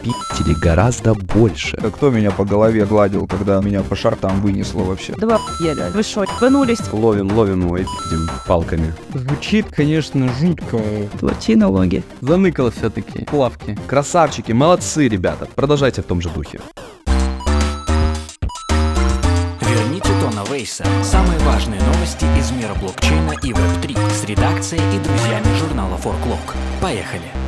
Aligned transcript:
Питере 0.00 0.54
гораздо 0.60 1.14
больше. 1.14 1.76
Да 1.80 1.90
кто 1.90 2.10
меня 2.10 2.30
по 2.30 2.44
голове 2.44 2.86
гладил, 2.86 3.26
когда 3.26 3.60
меня 3.60 3.82
по 3.82 3.94
шартам 3.94 4.40
вынесло 4.40 4.82
вообще? 4.82 5.12
Два 5.14 5.38
ели. 5.60 5.90
Вы 5.92 6.02
шо, 6.02 6.24
ебанулись? 6.24 6.80
Ловим, 6.92 7.30
ловим 7.36 7.66
его 7.66 7.78
и 7.78 7.84
палками. 8.46 8.94
Звучит, 9.14 9.66
конечно, 9.74 10.28
жутко. 10.40 10.78
Плохие 11.20 11.58
налоги. 11.58 12.02
Заныкало 12.20 12.70
все-таки. 12.70 13.24
Плавки. 13.24 13.78
Красавчики, 13.86 14.52
молодцы, 14.52 15.08
ребята. 15.08 15.46
Продолжайте 15.54 16.02
в 16.02 16.06
том 16.06 16.20
же 16.20 16.30
духе. 16.30 16.60
Верните 19.60 20.08
Тона 20.20 20.44
Вейса. 20.50 20.84
Самые 21.02 21.38
важные 21.40 21.80
новости 21.82 22.24
из 22.38 22.50
мира 22.52 22.74
блокчейна 22.80 23.32
и 23.42 23.52
Web3 23.52 24.10
с 24.10 24.24
редакцией 24.24 24.82
и 24.96 25.00
друзьями 25.00 25.58
журнала 25.58 25.96
Forklog. 25.96 26.54
Поехали! 26.80 27.39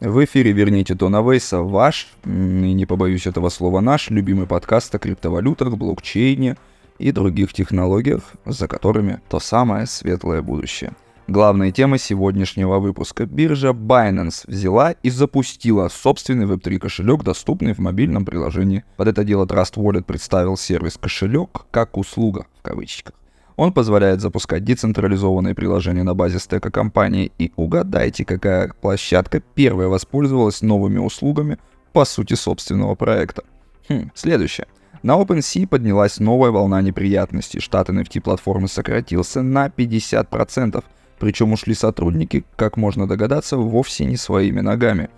В 0.00 0.22
эфире 0.26 0.52
«Верните 0.52 0.94
Тона 0.94 1.22
Вейса» 1.22 1.62
ваш, 1.62 2.08
и 2.26 2.28
не 2.28 2.84
побоюсь 2.84 3.26
этого 3.26 3.48
слова, 3.48 3.80
наш 3.80 4.10
любимый 4.10 4.46
подкаст 4.46 4.94
о 4.94 4.98
криптовалютах, 4.98 5.74
блокчейне 5.74 6.58
и 6.98 7.12
других 7.12 7.54
технологиях, 7.54 8.20
за 8.44 8.68
которыми 8.68 9.20
то 9.30 9.40
самое 9.40 9.86
светлое 9.86 10.42
будущее. 10.42 10.92
Главная 11.28 11.72
тема 11.72 11.96
сегодняшнего 11.96 12.78
выпуска. 12.78 13.24
Биржа 13.24 13.70
Binance 13.70 14.44
взяла 14.46 14.92
и 14.92 15.08
запустила 15.08 15.88
собственный 15.88 16.44
Web3 16.44 16.78
кошелек, 16.78 17.24
доступный 17.24 17.72
в 17.72 17.78
мобильном 17.78 18.26
приложении. 18.26 18.84
Под 18.98 19.08
это 19.08 19.24
дело 19.24 19.46
Trust 19.46 19.76
Wallet 19.76 20.04
представил 20.04 20.58
сервис 20.58 20.98
кошелек 20.98 21.64
как 21.70 21.96
услуга 21.96 22.44
в 22.58 22.62
кавычках. 22.62 23.14
Он 23.56 23.72
позволяет 23.72 24.20
запускать 24.20 24.64
децентрализованные 24.64 25.54
приложения 25.54 26.02
на 26.02 26.14
базе 26.14 26.38
стека 26.38 26.70
компании. 26.70 27.32
И 27.38 27.52
угадайте, 27.56 28.24
какая 28.24 28.72
площадка 28.80 29.40
первая 29.40 29.88
воспользовалась 29.88 30.60
новыми 30.60 30.98
услугами 30.98 31.58
по 31.92 32.04
сути 32.04 32.34
собственного 32.34 32.94
проекта. 32.94 33.44
Хм, 33.88 34.10
следующее. 34.14 34.66
На 35.02 35.12
OpenSea 35.12 35.66
поднялась 35.66 36.18
новая 36.18 36.50
волна 36.50 36.82
неприятностей. 36.82 37.60
Штат 37.60 37.88
NFT-платформы 37.88 38.68
сократился 38.68 39.40
на 39.40 39.68
50%. 39.68 40.84
Причем 41.18 41.52
ушли 41.52 41.74
сотрудники, 41.74 42.44
как 42.56 42.76
можно 42.76 43.06
догадаться, 43.06 43.56
вовсе 43.56 44.04
не 44.04 44.18
своими 44.18 44.60
ногами. 44.60 45.08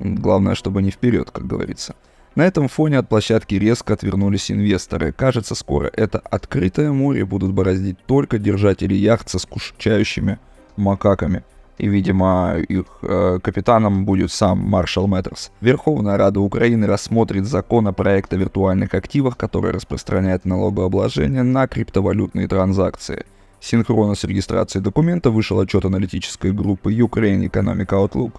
Главное, 0.00 0.56
чтобы 0.56 0.82
не 0.82 0.90
вперед, 0.90 1.30
как 1.30 1.46
говорится. 1.46 1.94
На 2.34 2.42
этом 2.42 2.66
фоне 2.66 2.98
от 2.98 3.08
площадки 3.08 3.54
резко 3.54 3.94
отвернулись 3.94 4.50
инвесторы. 4.50 5.12
Кажется, 5.12 5.54
скоро 5.54 5.88
это 5.92 6.18
открытое 6.18 6.90
море 6.90 7.24
будут 7.24 7.52
бороздить 7.52 7.96
только 8.06 8.38
держатели 8.38 8.94
яхт 8.94 9.28
со 9.28 9.38
скучающими 9.38 10.38
макаками. 10.76 11.44
И, 11.78 11.88
видимо, 11.88 12.56
их 12.56 12.86
э, 13.02 13.38
капитаном 13.42 14.04
будет 14.04 14.30
сам 14.32 14.58
Маршал 14.58 15.06
Мэттерс. 15.06 15.50
Верховная 15.60 16.16
Рада 16.16 16.40
Украины 16.40 16.86
рассмотрит 16.86 17.46
законопроект 17.46 18.32
о 18.32 18.36
виртуальных 18.36 18.94
активах, 18.94 19.36
который 19.36 19.72
распространяет 19.72 20.44
налогообложение 20.44 21.42
на 21.42 21.66
криптовалютные 21.66 22.46
транзакции. 22.46 23.26
Синхронно 23.60 24.14
с 24.14 24.24
регистрацией 24.24 24.84
документа 24.84 25.30
вышел 25.30 25.58
отчет 25.58 25.84
аналитической 25.84 26.52
группы 26.52 26.92
Ukraine 26.92 27.48
Economic 27.48 27.86
Outlook. 27.86 28.34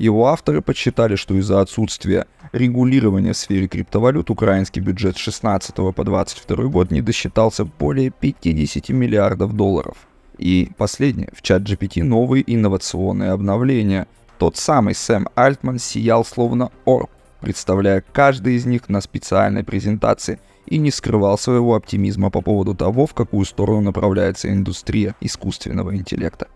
Его 0.00 0.28
авторы 0.28 0.62
подсчитали, 0.62 1.14
что 1.14 1.34
из-за 1.34 1.60
отсутствия 1.60 2.26
регулирования 2.52 3.34
в 3.34 3.36
сфере 3.36 3.68
криптовалют 3.68 4.30
украинский 4.30 4.80
бюджет 4.80 5.18
с 5.18 5.20
16 5.20 5.74
по 5.74 6.04
22 6.04 6.64
год 6.68 6.90
не 6.90 7.02
досчитался 7.02 7.66
более 7.66 8.08
50 8.08 8.88
миллиардов 8.88 9.54
долларов. 9.54 9.98
И 10.38 10.70
последнее, 10.78 11.28
в 11.34 11.42
чат 11.42 11.64
GPT 11.64 12.02
новые 12.02 12.42
инновационные 12.46 13.32
обновления. 13.32 14.06
Тот 14.38 14.56
самый 14.56 14.94
Сэм 14.94 15.28
Альтман 15.34 15.78
сиял 15.78 16.24
словно 16.24 16.70
орб, 16.86 17.10
представляя 17.42 18.02
каждый 18.14 18.54
из 18.54 18.64
них 18.64 18.88
на 18.88 19.02
специальной 19.02 19.64
презентации 19.64 20.40
и 20.64 20.78
не 20.78 20.90
скрывал 20.90 21.36
своего 21.36 21.74
оптимизма 21.74 22.30
по 22.30 22.40
поводу 22.40 22.74
того, 22.74 23.04
в 23.04 23.12
какую 23.12 23.44
сторону 23.44 23.82
направляется 23.82 24.50
индустрия 24.50 25.14
искусственного 25.20 25.94
интеллекта. 25.94 26.48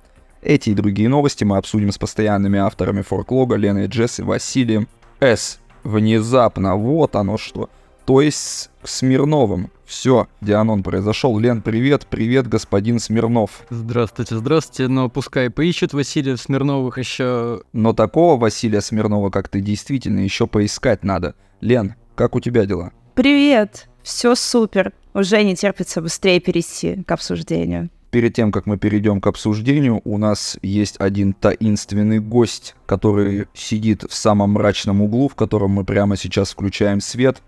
Эти 0.44 0.70
и 0.70 0.74
другие 0.74 1.08
новости 1.08 1.42
мы 1.42 1.56
обсудим 1.56 1.90
с 1.90 1.96
постоянными 1.96 2.58
авторами 2.58 3.00
Форклога 3.00 3.56
Леной 3.56 3.86
Джесс 3.86 4.18
и 4.18 4.22
Василием 4.22 4.88
С. 5.18 5.58
Внезапно, 5.84 6.76
вот 6.76 7.16
оно 7.16 7.38
что. 7.38 7.70
То 8.04 8.20
есть 8.20 8.70
с 8.82 8.96
Смирновым. 8.98 9.70
Все, 9.86 10.28
Дианон 10.42 10.82
произошел. 10.82 11.38
Лен, 11.38 11.62
привет, 11.62 12.06
привет, 12.10 12.46
господин 12.46 12.98
Смирнов. 12.98 13.62
Здравствуйте, 13.70 14.36
здравствуйте. 14.36 14.88
Но 14.88 15.08
пускай 15.08 15.48
поищут 15.48 15.94
Василия 15.94 16.36
Смирновых 16.36 16.98
еще... 16.98 17.62
Но 17.72 17.94
такого 17.94 18.38
Василия 18.38 18.82
Смирнова, 18.82 19.30
как 19.30 19.48
ты, 19.48 19.62
действительно 19.62 20.20
еще 20.20 20.46
поискать 20.46 21.04
надо. 21.04 21.34
Лен, 21.62 21.94
как 22.14 22.34
у 22.34 22.40
тебя 22.40 22.66
дела? 22.66 22.92
Привет. 23.14 23.88
Все 24.02 24.34
супер. 24.34 24.92
Уже 25.14 25.42
не 25.42 25.56
терпится 25.56 26.02
быстрее 26.02 26.40
перейти 26.40 27.02
к 27.04 27.10
обсуждению. 27.12 27.88
Перед 28.14 28.32
тем, 28.32 28.52
как 28.52 28.66
мы 28.66 28.78
перейдем 28.78 29.20
к 29.20 29.26
обсуждению, 29.26 30.00
у 30.04 30.18
нас 30.18 30.56
есть 30.62 30.94
один 31.00 31.32
таинственный 31.32 32.20
гость, 32.20 32.76
который 32.86 33.48
сидит 33.54 34.04
в 34.08 34.14
самом 34.14 34.50
мрачном 34.50 35.02
углу, 35.02 35.28
в 35.28 35.34
котором 35.34 35.72
мы 35.72 35.84
прямо 35.84 36.16
сейчас 36.16 36.52
включаем 36.52 37.00
свет. 37.00 37.42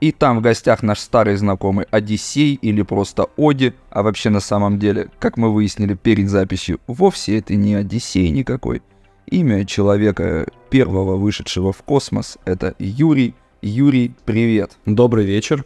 И 0.00 0.10
там 0.10 0.38
в 0.38 0.40
гостях 0.40 0.82
наш 0.82 0.98
старый 0.98 1.36
знакомый 1.36 1.86
Одиссей 1.88 2.54
или 2.54 2.82
просто 2.82 3.28
Оди, 3.36 3.72
а 3.90 4.02
вообще 4.02 4.28
на 4.30 4.40
самом 4.40 4.80
деле, 4.80 5.08
как 5.20 5.36
мы 5.36 5.54
выяснили 5.54 5.94
перед 5.94 6.28
записью, 6.28 6.80
вовсе 6.88 7.38
это 7.38 7.54
не 7.54 7.76
Одиссей 7.76 8.28
никакой. 8.30 8.82
Имя 9.28 9.64
человека, 9.66 10.48
первого 10.70 11.14
вышедшего 11.14 11.72
в 11.72 11.80
космос, 11.84 12.38
это 12.44 12.74
Юрий. 12.80 13.36
Юрий, 13.62 14.16
привет. 14.24 14.72
Добрый 14.84 15.26
вечер. 15.26 15.64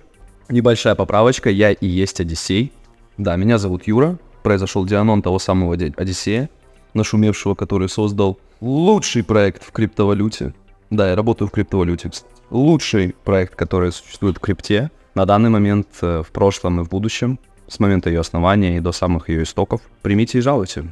Небольшая 0.51 0.95
поправочка, 0.95 1.49
я 1.49 1.73
и 1.73 1.87
есть 1.87 2.21
Одиссей. 2.21 2.71
Да, 3.19 3.37
меня 3.37 3.59
зовут 3.59 3.87
Юра. 3.87 4.19
Произошел 4.43 4.85
Дианон 4.85 5.23
того 5.23 5.39
самого 5.39 5.77
Ди- 5.77 5.95
Одиссея, 5.97 6.51
нашумевшего, 6.95 7.55
который 7.55 7.89
создал 7.89 8.39
лучший 8.61 9.25
проект 9.25 9.63
в 9.65 9.73
криптовалюте. 9.73 10.53
Да, 10.91 11.09
я 11.09 11.17
работаю 11.17 11.49
в 11.49 11.51
криптовалюте. 11.51 12.11
Лучший 12.51 13.15
проект, 13.25 13.55
который 13.55 13.93
существует 13.93 14.37
в 14.37 14.41
крипте 14.41 14.91
на 15.15 15.25
данный 15.27 15.51
момент, 15.51 15.87
э, 16.03 16.23
в 16.27 16.31
прошлом 16.31 16.81
и 16.81 16.85
в 16.85 16.89
будущем, 16.89 17.39
с 17.69 17.81
момента 17.81 18.11
ее 18.11 18.21
основания 18.21 18.77
и 18.77 18.81
до 18.81 18.93
самых 18.93 19.29
ее 19.29 19.45
истоков. 19.45 19.81
Примите 20.03 20.39
и 20.39 20.41
жалуйте. 20.41 20.85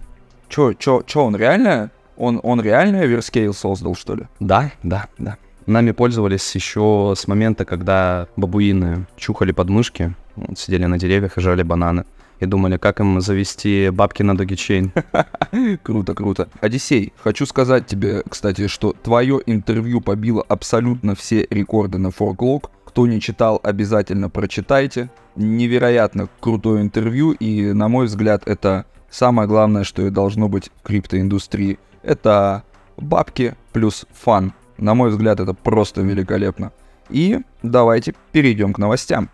Чё, 0.48 0.72
чё, 0.72 1.02
чё, 1.06 1.24
он 1.24 1.36
реально? 1.36 1.90
Он, 2.16 2.40
он 2.42 2.60
реально 2.60 3.04
Everscale 3.04 3.52
создал, 3.52 3.94
что 3.94 4.14
ли? 4.14 4.24
Да, 4.40 4.70
да, 4.82 5.06
да. 5.18 5.36
Нами 5.66 5.92
пользовались 5.92 6.54
еще 6.54 7.14
с 7.16 7.28
момента, 7.28 7.64
когда 7.64 8.26
бабуины 8.36 9.06
чухали 9.16 9.52
подмышки, 9.52 10.14
вот, 10.34 10.58
сидели 10.58 10.86
на 10.86 10.98
деревьях 10.98 11.38
и 11.38 11.40
жрали 11.40 11.62
бананы. 11.62 12.04
И 12.40 12.46
думали, 12.46 12.76
как 12.76 12.98
им 12.98 13.20
завести 13.20 13.90
бабки 13.90 14.24
на 14.24 14.36
Dogechain. 14.36 14.92
Круто, 15.84 16.14
круто. 16.14 16.48
Одиссей, 16.60 17.12
хочу 17.16 17.46
сказать 17.46 17.86
тебе, 17.86 18.24
кстати, 18.28 18.66
что 18.66 18.96
твое 19.00 19.40
интервью 19.46 20.00
побило 20.00 20.42
абсолютно 20.48 21.14
все 21.14 21.46
рекорды 21.50 21.98
на 21.98 22.08
Forklog. 22.08 22.68
Кто 22.84 23.06
не 23.06 23.20
читал, 23.20 23.60
обязательно 23.62 24.28
прочитайте. 24.28 25.08
Невероятно 25.36 26.28
крутое 26.40 26.82
интервью, 26.82 27.30
и, 27.30 27.72
на 27.72 27.86
мой 27.86 28.06
взгляд, 28.06 28.42
это 28.46 28.86
самое 29.08 29.46
главное, 29.46 29.84
что 29.84 30.04
и 30.04 30.10
должно 30.10 30.48
быть 30.48 30.72
в 30.82 30.86
криптоиндустрии. 30.86 31.78
Это 32.02 32.64
бабки 32.96 33.54
плюс 33.72 34.04
фан. 34.12 34.52
На 34.82 34.94
мой 34.94 35.10
взгляд, 35.10 35.38
это 35.38 35.54
просто 35.54 36.00
великолепно. 36.00 36.72
И 37.08 37.38
давайте 37.62 38.14
перейдем 38.32 38.72
к 38.72 38.78
новостям. 38.78 39.30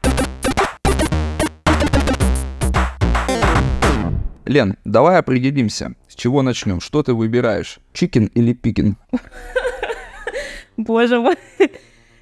Лен, 4.45 4.77
давай 4.85 5.19
определимся, 5.19 5.95
с 6.07 6.15
чего 6.15 6.43
начнем. 6.43 6.83
Что 6.83 7.03
ты 7.03 7.15
выбираешь? 7.15 7.81
Chicken 7.95 8.27
или 8.27 8.53
пикин? 8.53 8.99
Боже 10.77 11.19
мой. 11.19 11.37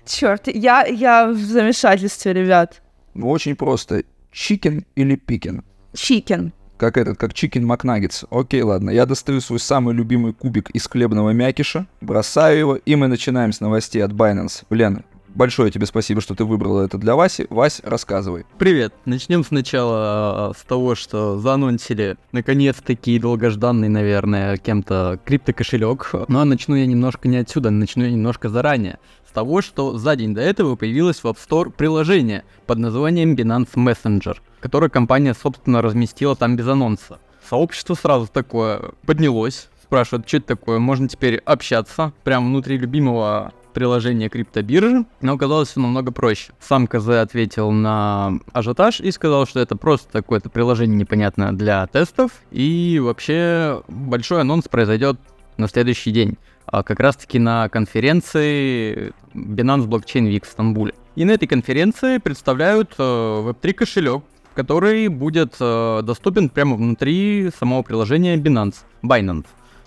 Черт, 0.07 0.47
я, 0.47 0.87
я 0.87 1.27
в 1.27 1.37
замешательстве, 1.37 2.33
ребят. 2.33 2.81
Ну, 3.15 3.29
Очень 3.29 3.57
просто. 3.57 4.05
Chicken 4.31 4.85
или 4.95 5.17
пикин? 5.17 5.65
Chicken. 5.95 6.53
Как 6.77 6.99
этот, 6.99 7.17
как 7.17 7.33
chicken 7.33 7.65
McNuggets. 7.65 8.25
Окей, 8.31 8.63
ладно. 8.63 8.91
Я 8.91 9.07
достаю 9.07 9.41
свой 9.41 9.59
самый 9.59 9.95
любимый 9.95 10.35
кубик 10.35 10.71
из 10.71 10.87
хлебного 10.87 11.31
мякиша, 11.31 11.87
бросаю 12.01 12.59
его, 12.59 12.77
и 12.77 12.95
мы 12.97 13.07
начинаем 13.09 13.53
с 13.53 13.61
новостей 13.61 14.05
от 14.05 14.13
Binance. 14.13 14.65
Лен, 14.71 15.05
большое 15.37 15.71
тебе 15.71 15.87
спасибо, 15.87 16.21
что 16.21 16.35
ты 16.35 16.45
выбрала 16.45 16.83
это 16.83 16.99
для 16.99 17.15
Васи. 17.15 17.47
Вась, 17.51 17.81
рассказывай. 17.85 18.47
Привет. 18.59 18.95
Начнем 19.05 19.45
сначала 19.45 19.99
а, 19.99 20.53
с 20.57 20.63
того, 20.63 20.95
что 20.95 21.39
заанонсили 21.39 22.17
наконец-таки 22.33 23.19
долгожданный, 23.19 23.89
наверное, 23.89 24.57
кем-то 24.57 25.21
криптокошелек. 25.25 26.13
Но 26.29 26.45
начну 26.45 26.75
я 26.75 26.87
немножко 26.87 27.29
не 27.29 27.37
отсюда, 27.37 27.71
начну 27.71 28.05
я 28.05 28.11
немножко 28.11 28.49
заранее. 28.49 28.99
С 29.29 29.33
того, 29.33 29.61
что 29.61 29.99
за 29.99 30.17
день 30.17 30.35
до 30.35 30.41
этого 30.41 30.77
появилось 30.77 31.19
в 31.19 31.27
App 31.27 31.37
Store 31.37 31.71
приложение 31.71 32.45
под 32.67 32.79
названием 32.79 33.35
Binance 33.35 33.75
Messenger, 33.75 34.39
которое 34.61 34.89
компания, 34.89 35.35
собственно, 35.35 35.83
разместила 35.83 36.35
там 36.35 36.57
без 36.57 36.67
анонса. 36.67 37.19
Сообщество 37.49 37.95
сразу 37.95 38.27
такое 38.27 38.93
поднялось, 39.05 39.69
спрашивают, 39.83 40.27
что 40.27 40.39
это 40.39 40.47
такое, 40.49 40.79
можно 40.79 41.09
теперь 41.09 41.37
общаться 41.39 42.13
прямо 42.25 42.47
внутри 42.47 42.79
любимого 42.79 43.53
приложение 43.77 44.31
криптобиржи, 44.31 45.05
но 45.21 45.35
оказалось 45.35 45.69
все 45.69 45.81
намного 45.81 46.11
проще. 46.11 46.55
Сам 46.61 46.87
КЗ 46.87 47.09
ответил 47.09 47.71
на 47.71 48.41
ажиотаж 48.55 49.01
и 49.01 49.11
сказал, 49.11 49.47
что 49.47 49.61
это 49.61 49.77
просто 49.77 50.11
какое-то 50.23 50.49
приложение 50.49 50.97
непонятное 50.97 51.53
для 51.53 51.87
тестов, 51.87 52.31
и 52.51 52.99
вообще 53.05 53.83
большой 53.87 54.41
анонс 54.41 54.67
произойдет 54.67 55.21
на 55.59 55.69
следующий 55.69 56.11
день, 56.11 56.39
а 56.65 56.83
как 56.83 57.01
раз-таки 57.01 57.39
на 57.39 57.69
конференции 57.69 59.13
Binance 59.35 59.87
Blockchain 59.87 60.27
Week 60.31 60.47
в 60.47 60.51
Стамбуле. 60.51 60.95
И 61.15 61.27
на 61.27 61.33
этой 61.33 61.47
конференции 61.47 62.17
представляют 62.17 62.95
э, 62.97 63.03
Web3 63.03 63.73
кошелек, 63.75 64.23
который 64.55 65.09
будет 65.09 65.55
э, 65.61 66.01
доступен 66.03 66.49
прямо 66.49 66.77
внутри 66.77 67.51
самого 67.59 67.83
приложения 67.83 68.39
Binance, 68.39 68.77
Binance, 69.03 69.45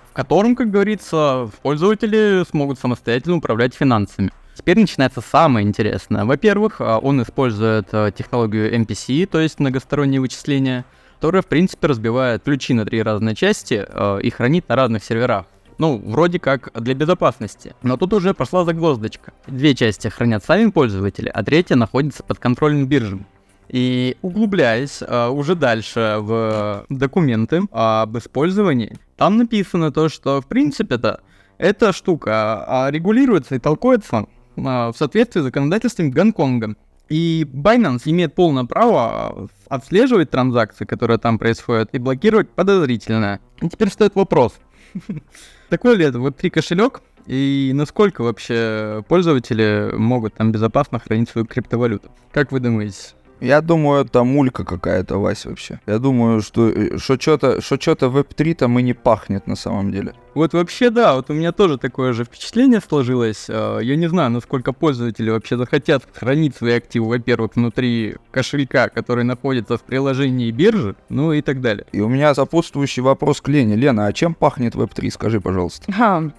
в 0.09 0.13
котором, 0.13 0.55
как 0.55 0.71
говорится, 0.71 1.49
пользователи 1.61 2.43
смогут 2.49 2.79
самостоятельно 2.79 3.37
управлять 3.37 3.73
финансами. 3.73 4.31
Теперь 4.55 4.79
начинается 4.79 5.21
самое 5.21 5.65
интересное. 5.65 6.25
Во-первых, 6.25 6.81
э, 6.81 6.99
он 7.01 7.21
использует 7.21 7.87
э, 7.93 8.11
технологию 8.15 8.75
MPC, 8.75 9.25
то 9.27 9.39
есть 9.39 9.59
многостороннее 9.59 10.19
вычисление, 10.19 10.83
которое, 11.15 11.41
в 11.41 11.47
принципе, 11.47 11.87
разбивает 11.87 12.43
ключи 12.43 12.73
на 12.73 12.83
три 12.83 13.01
разные 13.01 13.35
части 13.35 13.85
э, 13.87 14.19
и 14.21 14.29
хранит 14.29 14.67
на 14.67 14.75
разных 14.75 15.03
серверах. 15.03 15.45
Ну, 15.77 16.01
вроде 16.05 16.39
как 16.39 16.71
для 16.73 16.93
безопасности. 16.93 17.73
Но 17.83 17.95
тут 17.95 18.11
уже 18.11 18.33
пошла 18.33 18.65
загвоздочка. 18.65 19.31
Две 19.47 19.73
части 19.73 20.09
хранят 20.09 20.43
сами 20.43 20.71
пользователи, 20.71 21.31
а 21.33 21.41
третья 21.41 21.77
находится 21.77 22.21
под 22.23 22.37
контролем 22.39 22.85
биржи. 22.85 23.25
И 23.69 24.17
углубляясь 24.23 25.01
а, 25.01 25.29
уже 25.29 25.55
дальше 25.55 26.17
в 26.19 26.85
документы 26.89 27.61
об 27.71 28.17
использовании, 28.17 28.97
там 29.15 29.37
написано 29.37 29.91
то, 29.91 30.09
что 30.09 30.41
в 30.41 30.47
принципе-то 30.47 31.21
эта 31.59 31.93
штука 31.93 32.63
а, 32.67 32.89
регулируется 32.89 33.55
и 33.55 33.59
толкуется 33.59 34.25
а, 34.57 34.91
в 34.91 34.97
соответствии 34.97 35.41
с 35.41 35.43
законодательством 35.43 36.09
Гонконга. 36.09 36.75
И 37.09 37.45
Binance 37.51 38.03
имеет 38.05 38.35
полное 38.35 38.65
право 38.65 39.49
отслеживать 39.67 40.29
транзакции, 40.29 40.85
которые 40.85 41.17
там 41.17 41.39
происходят, 41.39 41.89
и 41.91 41.97
блокировать 41.97 42.49
подозрительное. 42.49 43.39
И 43.61 43.69
теперь 43.69 43.89
стоит 43.89 44.15
вопрос. 44.15 44.53
Такой 45.69 45.95
ли 45.95 46.05
это 46.05 46.19
Web3 46.19 46.49
кошелек? 46.49 47.01
И 47.25 47.71
насколько 47.73 48.23
вообще 48.23 49.03
пользователи 49.07 49.91
могут 49.95 50.35
там 50.35 50.51
безопасно 50.51 50.99
хранить 50.99 51.29
свою 51.29 51.45
криптовалюту? 51.45 52.09
Как 52.31 52.51
вы 52.51 52.59
думаете? 52.59 53.15
Я 53.41 53.61
думаю, 53.61 54.05
это 54.05 54.23
мулька 54.23 54.63
какая-то, 54.63 55.17
Вась, 55.17 55.45
вообще. 55.45 55.79
Я 55.87 55.99
думаю, 55.99 56.41
что 56.41 56.69
э, 56.69 56.97
что-то 56.97 57.61
что 57.61 57.79
что 57.79 58.09
веб-3 58.09 58.55
там 58.55 58.77
и 58.79 58.83
не 58.83 58.93
пахнет 58.93 59.47
на 59.47 59.55
самом 59.55 59.91
деле. 59.91 60.13
Вот 60.33 60.53
вообще 60.53 60.89
да, 60.89 61.15
вот 61.15 61.29
у 61.29 61.33
меня 61.33 61.51
тоже 61.51 61.77
такое 61.77 62.13
же 62.13 62.23
впечатление 62.23 62.81
сложилось. 62.81 63.47
А, 63.49 63.79
я 63.79 63.95
не 63.95 64.07
знаю, 64.07 64.31
насколько 64.31 64.73
пользователи 64.73 65.29
вообще 65.29 65.57
захотят 65.57 66.03
хранить 66.13 66.55
свои 66.55 66.73
активы, 66.73 67.09
во-первых, 67.09 67.55
внутри 67.55 68.15
кошелька, 68.31 68.89
который 68.89 69.23
находится 69.23 69.77
в 69.77 69.81
приложении 69.81 70.51
биржи, 70.51 70.95
ну 71.09 71.33
и 71.33 71.41
так 71.41 71.61
далее. 71.61 71.85
И 71.91 72.01
у 72.01 72.09
меня 72.09 72.35
сопутствующий 72.35 73.01
вопрос 73.01 73.41
к 73.41 73.47
Лене. 73.47 73.75
Лена, 73.75 74.07
а 74.07 74.13
чем 74.13 74.33
пахнет 74.33 74.75
веб-3, 74.75 75.09
скажи, 75.11 75.41
пожалуйста? 75.41 75.85
Ага. 75.87 76.31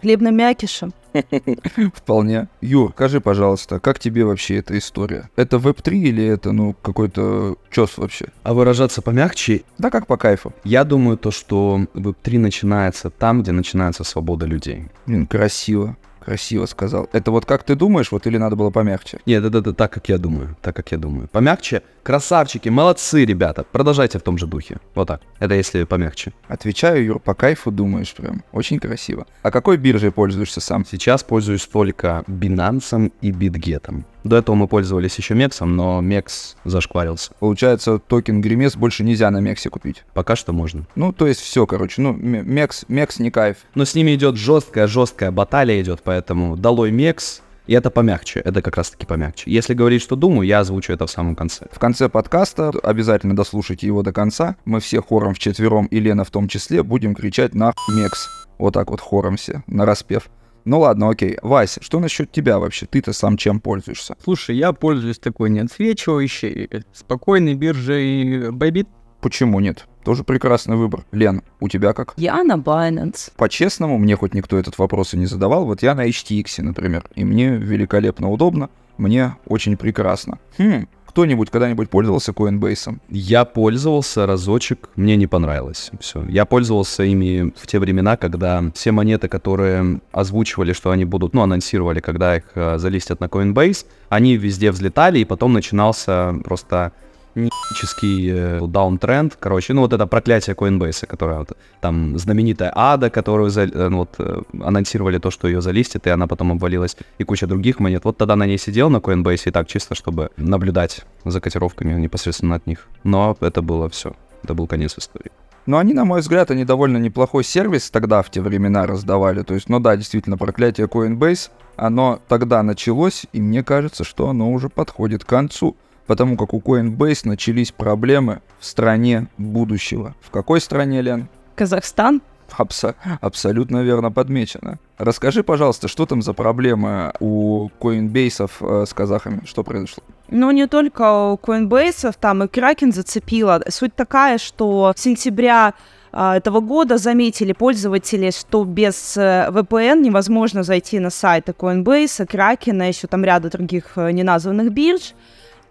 Хлебным 0.00 0.36
мякишем. 0.36 0.92
Вполне. 1.94 2.48
Юр, 2.60 2.92
скажи, 2.94 3.20
пожалуйста, 3.20 3.80
как 3.80 3.98
тебе 3.98 4.24
вообще 4.24 4.56
эта 4.58 4.76
история? 4.78 5.30
Это 5.36 5.58
веб-3 5.58 5.92
или 5.94 6.24
это, 6.24 6.52
ну, 6.52 6.74
какой-то 6.82 7.56
чес 7.70 7.96
вообще? 7.98 8.26
А 8.42 8.54
выражаться 8.54 9.02
помягче, 9.02 9.62
Да 9.78 9.90
как 9.90 10.06
по 10.06 10.16
кайфу. 10.16 10.52
я 10.64 10.84
думаю, 10.84 11.16
то, 11.16 11.30
что 11.30 11.86
Web3 11.94 12.38
начинается 12.38 13.10
там, 13.10 13.42
где 13.42 13.52
начинается 13.52 14.04
свобода 14.04 14.46
людей. 14.46 14.88
Блин, 15.06 15.26
красиво. 15.26 15.96
Красиво 16.24 16.66
сказал. 16.66 17.08
Это 17.12 17.30
вот 17.30 17.44
как 17.44 17.64
ты 17.64 17.74
думаешь, 17.74 18.10
вот 18.10 18.26
или 18.26 18.38
надо 18.38 18.56
было 18.56 18.70
помягче? 18.70 19.18
Нет, 19.26 19.44
это, 19.44 19.58
это 19.58 19.74
так, 19.74 19.92
как 19.92 20.08
я 20.08 20.18
думаю. 20.18 20.56
Так, 20.62 20.74
как 20.74 20.90
я 20.92 20.98
думаю. 20.98 21.28
Помягче. 21.28 21.82
Красавчики, 22.02 22.70
молодцы, 22.70 23.24
ребята. 23.24 23.64
Продолжайте 23.70 24.18
в 24.18 24.22
том 24.22 24.38
же 24.38 24.46
духе. 24.46 24.78
Вот 24.94 25.08
так. 25.08 25.20
Это 25.38 25.54
если 25.54 25.84
помягче. 25.84 26.32
Отвечаю, 26.48 27.04
Юр, 27.04 27.20
по 27.20 27.34
кайфу 27.34 27.70
думаешь 27.70 28.14
прям. 28.14 28.42
Очень 28.52 28.78
красиво. 28.78 29.26
А 29.42 29.50
какой 29.50 29.76
биржей 29.76 30.10
пользуешься 30.10 30.60
сам? 30.60 30.86
Сейчас 30.86 31.22
пользуюсь 31.22 31.66
только 31.66 32.24
Binance 32.26 33.12
и 33.20 33.30
BitGet. 33.30 34.04
До 34.24 34.36
этого 34.36 34.56
мы 34.56 34.68
пользовались 34.68 35.16
еще 35.16 35.34
Мексом, 35.34 35.76
но 35.76 36.00
Мекс 36.00 36.56
зашкварился. 36.64 37.32
Получается, 37.38 37.98
токен 37.98 38.40
Гримес 38.40 38.74
больше 38.74 39.04
нельзя 39.04 39.30
на 39.30 39.38
Мексе 39.38 39.68
купить. 39.68 40.02
Пока 40.14 40.34
что 40.34 40.54
можно. 40.54 40.86
Ну, 40.96 41.12
то 41.12 41.26
есть 41.26 41.40
все, 41.40 41.66
короче. 41.66 42.00
Ну, 42.00 42.14
Мекс, 42.14 42.86
Мекс 42.88 43.18
не 43.18 43.30
кайф. 43.30 43.58
Но 43.74 43.84
с 43.84 43.94
ними 43.94 44.14
идет 44.14 44.36
жесткая-жесткая 44.36 45.30
баталия 45.30 45.80
идет, 45.82 46.00
поэтому 46.02 46.56
долой 46.56 46.90
Мекс. 46.90 47.42
И 47.66 47.72
это 47.72 47.90
помягче, 47.90 48.40
это 48.40 48.60
как 48.60 48.76
раз 48.76 48.90
таки 48.90 49.06
помягче. 49.06 49.50
Если 49.50 49.72
говорить, 49.72 50.02
что 50.02 50.16
думаю, 50.16 50.46
я 50.46 50.60
озвучу 50.60 50.92
это 50.92 51.06
в 51.06 51.10
самом 51.10 51.34
конце. 51.34 51.66
В 51.70 51.78
конце 51.78 52.10
подкаста, 52.10 52.72
обязательно 52.82 53.34
дослушайте 53.34 53.86
его 53.86 54.02
до 54.02 54.12
конца, 54.12 54.56
мы 54.66 54.80
все 54.80 55.00
хором 55.00 55.32
вчетвером 55.32 55.86
и 55.86 55.98
Лена 55.98 56.24
в 56.24 56.30
том 56.30 56.46
числе 56.46 56.82
будем 56.82 57.14
кричать 57.14 57.54
на 57.54 57.72
Мекс. 57.88 58.28
Вот 58.58 58.74
так 58.74 58.90
вот 58.90 59.00
хором 59.00 59.36
все, 59.36 59.62
на 59.66 59.86
распев. 59.86 60.28
Ну 60.64 60.80
ладно, 60.80 61.10
окей. 61.10 61.38
Вася, 61.42 61.82
что 61.82 62.00
насчет 62.00 62.32
тебя 62.32 62.58
вообще? 62.58 62.86
Ты-то 62.86 63.12
сам 63.12 63.36
чем 63.36 63.60
пользуешься? 63.60 64.16
Слушай, 64.22 64.56
я 64.56 64.72
пользуюсь 64.72 65.18
такой 65.18 65.50
неотсвечивающей, 65.50 66.84
спокойной 66.92 67.54
биржей 67.54 68.48
Bybit. 68.48 68.86
Почему 69.20 69.60
нет? 69.60 69.86
Тоже 70.04 70.22
прекрасный 70.22 70.76
выбор. 70.76 71.04
Лен, 71.12 71.42
у 71.60 71.68
тебя 71.68 71.92
как? 71.94 72.12
Я 72.16 72.42
на 72.44 72.56
Binance. 72.56 73.32
По-честному, 73.36 73.96
мне 73.98 74.16
хоть 74.16 74.34
никто 74.34 74.58
этот 74.58 74.76
вопрос 74.78 75.14
и 75.14 75.16
не 75.16 75.26
задавал, 75.26 75.64
вот 75.64 75.82
я 75.82 75.94
на 75.94 76.06
HTX, 76.06 76.62
например, 76.62 77.08
и 77.14 77.24
мне 77.24 77.56
великолепно 77.56 78.30
удобно, 78.30 78.68
мне 78.98 79.36
очень 79.46 79.78
прекрасно. 79.78 80.38
Хм, 80.58 80.86
кто-нибудь 81.14 81.48
когда-нибудь 81.48 81.90
пользовался 81.90 82.32
Coinbase? 82.32 82.98
Я 83.08 83.44
пользовался 83.44 84.26
разочек, 84.26 84.88
мне 84.96 85.14
не 85.14 85.28
понравилось. 85.28 85.92
Все. 86.00 86.24
Я 86.28 86.44
пользовался 86.44 87.04
ими 87.04 87.52
в 87.56 87.68
те 87.68 87.78
времена, 87.78 88.16
когда 88.16 88.64
все 88.74 88.90
монеты, 88.90 89.28
которые 89.28 90.00
озвучивали, 90.10 90.72
что 90.72 90.90
они 90.90 91.04
будут, 91.04 91.32
ну, 91.32 91.42
анонсировали, 91.42 92.00
когда 92.00 92.36
их 92.36 92.42
э, 92.56 92.78
залистят 92.78 93.20
на 93.20 93.26
Coinbase, 93.26 93.86
они 94.08 94.36
везде 94.36 94.72
взлетали, 94.72 95.20
и 95.20 95.24
потом 95.24 95.52
начинался 95.52 96.34
просто 96.42 96.90
нический 97.36 98.30
э, 98.32 98.60
даунтренд, 98.66 99.36
короче, 99.38 99.72
ну 99.72 99.82
вот 99.82 99.92
это 99.92 100.06
проклятие 100.06 100.56
Coinbase, 100.56 101.06
которое 101.06 101.38
вот, 101.38 101.52
там 101.84 102.18
знаменитая 102.18 102.72
Ада, 102.74 103.10
которую 103.10 103.50
за, 103.50 103.64
э, 103.64 103.88
ну, 103.90 103.98
вот, 103.98 104.14
э, 104.18 104.40
анонсировали 104.62 105.18
то, 105.18 105.30
что 105.30 105.48
ее 105.48 105.60
залистят, 105.60 106.06
и 106.06 106.10
она 106.10 106.26
потом 106.26 106.52
обвалилась, 106.52 106.96
и 107.18 107.24
куча 107.24 107.46
других 107.46 107.78
монет. 107.78 108.04
Вот 108.04 108.16
тогда 108.16 108.36
на 108.36 108.46
ней 108.46 108.56
сидел 108.56 108.88
на 108.88 109.00
Coinbase 109.00 109.48
и 109.48 109.50
так 109.50 109.68
чисто, 109.68 109.94
чтобы 109.94 110.30
наблюдать 110.38 111.04
за 111.26 111.42
котировками 111.42 112.00
непосредственно 112.00 112.54
от 112.54 112.66
них. 112.66 112.88
Но 113.04 113.36
это 113.40 113.60
было 113.60 113.90
все. 113.90 114.14
Это 114.42 114.54
был 114.54 114.66
конец 114.66 114.96
истории. 114.96 115.30
Но 115.66 115.76
они, 115.76 115.92
на 115.92 116.06
мой 116.06 116.20
взгляд, 116.20 116.50
они 116.50 116.64
довольно 116.64 116.96
неплохой 116.96 117.44
сервис 117.44 117.90
тогда 117.90 118.22
в 118.22 118.30
те 118.30 118.40
времена 118.40 118.86
раздавали. 118.86 119.42
То 119.42 119.52
есть, 119.52 119.68
ну 119.68 119.78
да, 119.78 119.94
действительно, 119.94 120.38
проклятие 120.38 120.86
Coinbase, 120.86 121.50
оно 121.76 122.18
тогда 122.28 122.62
началось, 122.62 123.26
и 123.34 123.42
мне 123.42 123.62
кажется, 123.62 124.04
что 124.04 124.30
оно 124.30 124.50
уже 124.50 124.70
подходит 124.70 125.24
к 125.24 125.28
концу. 125.28 125.76
Потому 126.06 126.38
как 126.38 126.54
у 126.54 126.60
Coinbase 126.60 127.28
начались 127.28 127.72
проблемы 127.72 128.40
в 128.58 128.64
стране 128.64 129.26
будущего. 129.36 130.14
В 130.22 130.30
какой 130.30 130.62
стране, 130.62 131.02
Лен? 131.02 131.28
Казахстан. 131.54 132.22
Абсо- 132.58 132.94
абсолютно 133.20 133.82
верно 133.82 134.12
подмечено. 134.12 134.78
Расскажи, 134.98 135.42
пожалуйста, 135.42 135.88
что 135.88 136.06
там 136.06 136.22
за 136.22 136.34
проблемы 136.34 137.12
у 137.20 137.68
Coinbase 137.80 138.50
э, 138.60 138.86
с 138.86 138.92
казахами? 138.92 139.40
Что 139.44 139.64
произошло? 139.64 140.04
Ну, 140.28 140.50
не 140.50 140.66
только 140.66 141.32
у 141.32 141.36
Coinbase, 141.36 142.14
там 142.20 142.42
и 142.44 142.46
Kraken 142.46 142.92
зацепила. 142.92 143.62
Суть 143.68 143.94
такая, 143.96 144.38
что 144.38 144.92
с 144.96 145.00
сентября 145.00 145.74
а, 146.16 146.36
этого 146.36 146.60
года 146.60 146.96
заметили 146.96 147.52
пользователи, 147.52 148.30
что 148.30 148.64
без 148.64 149.16
э, 149.16 149.48
VPN 149.50 150.00
невозможно 150.00 150.62
зайти 150.62 151.00
на 151.00 151.10
сайты 151.10 151.52
Coinbase, 151.52 152.26
Kraken, 152.26 152.86
еще 152.86 153.08
там 153.08 153.24
ряда 153.24 153.50
других 153.50 153.92
э, 153.96 154.12
неназванных 154.12 154.72
бирж. 154.72 155.14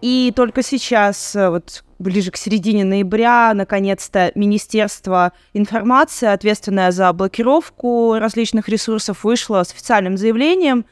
И 0.04 0.34
только 0.36 0.64
сейчас, 0.64 1.34
э, 1.34 1.50
вот 1.50 1.86
ближе 1.98 2.30
к 2.30 2.36
середине 2.36 2.84
ноября, 2.84 3.54
наконец-то 3.56 4.34
Министерство 4.36 5.32
информации, 5.54 6.28
ответственное 6.28 6.92
за 6.92 7.14
блокировку 7.14 8.16
различных 8.20 8.68
ресурсов, 8.68 9.24
вышло 9.24 9.64
с 9.64 9.72
официальным 9.72 10.18
заявлением, 10.18 10.84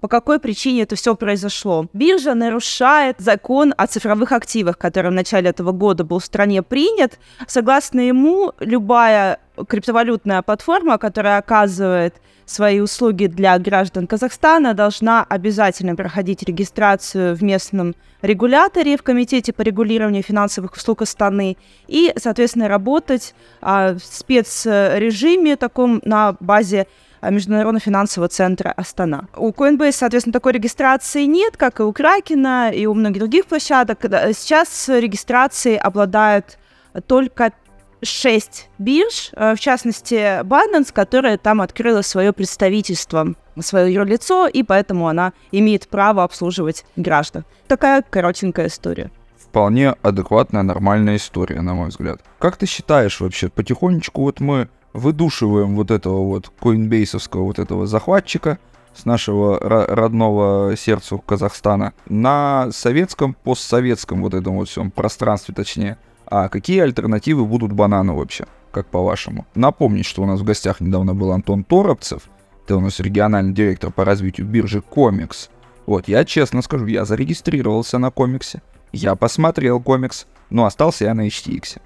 по 0.00 0.08
какой 0.08 0.40
причине 0.40 0.82
это 0.82 0.96
все 0.96 1.14
произошло. 1.14 1.86
Биржа 1.92 2.34
нарушает 2.34 3.20
закон 3.20 3.72
о 3.76 3.86
цифровых 3.86 4.32
активах, 4.32 4.78
который 4.78 5.12
в 5.12 5.14
начале 5.14 5.50
этого 5.50 5.70
года 5.70 6.02
был 6.02 6.18
в 6.18 6.24
стране 6.24 6.64
принят. 6.64 7.20
Согласно 7.46 8.00
ему, 8.00 8.52
любая 8.58 9.38
криптовалютная 9.68 10.42
платформа, 10.42 10.98
которая 10.98 11.38
оказывает 11.38 12.16
свои 12.46 12.80
услуги 12.80 13.26
для 13.26 13.58
граждан 13.58 14.06
Казахстана, 14.06 14.72
должна 14.72 15.24
обязательно 15.28 15.96
проходить 15.96 16.44
регистрацию 16.44 17.34
в 17.36 17.42
местном 17.42 17.94
регуляторе, 18.22 18.96
в 18.96 19.02
Комитете 19.02 19.52
по 19.52 19.62
регулированию 19.62 20.22
финансовых 20.22 20.74
услуг 20.74 21.02
Астаны, 21.02 21.56
и, 21.88 22.12
соответственно, 22.16 22.68
работать 22.68 23.34
а, 23.60 23.94
в 23.94 24.00
спецрежиме 24.00 25.56
таком 25.56 26.00
на 26.04 26.36
базе 26.38 26.86
а, 27.20 27.30
Международного 27.30 27.80
финансового 27.80 28.28
центра 28.28 28.72
Астана. 28.76 29.26
У 29.36 29.50
Coinbase, 29.50 29.92
соответственно, 29.92 30.32
такой 30.32 30.52
регистрации 30.52 31.24
нет, 31.24 31.56
как 31.56 31.80
и 31.80 31.82
у 31.82 31.92
Кракена, 31.92 32.70
и 32.70 32.86
у 32.86 32.94
многих 32.94 33.20
других 33.20 33.46
площадок. 33.46 33.98
Сейчас 34.02 34.88
регистрацией 34.88 35.78
обладают 35.78 36.58
только 37.06 37.52
шесть 38.02 38.68
бирж, 38.78 39.30
э, 39.32 39.54
в 39.54 39.60
частности, 39.60 40.42
Binance, 40.42 40.92
которая 40.92 41.38
там 41.38 41.60
открыла 41.60 42.02
свое 42.02 42.32
представительство, 42.32 43.34
свое 43.60 43.92
юрлицо, 43.92 44.46
и 44.46 44.62
поэтому 44.62 45.08
она 45.08 45.32
имеет 45.52 45.88
право 45.88 46.24
обслуживать 46.24 46.84
граждан. 46.96 47.44
Такая 47.68 48.02
коротенькая 48.02 48.66
история. 48.66 49.10
Вполне 49.38 49.94
адекватная, 50.02 50.62
нормальная 50.62 51.16
история, 51.16 51.62
на 51.62 51.74
мой 51.74 51.88
взгляд. 51.88 52.20
Как 52.38 52.56
ты 52.56 52.66
считаешь 52.66 53.20
вообще, 53.20 53.48
потихонечку 53.48 54.22
вот 54.22 54.40
мы 54.40 54.68
выдушиваем 54.92 55.76
вот 55.76 55.90
этого 55.90 56.24
вот 56.24 56.50
коинбейсовского 56.60 57.44
вот 57.44 57.58
этого 57.58 57.86
захватчика 57.86 58.58
с 58.94 59.04
нашего 59.04 59.58
родного 59.60 60.74
сердцу 60.76 61.18
Казахстана 61.18 61.92
на 62.08 62.68
советском, 62.72 63.34
постсоветском 63.34 64.22
вот 64.22 64.34
этом 64.34 64.56
вот 64.56 64.68
всем 64.68 64.90
пространстве, 64.90 65.54
точнее. 65.54 65.98
А 66.26 66.48
какие 66.48 66.80
альтернативы 66.80 67.44
будут 67.44 67.72
банану 67.72 68.16
вообще, 68.16 68.46
как 68.72 68.86
по-вашему? 68.86 69.46
Напомнить, 69.54 70.06
что 70.06 70.22
у 70.22 70.26
нас 70.26 70.40
в 70.40 70.44
гостях 70.44 70.80
недавно 70.80 71.14
был 71.14 71.32
Антон 71.32 71.64
Торопцев, 71.64 72.22
это 72.64 72.76
у 72.76 72.80
нас 72.80 72.98
региональный 72.98 73.52
директор 73.52 73.92
по 73.92 74.04
развитию 74.04 74.46
биржи 74.46 74.80
Комикс. 74.80 75.50
Вот, 75.86 76.08
я 76.08 76.24
честно 76.24 76.62
скажу, 76.62 76.86
я 76.86 77.04
зарегистрировался 77.04 77.98
на 77.98 78.10
комиксе, 78.10 78.60
я 78.92 79.14
посмотрел 79.14 79.80
комикс, 79.80 80.26
но 80.50 80.64
остался 80.64 81.04
я 81.04 81.14
на 81.14 81.28
HTX. 81.28 81.80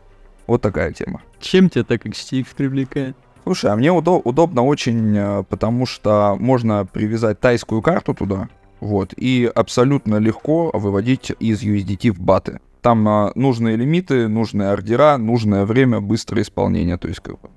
Вот 0.47 0.63
такая 0.63 0.93
тема. 0.93 1.21
Чем 1.39 1.69
тебя 1.69 1.85
так 1.85 2.07
HTX 2.07 2.47
привлекает? 2.57 3.15
Слушай, 3.45 3.73
а 3.73 3.77
мне 3.77 3.89
удо- 3.89 4.23
удобно 4.25 4.63
очень, 4.63 5.17
э, 5.17 5.45
потому 5.49 5.85
что 5.85 6.37
можно 6.41 6.87
привязать 6.87 7.41
тайскую 7.41 7.83
карту 7.83 8.15
туда, 8.15 8.49
вот, 8.81 9.13
и 9.17 9.51
абсолютно 9.55 10.17
легко 10.17 10.71
выводить 10.73 11.31
из 11.39 11.63
USDT 11.63 12.11
в 12.11 12.21
баты. 12.21 12.61
Там 12.81 13.07
а, 13.09 13.33
нужные 13.35 13.77
лимиты, 13.77 14.29
нужные 14.29 14.71
ордера, 14.71 15.17
нужное 15.17 15.65
время, 15.65 16.01
быстрое 16.01 16.43
исполнение. 16.43 16.97
То 16.97 17.09
есть 17.09 17.21
как 17.21 17.41
бы, 17.41 17.51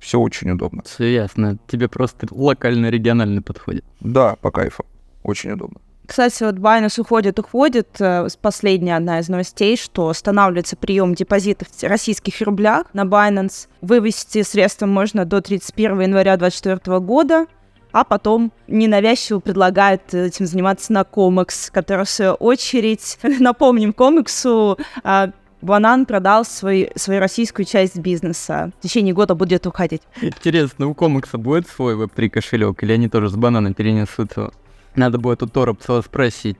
все 0.00 0.20
очень 0.20 0.50
удобно. 0.50 0.82
Все 0.84 1.12
ясно. 1.14 1.58
Тебе 1.66 1.88
просто 1.88 2.26
локально-регионально 2.30 3.42
подходит. 3.42 3.84
Да, 4.00 4.36
по 4.40 4.50
кайфу. 4.50 4.84
Очень 5.22 5.52
удобно. 5.52 5.80
Кстати, 6.06 6.42
вот 6.42 6.56
Binance 6.56 7.00
уходит, 7.00 7.38
уходит. 7.38 7.88
Э, 7.98 8.28
последняя 8.42 8.96
одна 8.96 9.20
из 9.20 9.28
новостей, 9.28 9.76
что 9.78 10.08
останавливается 10.08 10.76
прием 10.76 11.14
депозитов 11.14 11.68
в 11.68 11.82
российских 11.84 12.40
рублях 12.42 12.92
на 12.92 13.04
Binance. 13.04 13.68
Вывести 13.80 14.42
средства 14.42 14.84
можно 14.84 15.24
до 15.24 15.40
31 15.40 16.02
января 16.02 16.36
2024 16.36 17.00
года 17.00 17.46
а 17.94 18.02
потом 18.02 18.50
ненавязчиво 18.66 19.38
предлагает 19.38 20.12
этим 20.12 20.46
заниматься 20.46 20.92
на 20.92 21.04
комикс, 21.04 21.70
который, 21.70 22.04
в 22.04 22.10
свою 22.10 22.32
очередь, 22.32 23.18
напомним 23.38 23.92
комиксу, 23.92 24.76
Банан 25.62 26.04
продал 26.04 26.44
свой, 26.44 26.90
свою 26.96 27.20
российскую 27.20 27.64
часть 27.64 27.96
бизнеса. 27.96 28.72
В 28.80 28.82
течение 28.82 29.14
года 29.14 29.36
будет 29.36 29.64
уходить. 29.68 30.02
Интересно, 30.20 30.88
у 30.88 30.94
комикса 30.94 31.38
будет 31.38 31.68
свой 31.68 31.94
веб-3 31.94 32.30
кошелек, 32.30 32.82
или 32.82 32.92
они 32.92 33.08
тоже 33.08 33.30
с 33.30 33.36
банана 33.36 33.72
перенесут 33.72 34.36
его? 34.36 34.50
Надо 34.96 35.18
будет 35.18 35.44
у 35.44 35.46
Торопцева 35.46 36.02
спросить. 36.02 36.56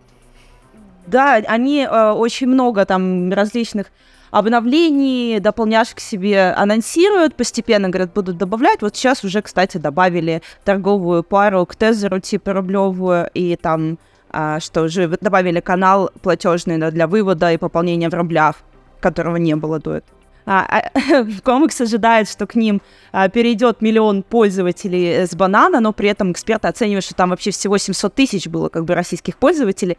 Да, 1.09 1.35
они 1.35 1.81
э, 1.81 2.11
очень 2.12 2.47
много 2.47 2.87
там 2.87 3.33
различных 3.33 3.88
обновлений, 4.35 5.38
дополняшек 5.38 6.00
себе 6.00 6.50
анонсируют, 6.57 7.37
постепенно, 7.37 7.88
говорят, 7.88 8.12
будут 8.12 8.37
добавлять. 8.37 8.83
Вот 8.83 8.97
сейчас 8.97 9.23
уже, 9.23 9.43
кстати, 9.43 9.76
добавили 9.76 10.43
торговую 10.64 11.23
пару 11.23 11.64
к 11.67 11.76
Тезеру, 11.76 12.19
типа 12.19 12.53
рублевую, 12.53 13.31
и 13.33 13.55
там, 13.55 13.97
а, 14.31 14.59
что 14.59 14.83
уже 14.83 15.07
добавили 15.21 15.61
канал 15.61 16.11
платежный 16.21 16.79
для 16.91 17.07
вывода 17.07 17.53
и 17.53 17.57
пополнения 17.57 18.11
в 18.11 18.14
рублях, 18.14 18.57
которого 18.99 19.37
не 19.37 19.55
было 19.55 19.79
до 19.79 19.99
этого. 19.99 20.19
А, 20.47 20.67
а, 20.69 21.25
комикс 21.45 21.81
ожидает, 21.81 22.29
что 22.29 22.47
к 22.47 22.57
ним 22.57 22.83
а, 23.12 23.29
перейдет 23.29 23.81
миллион 23.83 24.25
пользователей 24.25 25.26
с 25.26 25.35
банана, 25.37 25.79
но 25.79 25.93
при 25.93 26.09
этом 26.09 26.33
эксперты 26.33 26.67
оценивают, 26.67 27.05
что 27.05 27.14
там 27.14 27.31
вообще 27.31 27.53
всего 27.53 27.79
700 27.79 28.12
тысяч 28.12 28.49
было 28.49 28.69
как 28.69 28.85
бы 28.85 28.95
российских 28.95 29.37
пользователей 29.37 29.97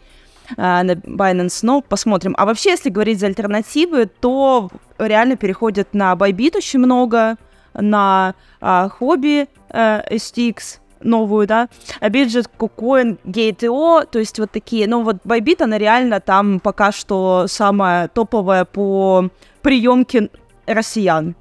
на 0.58 0.94
Binance, 0.94 1.60
но 1.64 1.82
посмотрим. 1.82 2.36
А 2.38 2.46
вообще, 2.46 2.72
если 2.72 2.90
говорить 2.90 3.20
за 3.20 3.28
альтернативы, 3.28 4.06
то 4.06 4.70
реально 4.98 5.36
переходят 5.36 5.94
на 5.94 6.14
Bybit 6.14 6.58
очень 6.58 6.80
много, 6.80 7.38
на 7.74 8.36
а, 8.62 8.90
хобби 8.90 9.48
а, 9.70 10.04
STX, 10.10 10.80
новую, 11.02 11.48
да, 11.48 11.70
Bidget, 12.02 12.50
KuCoin, 12.58 13.18
Gate.io, 13.24 14.06
то 14.06 14.20
есть 14.20 14.40
вот 14.40 14.52
такие. 14.52 14.88
Ну 14.88 15.04
вот 15.04 15.18
Bybit, 15.26 15.64
она 15.64 15.78
реально 15.78 16.20
там 16.20 16.60
пока 16.60 16.92
что 16.92 17.46
самая 17.48 18.08
топовая 18.08 18.66
по 18.66 19.30
приемке 19.62 20.30
россиян 20.66 21.36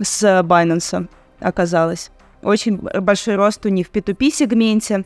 с 0.00 0.42
Binance 0.42 1.08
оказалась. 1.40 2.10
Очень 2.42 2.78
большой 2.78 3.36
рост 3.36 3.64
у 3.66 3.68
них 3.68 3.88
в 3.88 3.90
P2P 3.90 4.30
сегменте 4.30 5.04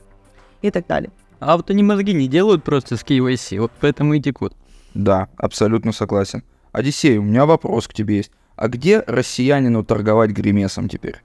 и 0.62 0.70
так 0.70 0.86
далее. 0.86 1.10
А 1.46 1.58
вот 1.58 1.70
они 1.70 1.82
мозги 1.82 2.14
не 2.14 2.26
делают 2.26 2.64
просто 2.64 2.96
с 2.96 3.02
KYC, 3.02 3.60
вот 3.60 3.72
поэтому 3.78 4.14
и 4.14 4.20
текут. 4.20 4.54
Да, 4.94 5.28
абсолютно 5.36 5.92
согласен. 5.92 6.42
Одиссей, 6.72 7.18
у 7.18 7.22
меня 7.22 7.44
вопрос 7.44 7.86
к 7.86 7.92
тебе 7.92 8.16
есть. 8.16 8.30
А 8.56 8.68
где 8.68 9.00
россиянину 9.06 9.84
торговать 9.84 10.30
гримесом 10.30 10.88
теперь? 10.88 11.16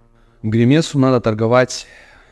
Гримесу 0.44 1.00
надо 1.00 1.22
торговать 1.22 1.88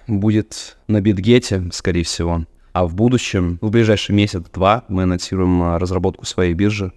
будет 0.06 0.77
на 0.88 1.00
Битгете, 1.00 1.70
скорее 1.72 2.03
всего. 2.03 2.44
А 2.74 2.86
в 2.86 2.94
будущем, 2.94 3.58
в 3.62 3.70
ближайший 3.70 4.13
месяц-два, 4.13 4.84
мы 4.89 5.03
анонсируем 5.03 5.63
а, 5.63 5.79
разработку 5.79 6.25
своей 6.25 6.53
биржи. 6.53 6.91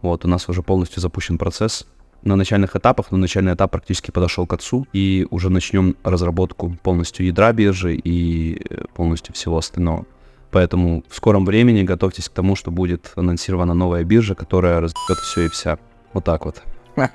Вот, 0.00 0.24
у 0.24 0.28
нас 0.28 0.48
уже 0.48 0.62
полностью 0.62 1.00
запущен 1.00 1.38
процесс 1.38 1.88
на 2.22 2.36
начальных 2.36 2.76
этапах, 2.76 3.10
но 3.10 3.18
начальный 3.18 3.54
этап 3.54 3.72
практически 3.72 4.12
подошел 4.12 4.46
к 4.46 4.52
отцу, 4.52 4.86
и 4.92 5.26
уже 5.30 5.50
начнем 5.50 5.96
разработку 6.04 6.76
полностью 6.84 7.26
ядра 7.26 7.52
биржи 7.52 7.96
и 7.96 8.62
э, 8.70 8.84
полностью 8.94 9.34
всего 9.34 9.58
остального. 9.58 10.06
Поэтому 10.50 11.04
в 11.08 11.14
скором 11.14 11.44
времени 11.44 11.82
готовьтесь 11.82 12.28
к 12.28 12.32
тому, 12.32 12.56
что 12.56 12.70
будет 12.70 13.12
анонсирована 13.16 13.74
новая 13.74 14.04
биржа, 14.04 14.34
которая 14.34 14.80
разберет 14.80 15.18
все 15.18 15.46
и 15.46 15.48
вся. 15.48 15.78
Вот 16.12 16.24
так 16.24 16.44
вот. 16.44 16.62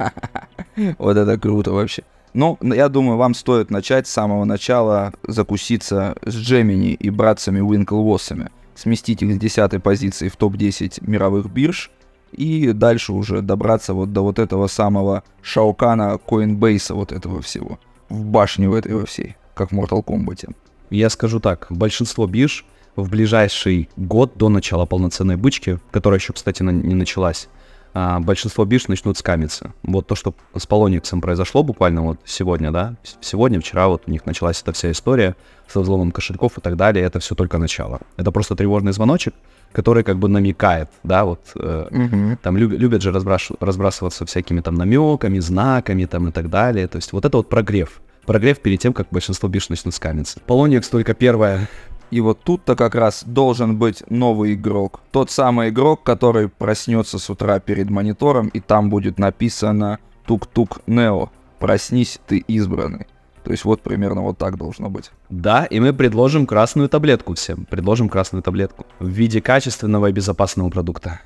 Вот 0.97 1.17
это 1.17 1.37
круто 1.37 1.71
вообще. 1.71 2.03
Ну, 2.33 2.57
я 2.61 2.87
думаю, 2.87 3.17
вам 3.17 3.33
стоит 3.33 3.69
начать 3.71 4.07
с 4.07 4.11
самого 4.11 4.45
начала 4.45 5.13
закуситься 5.27 6.15
с 6.23 6.33
Джемини 6.33 6.93
и 6.93 7.09
братцами 7.09 7.59
Уинклвоссами, 7.59 8.49
сместить 8.73 9.21
их 9.21 9.35
с 9.35 9.37
десятой 9.37 9.79
позиции 9.79 10.29
в 10.29 10.37
топ-10 10.37 11.03
мировых 11.05 11.51
бирж, 11.51 11.91
и 12.31 12.71
дальше 12.71 13.11
уже 13.11 13.41
добраться 13.41 13.93
вот 13.93 14.13
до 14.13 14.21
вот 14.21 14.39
этого 14.39 14.67
самого 14.67 15.23
Шаукана 15.41 16.17
Coinbase 16.25 16.93
вот 16.93 17.11
этого 17.11 17.41
всего. 17.41 17.79
В 18.07 18.23
башне 18.23 18.69
в 18.69 18.73
этой 18.73 18.93
во 18.93 19.05
всей, 19.05 19.35
как 19.53 19.71
в 19.71 19.75
Mortal 19.75 20.03
Kombat. 20.03 20.55
Я 20.89 21.09
скажу 21.09 21.41
так, 21.41 21.67
большинство 21.69 22.27
бирж 22.27 22.65
в 22.95 23.09
ближайший 23.09 23.89
год 23.95 24.33
до 24.35 24.49
начала 24.49 24.85
полноценной 24.85 25.37
бычки, 25.37 25.79
которая 25.91 26.19
еще, 26.19 26.33
кстати, 26.33 26.61
не 26.63 26.95
началась, 26.95 27.47
а, 27.93 28.19
большинство 28.19 28.63
бирж 28.65 28.87
начнут 28.87 29.17
скамиться. 29.17 29.73
Вот 29.83 30.07
то, 30.07 30.15
что 30.15 30.33
с 30.55 30.65
Полониксом 30.65 31.21
произошло 31.21 31.63
буквально 31.63 32.01
вот 32.03 32.19
сегодня, 32.25 32.71
да, 32.71 32.95
сегодня, 33.19 33.59
вчера 33.59 33.87
вот 33.87 34.03
у 34.07 34.11
них 34.11 34.25
началась 34.25 34.61
эта 34.61 34.71
вся 34.71 34.91
история 34.91 35.35
со 35.67 35.81
взломом 35.81 36.11
кошельков 36.11 36.57
и 36.57 36.61
так 36.61 36.77
далее, 36.77 37.03
это 37.03 37.19
все 37.19 37.35
только 37.35 37.57
начало. 37.57 37.99
Это 38.17 38.31
просто 38.31 38.55
тревожный 38.55 38.93
звоночек, 38.93 39.33
который 39.73 40.03
как 40.03 40.19
бы 40.19 40.29
намекает, 40.29 40.89
да, 41.03 41.25
вот 41.25 41.41
э, 41.55 41.87
угу. 41.89 42.37
там 42.41 42.57
люб, 42.57 42.71
любят 42.71 43.01
же 43.01 43.11
разбраш, 43.11 43.51
разбрасываться 43.59 44.25
всякими 44.25 44.61
там 44.61 44.75
намеками, 44.75 45.39
знаками 45.39 46.05
там 46.05 46.29
и 46.29 46.31
так 46.31 46.49
далее. 46.49 46.87
То 46.87 46.97
есть 46.97 47.11
вот 47.11 47.25
это 47.25 47.37
вот 47.37 47.49
прогрев. 47.49 48.01
Прогрев 48.25 48.59
перед 48.59 48.79
тем, 48.79 48.93
как 48.93 49.07
большинство 49.11 49.49
бирж 49.49 49.69
начнут 49.69 49.93
скамиться. 49.93 50.39
Полоникс 50.45 50.87
только 50.89 51.13
первая 51.13 51.67
и 52.11 52.21
вот 52.21 52.41
тут-то 52.43 52.75
как 52.75 52.93
раз 52.95 53.23
должен 53.25 53.77
быть 53.77 54.03
новый 54.09 54.53
игрок. 54.53 55.01
Тот 55.11 55.31
самый 55.31 55.69
игрок, 55.69 56.03
который 56.03 56.49
проснется 56.49 57.17
с 57.17 57.29
утра 57.29 57.59
перед 57.59 57.89
монитором, 57.89 58.49
и 58.49 58.59
там 58.59 58.89
будет 58.89 59.17
написано 59.17 59.99
«Тук-тук 60.25 60.81
Нео». 60.87 61.31
Проснись, 61.59 62.19
ты 62.27 62.39
избранный. 62.39 63.07
То 63.43 63.51
есть 63.51 63.65
вот 63.65 63.81
примерно 63.81 64.21
вот 64.21 64.37
так 64.37 64.57
должно 64.57 64.89
быть. 64.89 65.11
Да, 65.29 65.65
и 65.65 65.79
мы 65.79 65.93
предложим 65.93 66.45
красную 66.45 66.89
таблетку 66.89 67.33
всем. 67.33 67.65
Предложим 67.65 68.09
красную 68.09 68.43
таблетку 68.43 68.85
в 68.99 69.07
виде 69.07 69.41
качественного 69.41 70.07
и 70.07 70.11
безопасного 70.11 70.69
продукта. 70.69 71.21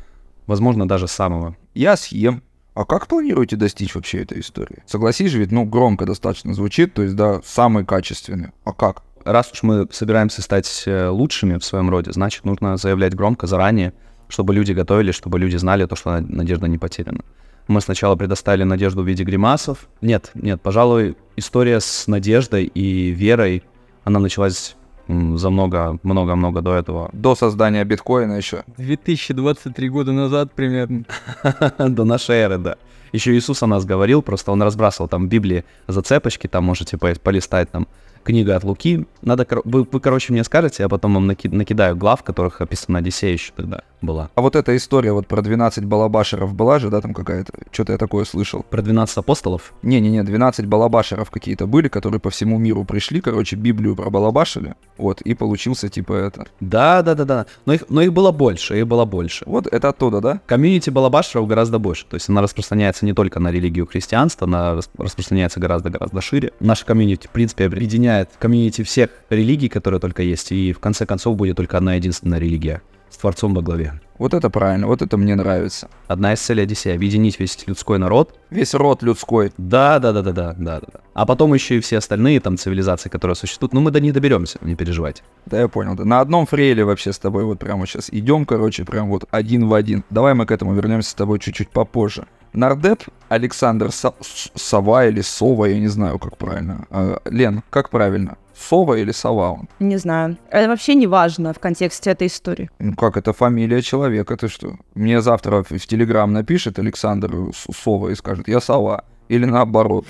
Возможно, 0.48 0.88
даже 0.88 1.08
самого. 1.08 1.58
Я 1.74 1.98
съем. 1.98 2.42
А 2.74 2.84
как 2.84 3.08
планируете 3.08 3.56
достичь 3.56 3.96
вообще 3.96 4.24
этой 4.24 4.42
истории? 4.42 4.84
Согласись 4.86 5.32
же, 5.32 5.40
ведь, 5.40 5.52
ну, 5.52 5.64
громко 5.64 6.06
достаточно 6.06 6.54
звучит, 6.54 6.94
то 6.94 7.04
есть, 7.04 7.16
да, 7.16 7.40
самый 7.46 7.86
качественный. 7.86 8.52
А 8.66 8.74
как? 8.74 9.02
Раз 9.26 9.52
уж 9.52 9.64
мы 9.64 9.88
собираемся 9.92 10.42
стать 10.42 10.84
э, 10.86 11.10
лучшими 11.10 11.58
в 11.58 11.66
своем 11.66 11.90
роде, 11.90 12.12
значит, 12.12 12.46
нужно 12.46 12.78
заявлять 12.78 13.16
громко 13.16 13.48
заранее, 13.48 13.94
чтобы 14.30 14.54
люди 14.54 14.72
готовились, 14.72 15.16
чтобы 15.16 15.40
люди 15.40 15.58
знали 15.58 15.86
то, 15.86 15.96
что 15.96 16.20
надежда 16.22 16.68
не 16.68 16.78
потеряна. 16.78 17.20
Мы 17.68 17.82
сначала 17.82 18.16
предоставили 18.16 18.64
надежду 18.64 19.02
в 19.02 19.08
виде 19.08 19.24
гримасов. 19.24 19.90
Нет, 20.02 20.32
нет, 20.36 20.62
пожалуй, 20.62 21.18
история 21.36 21.80
с 21.80 22.08
надеждой 22.08 22.66
и 22.66 23.10
верой 23.10 23.64
Она 24.04 24.20
началась 24.20 24.76
за 25.08 25.50
много-много-много 25.50 26.62
до 26.62 26.76
этого. 26.76 27.10
До 27.14 27.36
создания 27.36 27.84
биткоина 27.84 28.34
еще. 28.34 28.64
2023 28.78 29.90
года 29.90 30.12
назад 30.12 30.52
примерно. 30.54 31.06
До 31.78 32.06
нашей 32.06 32.36
эры, 32.38 32.58
да. 32.58 32.76
Еще 33.12 33.34
Иисус 33.34 33.64
о 33.64 33.68
нас 33.68 33.86
говорил, 33.86 34.22
просто 34.22 34.52
он 34.52 34.62
разбрасывал 34.62 35.08
там 35.08 35.26
в 35.26 35.30
Библии 35.30 35.64
зацепочки, 35.88 36.48
там 36.48 36.64
можете 36.66 36.98
по- 36.98 37.14
полистать 37.20 37.72
там 37.72 37.88
книга 38.26 38.56
от 38.58 38.64
Луки. 38.64 39.06
Надо, 39.22 39.48
вы, 39.64 39.84
вы, 39.90 40.00
короче, 40.00 40.34
мне 40.34 40.44
скажете, 40.44 40.84
я 40.84 40.90
потом 40.90 41.14
вам 41.14 41.32
наки- 41.32 41.54
накидаю 41.54 41.96
глав, 41.96 42.22
в 42.22 42.24
которых 42.24 42.60
описана 42.60 43.00
Одиссея 43.00 43.32
еще 43.32 43.54
тогда 43.56 43.84
была. 44.06 44.30
А 44.36 44.42
вот 44.42 44.56
эта 44.56 44.76
история 44.76 45.12
вот 45.14 45.28
про 45.28 45.42
12 45.42 45.86
балабашеров 45.86 46.54
была 46.54 46.80
же, 46.80 46.90
да, 46.90 47.02
там 47.02 47.14
какая-то? 47.14 47.54
Что-то 47.72 47.94
я 47.94 47.98
такое 47.98 48.26
слышал. 48.26 48.64
Про 48.70 48.82
12 48.82 49.18
апостолов? 49.18 49.74
Не-не-не, 49.82 50.24
12 50.24 50.66
балабашеров 50.66 51.32
какие-то 51.32 51.68
были, 51.68 51.88
которые 51.88 52.20
по 52.20 52.30
всему 52.30 52.58
миру 52.58 52.84
пришли, 52.86 53.22
короче, 53.22 53.56
Библию 53.56 53.96
пробалабашили, 53.96 54.76
вот, 54.98 55.22
и 55.22 55.34
получился 55.34 55.90
типа 55.90 56.14
это. 56.14 56.48
Да, 56.60 57.02
да, 57.02 57.16
да, 57.16 57.26
да. 57.26 57.46
Но 57.66 57.74
их, 57.74 57.86
но 57.90 58.02
их 58.02 58.14
было 58.14 58.32
больше, 58.32 58.80
их 58.80 58.88
было 58.88 59.06
больше. 59.06 59.44
Вот 59.48 59.68
это 59.68 59.90
оттуда, 59.90 60.22
да? 60.22 60.42
Комьюнити 60.46 60.90
балабашеров 60.90 61.48
гораздо 61.48 61.80
больше. 61.80 62.06
То 62.06 62.16
есть 62.16 62.30
она 62.30 62.42
распространяется 62.42 63.06
не 63.06 63.14
только 63.14 63.40
на 63.40 63.52
религию 63.52 63.88
христианства, 63.88 64.48
она 64.48 64.76
рас- 64.76 64.90
распространяется 64.98 65.60
гораздо-гораздо 65.60 66.22
шире. 66.22 66.52
Наша 66.60 66.86
комьюнити, 66.86 67.28
в 67.28 67.32
принципе, 67.32 67.66
объединяет 67.66 68.30
комьюнити 68.40 68.84
всех 68.84 69.10
религий, 69.30 69.70
которые 69.70 70.00
только 70.00 70.24
есть, 70.24 70.52
и 70.52 70.74
в 70.74 70.80
конце 70.80 71.06
концов 71.06 71.36
будет 71.36 71.58
только 71.58 71.78
одна 71.78 71.96
единственная 71.96 72.40
религия 72.40 72.82
с 73.10 73.18
Творцом 73.18 73.54
во 73.54 73.62
главе. 73.62 74.00
Вот 74.18 74.34
это 74.34 74.50
правильно, 74.50 74.88
вот 74.88 75.02
это 75.02 75.18
мне 75.18 75.36
нравится. 75.36 75.90
Одна 76.08 76.34
из 76.34 76.40
целей 76.40 76.64
Одиссея— 76.64 76.96
объединить 76.96 77.38
весь 77.40 77.68
людской 77.68 78.00
народ. 78.00 78.40
Весь 78.50 78.74
род 78.74 79.04
людской. 79.04 79.52
Да, 79.58 80.00
да, 80.00 80.14
да, 80.14 80.22
да, 80.22 80.32
да, 80.32 80.54
да, 80.58 80.80
да. 80.80 81.00
А 81.14 81.26
потом 81.26 81.54
еще 81.54 81.78
и 81.78 81.80
все 81.82 81.98
остальные 81.98 82.40
там 82.40 82.58
цивилизации, 82.58 83.10
которые 83.10 83.36
существуют. 83.36 83.74
Ну, 83.74 83.82
мы 83.82 83.92
до 83.92 84.00
них 84.00 84.14
доберемся, 84.14 84.58
не 84.62 84.76
переживайте. 84.76 85.24
Да, 85.46 85.60
я 85.60 85.68
понял. 85.68 85.96
Да. 85.96 86.06
На 86.06 86.22
одном 86.22 86.46
фрейле 86.46 86.86
вообще 86.86 87.12
с 87.12 87.20
тобой 87.20 87.44
вот 87.44 87.60
прямо 87.60 87.86
сейчас 87.86 88.10
идем, 88.10 88.46
короче, 88.46 88.86
прям 88.86 89.10
вот 89.10 89.26
один 89.32 89.68
в 89.68 89.74
один. 89.74 90.06
Давай 90.10 90.34
мы 90.34 90.46
к 90.46 90.52
этому 90.52 90.74
вернемся 90.74 91.10
с 91.10 91.14
тобой 91.14 91.40
чуть-чуть 91.40 91.70
попозже. 91.70 92.26
Нардеп 92.54 93.04
Александр 93.28 93.90
Сова 93.92 95.06
или 95.08 95.20
Сова, 95.20 95.66
я 95.66 95.78
не 95.78 95.90
знаю, 95.90 96.20
как 96.20 96.38
правильно. 96.38 96.86
А, 96.90 97.20
Лен, 97.26 97.64
как 97.70 97.90
правильно? 97.90 98.38
Сова 98.56 98.98
или 98.98 99.12
Сова? 99.12 99.60
Не 99.80 99.98
знаю. 99.98 100.38
Это 100.50 100.68
вообще 100.68 100.96
не 100.96 101.08
важно 101.08 101.54
в 101.54 101.60
контексте 101.60 102.12
этой 102.12 102.28
истории. 102.28 102.70
Ну 102.80 102.96
как, 102.96 103.18
это 103.18 103.34
фамилия 103.34 103.82
человека, 103.82 104.36
ты 104.38 104.48
что? 104.48 104.78
Мне 104.96 105.22
завтра 105.22 105.64
в, 105.64 105.72
в 105.72 105.88
Телеграм 105.88 106.32
напишет 106.32 106.80
Александр 106.80 107.52
Сова 107.54 108.10
и 108.10 108.16
скажет, 108.16 108.48
я 108.48 108.60
Сова. 108.60 109.04
Или 109.30 109.46
наоборот. 109.46 110.06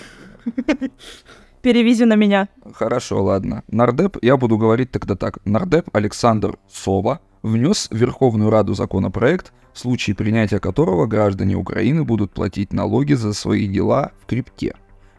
Перевези 1.61 2.05
на 2.05 2.15
меня. 2.15 2.47
Хорошо, 2.73 3.23
ладно. 3.23 3.63
Нардеп, 3.67 4.17
я 4.21 4.37
буду 4.37 4.57
говорить 4.57 4.91
тогда 4.91 5.15
так. 5.15 5.39
Нардеп 5.45 5.89
Александр 5.93 6.57
Сова 6.69 7.19
внес 7.41 7.87
в 7.89 7.95
Верховную 7.95 8.49
Раду 8.49 8.73
законопроект, 8.73 9.51
в 9.73 9.79
случае 9.79 10.15
принятия 10.15 10.59
которого 10.59 11.07
граждане 11.07 11.55
Украины 11.55 12.03
будут 12.03 12.31
платить 12.31 12.73
налоги 12.73 13.13
за 13.13 13.33
свои 13.33 13.67
дела 13.67 14.11
в 14.21 14.25
крипте. 14.27 14.75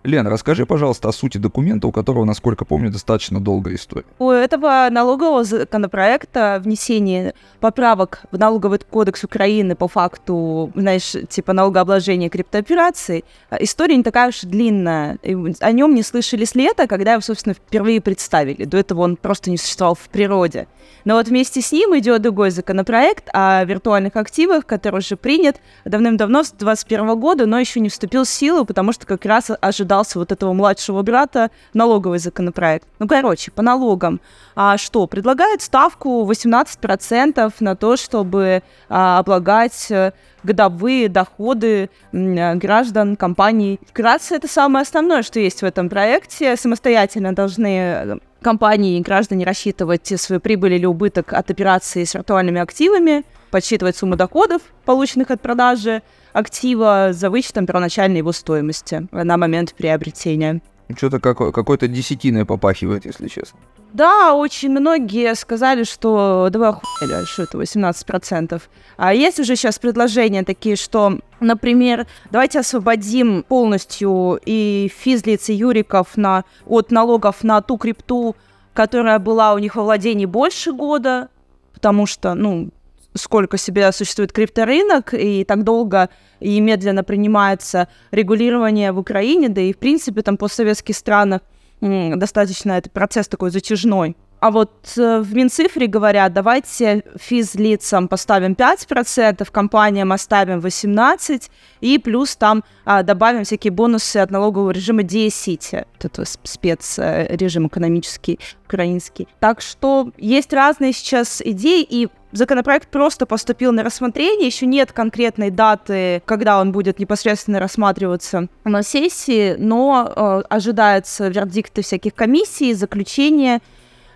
Лен, 0.07 0.27
расскажи, 0.29 0.67
пожалуйста, 0.67 1.09
о 1.09 1.13
сути 1.13 1.39
документа, 1.39 1.89
у 1.89 1.93
которого, 1.93 2.25
насколько 2.25 2.65
помню, 2.65 2.91
достаточно 2.91 3.41
долгая 3.41 3.75
история. 3.75 4.07
У 4.21 4.31
этого 4.31 4.89
налогового 4.91 5.43
законопроекта 5.43 6.61
внесение 6.63 7.35
поправок 7.59 8.23
в 8.31 8.39
налоговый 8.39 8.79
кодекс 8.79 9.25
Украины 9.25 9.75
по 9.75 9.89
факту, 9.89 10.71
знаешь, 10.77 11.17
типа 11.29 11.53
налогообложения 11.53 12.29
криптоопераций, 12.29 13.25
а, 13.51 13.57
история 13.61 13.97
не 13.97 14.05
такая 14.05 14.29
уж 14.29 14.43
длинная. 14.43 15.19
О 15.61 15.73
нем 15.73 15.95
не 15.95 16.05
слышали 16.05 16.45
с 16.45 16.55
лета, 16.55 16.87
когда 16.87 17.13
его, 17.13 17.21
собственно, 17.21 17.55
впервые 17.55 18.01
представили. 18.01 18.65
До 18.65 18.77
этого 18.77 19.03
он 19.03 19.17
просто 19.17 19.51
не 19.51 19.59
существовал 19.59 19.97
в 19.97 20.09
природе. 20.09 20.69
Но 21.05 21.15
вот 21.15 21.29
вместе 21.29 21.61
с 21.61 21.73
ним 21.73 21.97
идет 21.99 22.23
другой 22.23 22.51
законопроект 22.51 23.29
о 23.33 23.65
виртуальных 23.65 24.17
активах, 24.17 24.67
который 24.67 24.99
уже 24.99 25.17
принят 25.17 25.57
давным-давно, 25.85 26.45
с 26.45 26.51
2021 26.51 27.19
года, 27.19 27.47
но 27.47 27.59
еще 27.59 27.81
не 27.81 27.89
вступил 27.89 28.25
в 28.25 28.29
силу, 28.29 28.65
потому 28.65 28.93
что 28.93 29.07
как 29.07 29.25
раз 29.25 29.51
ожидался 29.97 30.19
вот 30.19 30.33
этого 30.33 30.53
младшего 30.53 31.03
брата 31.03 31.51
налоговый 31.75 32.19
законопроект. 32.19 32.87
Ну, 32.99 33.09
короче, 33.09 33.51
по 33.51 33.63
налогам. 33.63 34.21
А 34.55 34.77
что? 34.77 35.07
Предлагают 35.07 35.63
ставку 35.63 36.25
18% 36.31 37.53
на 37.61 37.77
то, 37.77 37.97
чтобы 37.97 38.63
а, 38.89 39.19
облагать 39.19 39.91
э, 39.91 40.13
годовые 40.43 41.09
доходы 41.09 41.91
граждан 42.13 43.17
компаний. 43.17 43.81
Вкратце, 43.89 44.37
это 44.37 44.49
самое 44.49 44.83
основное, 44.83 45.23
что 45.23 45.41
есть 45.41 45.63
в 45.63 45.65
этом 45.65 45.89
проекте. 45.89 46.57
Самостоятельно 46.57 47.35
должны 47.35 47.77
э, 47.77 48.17
компании 48.43 48.99
и 48.99 49.03
граждане 49.03 49.45
рассчитывать 49.45 50.13
свою 50.21 50.41
прибыль 50.41 50.75
или 50.75 50.87
убыток 50.87 51.33
от 51.33 51.51
операции 51.51 52.05
с 52.05 52.15
виртуальными 52.15 52.61
активами, 52.61 53.25
подсчитывать 53.51 53.97
сумму 53.97 54.17
доходов, 54.17 54.63
полученных 54.85 55.31
от 55.31 55.41
продажи 55.41 56.03
актива 56.33 57.09
за 57.13 57.31
вычетом 57.31 57.67
первоначальной 57.67 58.19
его 58.19 58.33
стоимости 58.33 59.07
на 59.13 59.37
момент 59.37 59.75
приобретения. 59.75 60.61
Что-то 60.97 61.19
какой- 61.19 61.53
какой-то 61.53 61.89
десятиной 61.89 62.45
попахивает, 62.45 63.07
если 63.07 63.27
честно. 63.29 63.59
Да, 63.93 64.35
очень 64.35 64.71
многие 64.71 65.35
сказали, 65.35 65.85
что 65.85 66.49
да 66.51 66.59
вы 66.59 66.67
охуели, 66.67 67.25
что 67.25 67.43
это 67.43 67.59
18%. 67.59 68.69
А 68.97 69.15
есть 69.15 69.41
уже 69.41 69.57
сейчас 69.57 69.79
предложения 69.79 70.45
такие, 70.45 70.77
что, 70.77 71.19
например, 71.41 72.07
давайте 72.31 72.61
освободим 72.61 73.43
полностью 73.43 74.39
и 74.45 74.93
физлиц, 74.95 75.49
и 75.49 75.55
юриков 75.55 76.17
на, 76.17 76.45
от 76.67 76.91
налогов 76.91 77.43
на 77.43 77.61
ту 77.63 77.79
крипту, 77.79 78.37
которая 78.75 79.19
была 79.19 79.55
у 79.55 79.59
них 79.59 79.75
во 79.77 79.83
владении 79.83 80.27
больше 80.27 80.73
года, 80.73 81.31
потому 81.73 82.07
что, 82.07 82.35
ну, 82.35 82.71
сколько 83.17 83.57
себе 83.57 83.91
существует 83.93 84.33
крипторынок, 84.33 85.15
и 85.15 85.45
так 85.45 85.65
долго 85.65 86.09
и 86.41 86.61
медленно 86.61 87.05
принимается 87.05 87.89
регулирование 88.11 88.93
в 88.93 88.99
Украине, 88.99 89.49
да 89.49 89.61
и, 89.61 89.73
в 89.73 89.79
принципе, 89.79 90.23
там 90.23 90.37
постсоветских 90.37 90.97
странах 90.97 91.43
м, 91.81 92.19
достаточно 92.19 92.73
этот 92.73 92.93
процесс 92.93 93.29
такой 93.29 93.51
затяжной. 93.51 94.17
А 94.39 94.51
вот 94.51 94.93
э, 94.99 95.21
в 95.21 95.35
Минцифре 95.35 95.87
говорят, 95.87 96.33
давайте 96.35 97.03
физлицам 97.19 98.07
поставим 98.07 98.53
5%, 98.53 99.51
компаниям 99.51 100.13
оставим 100.13 100.61
18%, 100.61 101.49
и 101.81 101.99
плюс 101.99 102.37
там 102.37 102.63
а, 102.85 103.03
добавим 103.03 103.45
всякие 103.45 103.71
бонусы 103.71 104.19
от 104.19 104.31
налогового 104.31 104.73
режима 104.73 105.03
10, 105.03 105.73
вот 105.73 106.05
это 106.05 106.25
спецрежим 106.45 107.69
экономический 107.69 108.39
украинский. 108.67 109.27
Так 109.41 109.63
что 109.63 110.13
есть 110.19 110.53
разные 110.53 110.93
сейчас 110.93 111.41
идеи, 111.43 111.87
и 111.89 112.09
законопроект 112.37 112.89
просто 112.89 113.27
поступил 113.27 113.73
на 113.73 113.83
рассмотрение, 113.83 114.47
еще 114.47 114.67
нет 114.67 114.93
конкретной 114.93 115.51
даты, 115.51 116.23
когда 116.25 116.61
он 116.61 116.73
будет 116.73 116.99
непосредственно 116.99 117.61
рассматриваться 117.61 118.49
на 118.65 118.83
сессии, 118.83 119.57
но 119.59 120.13
э, 120.15 120.43
ожидаются 120.49 121.29
вердикты 121.29 121.83
всяких 121.83 122.15
комиссий, 122.15 122.75
заключения. 122.75 123.61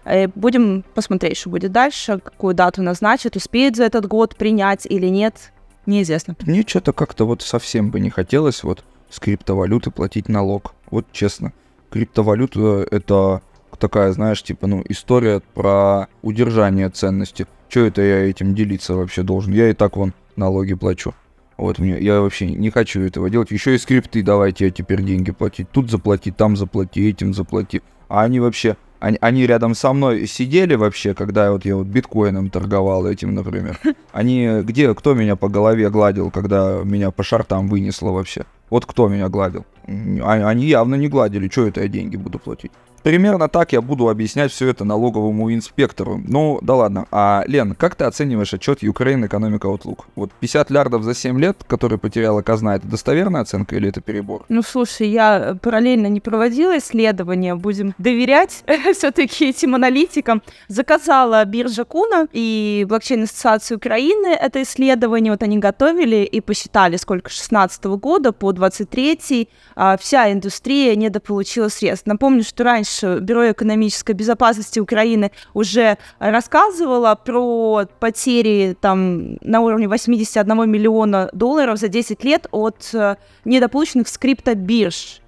Э, 0.04 0.28
Будем 0.28 0.84
посмотреть, 0.94 1.36
что 1.36 1.50
будет 1.50 1.72
дальше, 1.72 2.20
какую 2.22 2.54
дату 2.54 2.82
назначат, 2.82 3.36
успеют 3.36 3.76
за 3.76 3.84
этот 3.84 4.06
год 4.06 4.36
принять 4.36 4.86
или 4.86 5.06
нет, 5.06 5.52
неизвестно. 5.86 6.36
Мне 6.42 6.62
что-то 6.66 6.92
как-то 6.92 7.26
вот 7.26 7.42
совсем 7.42 7.90
бы 7.90 8.00
не 8.00 8.10
хотелось 8.10 8.62
вот 8.62 8.84
с 9.08 9.18
криптовалюты 9.18 9.90
платить 9.90 10.28
налог. 10.28 10.74
Вот 10.90 11.06
честно. 11.12 11.52
Криптовалюта— 11.90 12.86
это 12.90 13.42
такая, 13.78 14.12
знаешь, 14.12 14.42
типа, 14.42 14.66
ну, 14.66 14.84
история 14.88 15.40
про 15.54 16.06
удержание 16.22 16.88
ценности. 16.90 17.46
Че 17.70 17.86
это 17.86 18.02
я 18.02 18.28
этим 18.28 18.54
делиться 18.54 18.94
вообще 18.94 19.22
должен? 19.22 19.52
Я 19.54 19.70
и 19.70 19.74
так 19.74 19.96
вон 19.96 20.12
налоги 20.34 20.74
плачу. 20.74 21.14
Вот 21.56 21.78
мне, 21.78 22.00
я 22.00 22.20
вообще 22.20 22.46
не 22.46 22.70
хочу 22.70 23.00
этого 23.02 23.30
делать. 23.30 23.52
Еще 23.52 23.74
и 23.74 23.78
скрипты 23.78 24.22
давайте 24.22 24.64
я 24.64 24.70
теперь 24.70 25.02
деньги 25.02 25.30
платить. 25.30 25.70
Тут 25.70 25.88
заплати, 25.90 26.32
там 26.32 26.56
заплати, 26.56 27.08
этим 27.08 27.32
заплати. 27.32 27.80
А 28.08 28.22
они 28.22 28.40
вообще, 28.40 28.76
они, 28.98 29.18
они 29.20 29.46
рядом 29.46 29.74
со 29.76 29.92
мной 29.92 30.26
сидели 30.26 30.74
вообще, 30.74 31.14
когда 31.14 31.52
вот 31.52 31.64
я 31.64 31.76
вот 31.76 31.86
биткоином 31.86 32.50
торговал 32.50 33.06
этим, 33.06 33.34
например. 33.34 33.78
Они, 34.12 34.62
где, 34.62 34.92
кто 34.94 35.14
меня 35.14 35.36
по 35.36 35.48
голове 35.48 35.88
гладил, 35.90 36.32
когда 36.32 36.80
меня 36.82 37.12
по 37.12 37.22
шартам 37.22 37.68
вынесло 37.68 38.10
вообще? 38.10 38.46
Вот 38.68 38.84
кто 38.84 39.08
меня 39.08 39.28
гладил? 39.28 39.64
А- 39.86 40.48
Они 40.48 40.66
явно 40.66 40.96
не 40.96 41.06
гладили, 41.08 41.48
что 41.48 41.68
это 41.68 41.82
я 41.82 41.88
деньги 41.88 42.16
буду 42.16 42.40
платить? 42.40 42.72
Примерно 43.02 43.48
так 43.48 43.72
я 43.72 43.80
буду 43.80 44.08
объяснять 44.08 44.52
все 44.52 44.68
это 44.68 44.84
налоговому 44.84 45.52
инспектору. 45.52 46.20
Ну, 46.26 46.58
да 46.62 46.74
ладно. 46.74 47.06
А, 47.10 47.44
Лен, 47.46 47.74
как 47.74 47.94
ты 47.94 48.04
оцениваешь 48.04 48.52
отчет 48.52 48.82
Ukraine 48.82 49.26
Economic 49.28 49.60
Outlook? 49.60 50.00
Вот 50.16 50.32
50 50.32 50.70
лярдов 50.70 51.02
за 51.02 51.14
7 51.14 51.40
лет, 51.40 51.64
которые 51.66 51.98
потеряла 51.98 52.42
казна, 52.42 52.76
это 52.76 52.86
достоверная 52.86 53.42
оценка 53.42 53.76
или 53.76 53.88
это 53.88 54.00
перебор? 54.00 54.44
Ну, 54.48 54.62
слушай, 54.62 55.08
я 55.08 55.56
параллельно 55.62 56.08
не 56.08 56.20
проводила 56.20 56.76
исследования, 56.78 57.54
будем 57.54 57.94
доверять 57.98 58.64
все-таки 58.94 59.48
этим 59.48 59.74
аналитикам. 59.74 60.42
Заказала 60.68 61.44
биржа 61.44 61.84
Куна 61.84 62.26
и 62.32 62.86
блокчейн-ассоциация 62.88 63.76
Украины 63.76 64.28
это 64.28 64.62
исследование, 64.62 65.32
вот 65.32 65.42
они 65.42 65.58
готовили 65.58 66.24
и 66.24 66.40
посчитали, 66.40 66.96
сколько 66.96 67.30
с 67.30 67.34
16 67.34 67.84
года 67.84 68.32
по 68.32 68.52
23 68.52 69.48
а, 69.76 69.96
вся 69.96 70.32
индустрия 70.32 70.94
недополучила 70.96 71.68
средств. 71.68 72.06
Напомню, 72.06 72.44
что 72.44 72.64
раньше 72.64 72.89
раньше 72.90 73.20
Бюро 73.20 73.50
экономической 73.50 74.12
безопасности 74.12 74.80
Украины 74.80 75.30
уже 75.54 75.98
рассказывало 76.18 77.14
про 77.14 77.86
потери 77.98 78.76
там 78.80 79.36
на 79.40 79.60
уровне 79.60 79.88
81 79.88 80.70
миллиона 80.70 81.30
долларов 81.32 81.78
за 81.78 81.88
10 81.88 82.24
лет 82.24 82.46
от 82.50 82.90
э, 82.92 83.16
недополученных 83.44 84.08
с 84.08 84.18
криптобирж. 84.18 85.19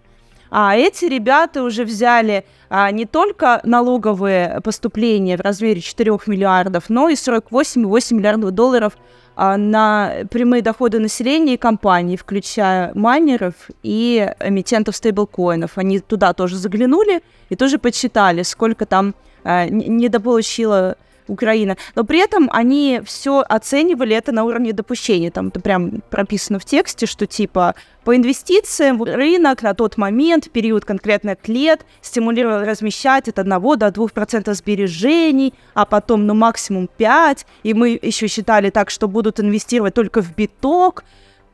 А 0.55 0.77
эти 0.77 1.07
ребята 1.07 1.63
уже 1.63 1.83
взяли 1.83 2.45
а, 2.69 2.91
не 2.91 3.07
только 3.07 3.63
налоговые 3.65 4.61
поступления 4.63 5.39
в 5.39 5.41
размере 5.41 5.81
4 5.81 6.11
миллиардов, 6.27 6.91
но 6.91 7.09
и 7.09 7.15
48,8 7.15 8.15
миллиардов 8.15 8.51
долларов 8.51 8.99
а, 9.35 9.57
на 9.57 10.13
прямые 10.31 10.61
доходы 10.61 10.99
населения 10.99 11.55
и 11.55 11.57
компаний, 11.57 12.19
включая 12.19 12.93
майнеров 12.95 13.55
и 13.83 14.31
эмитентов 14.41 14.95
стейблкоинов. 14.97 15.79
Они 15.79 16.01
туда 16.01 16.35
тоже 16.35 16.59
заглянули 16.59 17.23
и 17.49 17.57
тоже 17.57 17.79
подсчитали, 17.79 18.43
сколько 18.43 18.85
там 18.85 19.15
а, 19.45 19.67
недополучила 19.71 20.99
Украина. 21.33 21.77
Но 21.95 22.05
при 22.05 22.19
этом 22.19 22.49
они 22.53 23.01
все 23.05 23.41
оценивали 23.41 24.15
это 24.15 24.33
на 24.33 24.45
уровне 24.45 24.73
допущения. 24.73 25.31
Там 25.31 25.49
это 25.49 25.61
прям 25.61 26.03
прописано 26.11 26.59
в 26.59 26.65
тексте, 26.65 27.07
что 27.07 27.27
типа 27.27 27.75
по 28.05 28.17
инвестициям 28.17 29.03
рынок 29.03 29.63
на 29.63 29.75
тот 29.75 29.97
момент, 29.97 30.47
в 30.47 30.51
период 30.51 30.85
конкретных 30.85 31.37
лет, 31.47 31.87
стимулировал 32.01 32.65
размещать 32.65 33.29
от 33.29 33.39
1 33.39 33.51
до 33.79 33.89
2% 33.89 34.55
сбережений, 34.55 35.55
а 35.75 35.87
потом 35.87 36.27
ну 36.27 36.35
максимум 36.35 36.89
5%. 36.99 37.39
И 37.63 37.75
мы 37.75 37.99
еще 38.03 38.27
считали 38.29 38.71
так, 38.71 38.91
что 38.91 39.09
будут 39.09 39.41
инвестировать 39.41 39.95
только 39.95 40.21
в 40.23 40.35
биток, 40.35 41.05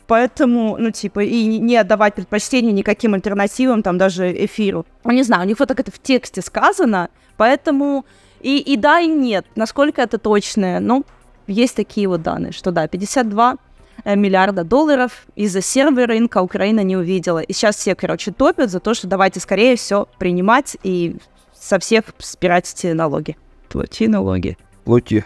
поэтому, 0.06 0.76
ну, 0.78 0.90
типа, 0.90 1.22
и 1.22 1.58
не 1.58 1.76
отдавать 1.76 2.14
предпочтение 2.14 2.72
никаким 2.72 3.14
альтернативам, 3.14 3.82
там, 3.82 3.98
даже 3.98 4.32
эфиру. 4.44 4.86
Ну, 5.04 5.12
не 5.12 5.22
знаю, 5.22 5.42
у 5.44 5.46
них 5.46 5.58
вот 5.58 5.68
так 5.68 5.78
это 5.78 5.92
в 5.92 5.98
тексте 5.98 6.40
сказано, 6.40 7.10
поэтому 7.36 8.04
и, 8.40 8.58
и 8.58 8.76
да, 8.76 9.00
и 9.00 9.06
нет. 9.06 9.46
Насколько 9.56 10.02
это 10.02 10.18
точное? 10.18 10.80
Ну, 10.80 11.04
есть 11.46 11.76
такие 11.76 12.08
вот 12.08 12.22
данные, 12.22 12.52
что 12.52 12.70
да, 12.70 12.86
52 12.86 13.56
э, 14.04 14.16
миллиарда 14.16 14.64
долларов 14.64 15.26
из-за 15.34 15.60
сервера 15.60 16.08
рынка 16.08 16.42
Украина 16.42 16.82
не 16.82 16.96
увидела. 16.96 17.40
И 17.40 17.52
сейчас 17.52 17.76
все, 17.76 17.94
короче, 17.94 18.32
топят 18.32 18.70
за 18.70 18.80
то, 18.80 18.94
что 18.94 19.06
давайте 19.06 19.40
скорее 19.40 19.76
все 19.76 20.08
принимать 20.18 20.76
и 20.82 21.16
со 21.58 21.78
всех 21.78 22.04
спирать 22.18 22.72
эти 22.72 22.88
налоги. 22.88 23.36
Плати 23.68 24.08
налоги. 24.08 24.56
Плати. 24.84 25.24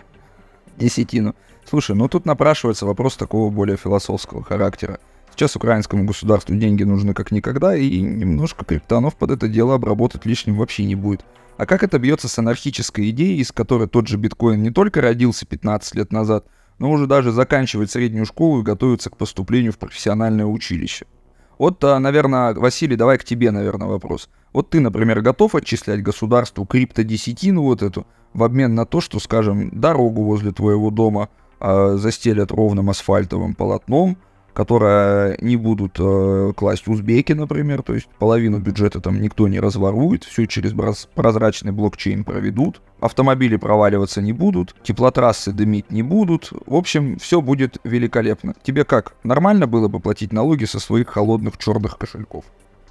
Десятину. 0.76 1.34
Слушай, 1.68 1.96
ну 1.96 2.08
тут 2.08 2.26
напрашивается 2.26 2.86
вопрос 2.86 3.16
такого 3.16 3.50
более 3.50 3.76
философского 3.76 4.42
характера. 4.42 4.98
Сейчас 5.34 5.56
украинскому 5.56 6.04
государству 6.04 6.54
деньги 6.54 6.82
нужны 6.82 7.14
как 7.14 7.32
никогда, 7.32 7.74
и 7.74 8.00
немножко 8.00 8.64
криптонов 8.64 9.16
под 9.16 9.30
это 9.30 9.48
дело 9.48 9.74
обработать 9.74 10.26
лишним 10.26 10.56
вообще 10.56 10.84
не 10.84 10.94
будет. 10.94 11.24
А 11.56 11.66
как 11.66 11.82
это 11.82 11.98
бьется 11.98 12.28
с 12.28 12.38
анархической 12.38 13.10
идеей, 13.10 13.40
из 13.40 13.50
которой 13.50 13.88
тот 13.88 14.08
же 14.08 14.18
биткоин 14.18 14.62
не 14.62 14.70
только 14.70 15.00
родился 15.00 15.46
15 15.46 15.94
лет 15.94 16.12
назад, 16.12 16.46
но 16.78 16.90
уже 16.90 17.06
даже 17.06 17.32
заканчивает 17.32 17.90
среднюю 17.90 18.26
школу 18.26 18.60
и 18.60 18.64
готовится 18.64 19.10
к 19.10 19.16
поступлению 19.16 19.72
в 19.72 19.78
профессиональное 19.78 20.46
училище? 20.46 21.06
Вот, 21.58 21.82
а, 21.84 21.98
наверное, 21.98 22.54
Василий, 22.54 22.96
давай 22.96 23.18
к 23.18 23.24
тебе, 23.24 23.50
наверное, 23.50 23.86
вопрос. 23.86 24.28
Вот 24.52 24.70
ты, 24.70 24.80
например, 24.80 25.20
готов 25.22 25.54
отчислять 25.54 26.02
государству 26.02 26.66
криптодесятину 26.66 27.62
вот 27.62 27.82
эту 27.82 28.06
в 28.34 28.42
обмен 28.42 28.74
на 28.74 28.84
то, 28.84 29.00
что, 29.00 29.20
скажем, 29.20 29.70
дорогу 29.72 30.24
возле 30.24 30.52
твоего 30.52 30.90
дома 30.90 31.28
э, 31.60 31.96
застелят 31.96 32.50
ровным 32.50 32.90
асфальтовым 32.90 33.54
полотном, 33.54 34.18
которое 34.52 35.36
не 35.40 35.56
будут 35.56 35.96
э, 35.98 36.52
класть 36.56 36.88
узбеки, 36.88 37.32
например, 37.32 37.82
то 37.82 37.94
есть 37.94 38.08
половину 38.18 38.58
бюджета 38.58 39.00
там 39.00 39.20
никто 39.20 39.48
не 39.48 39.60
разворует, 39.60 40.24
все 40.24 40.46
через 40.46 40.74
прозрачный 41.14 41.72
блокчейн 41.72 42.24
проведут, 42.24 42.80
автомобили 43.00 43.56
проваливаться 43.56 44.20
не 44.20 44.32
будут, 44.32 44.74
теплотрассы 44.82 45.52
дымить 45.52 45.90
не 45.90 46.02
будут, 46.02 46.50
в 46.66 46.74
общем, 46.74 47.18
все 47.18 47.40
будет 47.40 47.78
великолепно. 47.84 48.54
Тебе 48.62 48.84
как, 48.84 49.14
нормально 49.24 49.66
было 49.66 49.88
бы 49.88 50.00
платить 50.00 50.32
налоги 50.32 50.64
со 50.64 50.80
своих 50.80 51.08
холодных 51.08 51.58
черных 51.58 51.98
кошельков? 51.98 52.44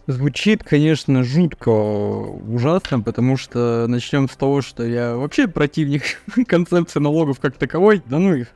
Звучит, 0.08 0.64
конечно, 0.64 1.24
жутко 1.24 1.70
ужасно, 1.70 3.02
потому 3.02 3.38
что 3.38 3.86
начнем 3.88 4.28
с 4.28 4.36
того, 4.36 4.62
что 4.62 4.84
я 4.84 5.16
вообще 5.16 5.48
противник 5.48 6.04
концепции 6.48 7.00
налогов 7.00 7.40
как 7.40 7.56
таковой, 7.56 8.02
да 8.08 8.18
ну 8.18 8.34
их 8.34 8.48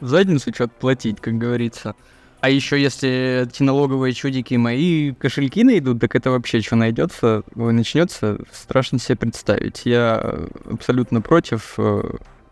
задницу 0.00 0.52
что-то 0.54 0.74
платить, 0.78 1.20
как 1.20 1.38
говорится. 1.38 1.94
А 2.40 2.50
еще 2.50 2.80
если 2.80 3.46
эти 3.48 3.62
налоговые 3.62 4.12
чудики 4.12 4.54
мои 4.54 5.12
кошельки 5.12 5.64
найдут, 5.64 6.00
так 6.00 6.14
это 6.14 6.30
вообще 6.30 6.60
что 6.60 6.76
найдется, 6.76 7.42
начнется, 7.54 8.38
страшно 8.52 9.00
себе 9.00 9.16
представить. 9.16 9.82
Я 9.84 10.46
абсолютно 10.70 11.20
против, 11.20 11.74
э, 11.78 12.02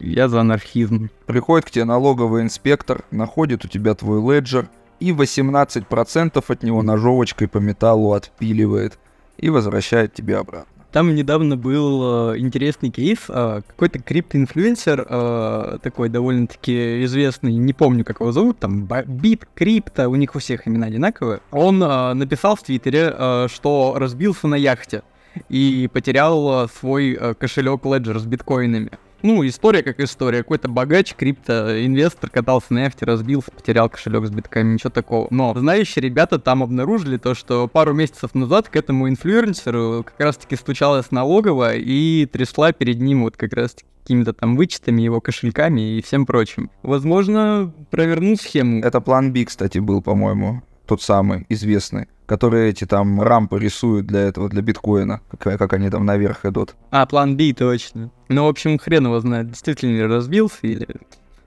я 0.01 0.29
за 0.29 0.41
анархизм. 0.41 1.11
Приходит 1.27 1.67
к 1.67 1.71
тебе 1.71 1.85
налоговый 1.85 2.43
инспектор, 2.43 3.05
находит 3.13 3.65
у 3.65 3.69
тебя 3.69 3.95
твой 3.95 4.21
леджер, 4.21 4.69
и 4.99 5.13
18% 5.13 6.51
от 6.51 6.63
него 6.63 6.83
ножовочкой 6.83 7.47
по 7.47 7.59
металлу 7.59 8.13
отпиливает 8.13 8.99
и 9.37 9.51
возвращает 9.51 10.15
тебе 10.15 10.37
обратно. 10.39 10.76
Там 10.97 11.15
недавно 11.15 11.59
был 11.59 12.33
э, 12.33 12.39
интересный 12.39 12.89
кейс. 12.89 13.19
Э, 13.29 13.61
какой-то 13.67 13.99
криптоинфлюенсер, 13.99 15.07
э, 15.07 15.79
такой 15.83 16.09
довольно-таки 16.09 17.05
известный, 17.05 17.53
не 17.53 17.75
помню, 17.75 18.03
как 18.03 18.21
его 18.21 18.33
зовут, 18.33 18.61
там, 18.61 18.89
Бит, 19.05 19.47
Крипто, 19.55 20.09
у 20.09 20.15
них 20.15 20.35
у 20.35 20.39
всех 20.39 20.67
имена 20.67 20.87
одинаковые. 20.87 21.41
Он 21.51 21.83
э, 21.83 22.15
написал 22.15 22.57
в 22.57 22.63
Твиттере, 22.63 23.13
э, 23.15 23.49
что 23.53 23.97
разбился 23.99 24.49
на 24.49 24.55
яхте 24.55 25.03
и 25.51 25.87
потерял 25.93 26.65
э, 26.65 26.69
свой 26.81 27.13
э, 27.13 27.35
кошелек 27.35 27.83
Ledger 27.83 28.19
с 28.19 28.25
биткоинами 28.25 28.93
ну, 29.23 29.47
история 29.47 29.83
как 29.83 30.01
история. 30.01 30.39
Какой-то 30.39 30.69
богач, 30.69 31.15
крипто-инвестор 31.15 32.31
катался 32.31 32.75
на 32.75 32.85
яхте, 32.85 33.05
разбился, 33.05 33.51
потерял 33.51 33.89
кошелек 33.89 34.27
с 34.27 34.31
битками, 34.31 34.75
ничего 34.75 34.91
такого. 34.91 35.27
Но 35.31 35.55
знающие 35.55 36.03
ребята 36.03 36.39
там 36.39 36.63
обнаружили 36.63 37.17
то, 37.17 37.35
что 37.35 37.69
пару 37.69 37.93
месяцев 37.93 38.35
назад 38.35 38.69
к 38.69 38.77
этому 38.77 39.09
инфлюенсеру 39.09 40.05
как 40.05 40.21
раз-таки 40.21 40.57
стучалась 40.57 41.11
налоговая 41.11 41.77
и 41.77 42.27
трясла 42.27 42.73
перед 42.73 43.01
ним 43.01 43.23
вот 43.23 43.37
как 43.37 43.53
раз-таки 43.53 43.87
какими-то 44.03 44.33
там 44.35 44.57
вычетами, 44.57 45.03
его 45.03 45.21
кошельками 45.21 45.99
и 45.99 46.03
всем 46.03 46.27
прочим. 46.27 46.71
Возможно, 46.85 47.73
провернул 47.91 48.37
схему. 48.37 48.81
Это 48.81 49.01
план 49.01 49.33
B, 49.33 49.45
кстати, 49.45 49.79
был, 49.79 50.01
по-моему, 50.01 50.63
тот 50.87 51.03
самый 51.03 51.47
известный 51.49 52.09
которые 52.27 52.71
эти 52.71 52.85
там 52.85 53.23
рампы 53.23 53.59
рисуют 53.59 54.07
для 54.07 54.21
этого, 54.21 54.49
для 54.49 54.61
биткоина, 54.61 55.21
как, 55.39 55.59
как 55.59 55.73
они 55.73 55.89
там 55.91 56.05
наверх 56.05 56.45
идут. 56.45 56.75
А, 56.91 57.07
план 57.07 57.37
B, 57.37 57.53
точно. 57.53 58.11
Ну, 58.29 58.45
в 58.45 58.49
общем, 58.49 58.79
хрен 58.79 59.07
его 59.07 59.21
знает, 59.21 59.49
действительно 59.49 59.97
ли 59.97 60.07
разбился 60.07 60.59
или 60.63 60.89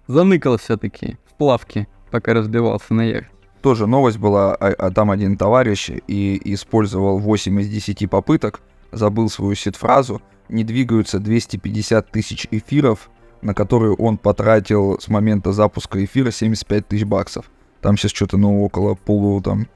заныкал 0.08 0.58
все-таки 0.58 1.17
в 1.25 1.38
плавке, 1.38 1.88
пока 2.12 2.34
разбивался 2.34 2.93
на 2.93 3.02
яхте. 3.02 3.30
Тоже 3.62 3.88
новость 3.88 4.17
была, 4.17 4.56
а, 4.56 4.67
а 4.67 4.91
там 4.91 5.12
один 5.12 5.38
товарищ 5.38 5.91
и 6.08 6.41
использовал 6.54 7.19
8 7.19 7.60
из 7.60 7.67
10 7.67 8.10
попыток, 8.10 8.62
забыл 8.91 9.30
свою 9.30 9.56
сет-фразу, 9.56 10.21
не 10.47 10.63
двигаются 10.63 11.19
250 11.19 12.10
тысяч 12.10 12.47
эфиров, 12.52 13.10
на 13.41 13.54
которые 13.54 13.93
он 13.93 14.17
потратил 14.17 14.97
с 14.99 15.10
момента 15.10 15.52
запуска 15.52 16.04
эфира 16.04 16.32
75 16.32 16.88
тысяч 16.88 17.04
баксов. 17.04 17.52
Там 17.81 17.97
сейчас 17.97 18.11
что-то, 18.11 18.37
ну, 18.37 18.63
около 18.63 18.95
полу, 18.95 19.41
там, 19.41 19.67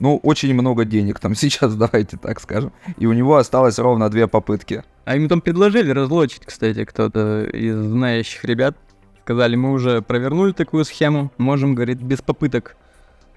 ну, 0.00 0.18
очень 0.22 0.54
много 0.54 0.84
денег 0.84 1.18
там 1.18 1.34
сейчас, 1.34 1.74
давайте 1.74 2.16
так 2.16 2.40
скажем. 2.40 2.72
И 2.98 3.06
у 3.06 3.12
него 3.12 3.36
осталось 3.36 3.78
ровно 3.78 4.08
две 4.08 4.28
попытки. 4.28 4.84
А 5.04 5.16
ему 5.16 5.28
там 5.28 5.40
предложили 5.40 5.90
разлочить, 5.90 6.44
кстати, 6.44 6.84
кто-то 6.84 7.44
из 7.44 7.76
знающих 7.76 8.44
ребят. 8.44 8.76
Сказали, 9.22 9.56
мы 9.56 9.72
уже 9.72 10.00
провернули 10.00 10.52
такую 10.52 10.84
схему, 10.84 11.30
можем, 11.36 11.74
говорит, 11.74 12.00
без 12.00 12.22
попыток. 12.22 12.76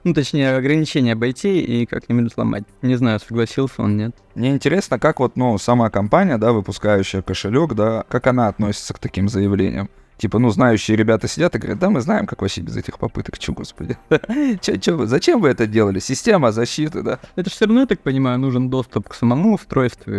Ну, 0.03 0.13
точнее, 0.13 0.55
ограничения 0.55 1.13
обойти 1.13 1.61
и 1.61 1.85
как-нибудь 1.85 2.33
сломать. 2.33 2.63
Не 2.81 2.95
знаю, 2.95 3.19
согласился 3.19 3.83
он, 3.83 3.97
нет. 3.97 4.15
Мне 4.33 4.51
интересно, 4.51 4.97
как 4.97 5.19
вот, 5.19 5.35
ну, 5.35 5.57
сама 5.57 5.89
компания, 5.89 6.37
да, 6.37 6.53
выпускающая 6.53 7.21
кошелек, 7.21 7.73
да, 7.73 8.03
как 8.07 8.25
она 8.27 8.47
относится 8.47 8.93
к 8.93 8.99
таким 8.99 9.29
заявлениям. 9.29 9.89
Типа, 10.21 10.37
ну, 10.37 10.51
знающие 10.51 10.95
ребята 10.95 11.27
сидят 11.27 11.55
и 11.55 11.57
говорят, 11.57 11.79
да, 11.79 11.89
мы 11.89 11.99
знаем, 11.99 12.27
как 12.27 12.43
вообще 12.43 12.61
без 12.61 12.77
этих 12.77 12.99
попыток, 12.99 13.39
чё, 13.39 13.53
господи. 13.53 13.97
чё, 14.61 14.77
чё 14.77 14.95
вы, 14.95 15.07
зачем 15.07 15.41
вы 15.41 15.49
это 15.49 15.65
делали? 15.65 15.97
Система 15.97 16.51
защиты, 16.51 17.01
да? 17.01 17.17
Это 17.35 17.49
же 17.49 17.55
все 17.55 17.65
равно, 17.65 17.81
я 17.81 17.87
так 17.87 18.01
понимаю, 18.01 18.37
нужен 18.37 18.69
доступ 18.69 19.09
к 19.09 19.15
самому 19.15 19.55
устройству. 19.55 20.13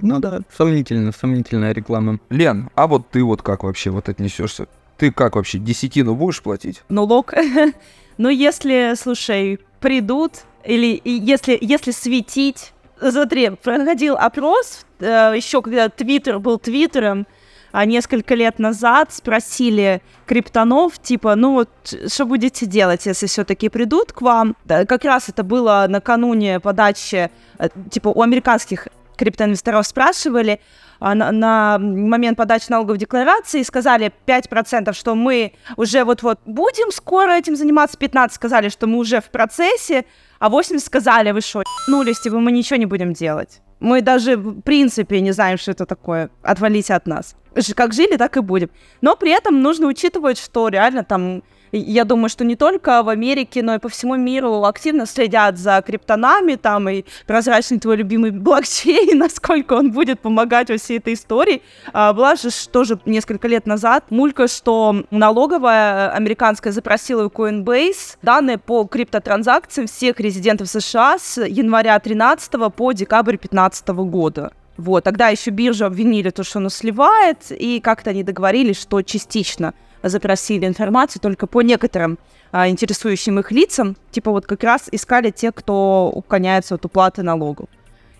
Ну 0.00 0.20
да, 0.20 0.42
сомнительно, 0.56 1.10
сомнительная 1.10 1.72
реклама. 1.72 2.20
Лен, 2.30 2.70
а 2.76 2.86
вот 2.86 3.10
ты 3.10 3.24
вот 3.24 3.42
как 3.42 3.64
вообще 3.64 3.90
вот 3.90 4.08
отнесешься? 4.08 4.68
Ты 4.96 5.10
как 5.10 5.34
вообще, 5.34 5.58
десятину 5.58 6.14
будешь 6.14 6.40
платить? 6.40 6.84
Налог? 6.88 7.34
ну, 8.18 8.28
если, 8.28 8.94
слушай, 8.96 9.58
придут, 9.80 10.44
или 10.64 11.02
если, 11.04 11.58
если 11.60 11.90
светить... 11.90 12.72
Смотри, 13.00 13.50
проходил 13.50 14.14
опрос, 14.14 14.86
э, 15.00 15.32
еще 15.34 15.62
когда 15.62 15.88
Твиттер 15.88 16.38
был 16.38 16.60
Твиттером, 16.60 17.26
а 17.72 17.84
несколько 17.84 18.34
лет 18.34 18.58
назад 18.58 19.12
спросили 19.12 20.02
криптонов, 20.26 20.98
типа, 20.98 21.34
ну 21.34 21.54
вот, 21.54 21.70
что 22.06 22.26
будете 22.26 22.66
делать, 22.66 23.06
если 23.06 23.26
все-таки 23.26 23.68
придут 23.68 24.12
к 24.12 24.20
вам? 24.20 24.56
Да, 24.64 24.84
как 24.86 25.04
раз 25.04 25.28
это 25.28 25.42
было 25.42 25.86
накануне 25.88 26.60
подачи, 26.60 27.30
э, 27.58 27.68
типа, 27.90 28.08
у 28.08 28.22
американских 28.22 28.88
криптоинвесторов 29.16 29.86
спрашивали 29.86 30.60
а, 31.00 31.14
на, 31.14 31.32
на 31.32 31.78
момент 31.78 32.36
подачи 32.36 32.66
налоговой 32.68 32.98
декларации, 32.98 33.62
сказали 33.62 34.12
5%, 34.26 34.92
что 34.92 35.14
мы 35.14 35.52
уже 35.76 36.04
вот-вот 36.04 36.40
будем 36.46 36.90
скоро 36.92 37.32
этим 37.32 37.56
заниматься, 37.56 37.96
15 37.98 38.34
сказали, 38.34 38.68
что 38.68 38.86
мы 38.86 38.98
уже 38.98 39.20
в 39.20 39.30
процессе, 39.30 40.04
а 40.38 40.48
80 40.48 40.86
сказали, 40.86 41.30
вы 41.32 41.40
что, 41.40 41.62
нулись, 41.88 42.20
типа 42.20 42.38
мы 42.38 42.52
ничего 42.52 42.76
не 42.76 42.86
будем 42.86 43.12
делать. 43.12 43.60
Мы 43.82 44.00
даже 44.00 44.36
в 44.36 44.60
принципе 44.60 45.20
не 45.20 45.32
знаем, 45.32 45.58
что 45.58 45.72
это 45.72 45.86
такое. 45.86 46.30
Отвалите 46.42 46.94
от 46.94 47.06
нас. 47.06 47.34
Как 47.74 47.92
жили, 47.92 48.16
так 48.16 48.36
и 48.36 48.40
будем. 48.40 48.70
Но 49.00 49.16
при 49.16 49.32
этом 49.32 49.60
нужно 49.60 49.88
учитывать, 49.88 50.38
что 50.38 50.68
реально 50.68 51.02
там 51.02 51.42
я 51.78 52.04
думаю, 52.04 52.28
что 52.28 52.44
не 52.44 52.54
только 52.54 53.02
в 53.02 53.08
Америке, 53.08 53.62
но 53.62 53.74
и 53.74 53.78
по 53.78 53.88
всему 53.88 54.16
миру 54.16 54.64
активно 54.64 55.06
следят 55.06 55.58
за 55.58 55.82
криптонами, 55.84 56.56
там 56.56 56.88
и 56.88 57.04
прозрачный 57.26 57.80
твой 57.80 57.96
любимый 57.96 58.30
блокчейн, 58.32 59.18
насколько 59.18 59.72
он 59.74 59.90
будет 59.90 60.20
помогать 60.20 60.68
во 60.68 60.76
всей 60.76 60.98
этой 60.98 61.14
истории. 61.14 61.62
А, 61.92 62.12
была 62.12 62.36
же 62.36 62.50
тоже 62.70 62.98
несколько 63.06 63.48
лет 63.48 63.66
назад 63.66 64.04
мулька, 64.10 64.48
что 64.48 65.04
налоговая 65.10 66.10
американская 66.10 66.72
запросила 66.72 67.24
у 67.24 67.28
Coinbase 67.28 68.16
данные 68.20 68.58
по 68.58 68.84
криптотранзакциям 68.84 69.86
всех 69.86 70.20
резидентов 70.20 70.68
США 70.68 71.18
с 71.18 71.42
января 71.42 71.98
13 71.98 72.52
по 72.74 72.92
декабрь 72.92 73.38
15 73.38 73.88
года. 73.88 74.52
Вот, 74.76 75.04
тогда 75.04 75.28
еще 75.28 75.50
биржу 75.50 75.84
обвинили 75.84 76.30
то, 76.30 76.44
что 76.44 76.58
она 76.58 76.70
сливает, 76.70 77.50
и 77.50 77.80
как-то 77.80 78.10
они 78.10 78.24
договорились, 78.24 78.80
что 78.80 79.02
частично 79.02 79.74
запросили 80.02 80.66
информацию 80.66 81.20
только 81.20 81.46
по 81.46 81.62
некоторым 81.62 82.18
а, 82.50 82.68
интересующим 82.68 83.38
их 83.38 83.50
лицам, 83.52 83.96
типа 84.10 84.30
вот 84.30 84.46
как 84.46 84.62
раз 84.62 84.88
искали 84.92 85.30
те, 85.30 85.52
кто 85.52 86.10
уклоняется 86.14 86.74
от 86.74 86.84
уплаты 86.84 87.22
налогов. 87.22 87.68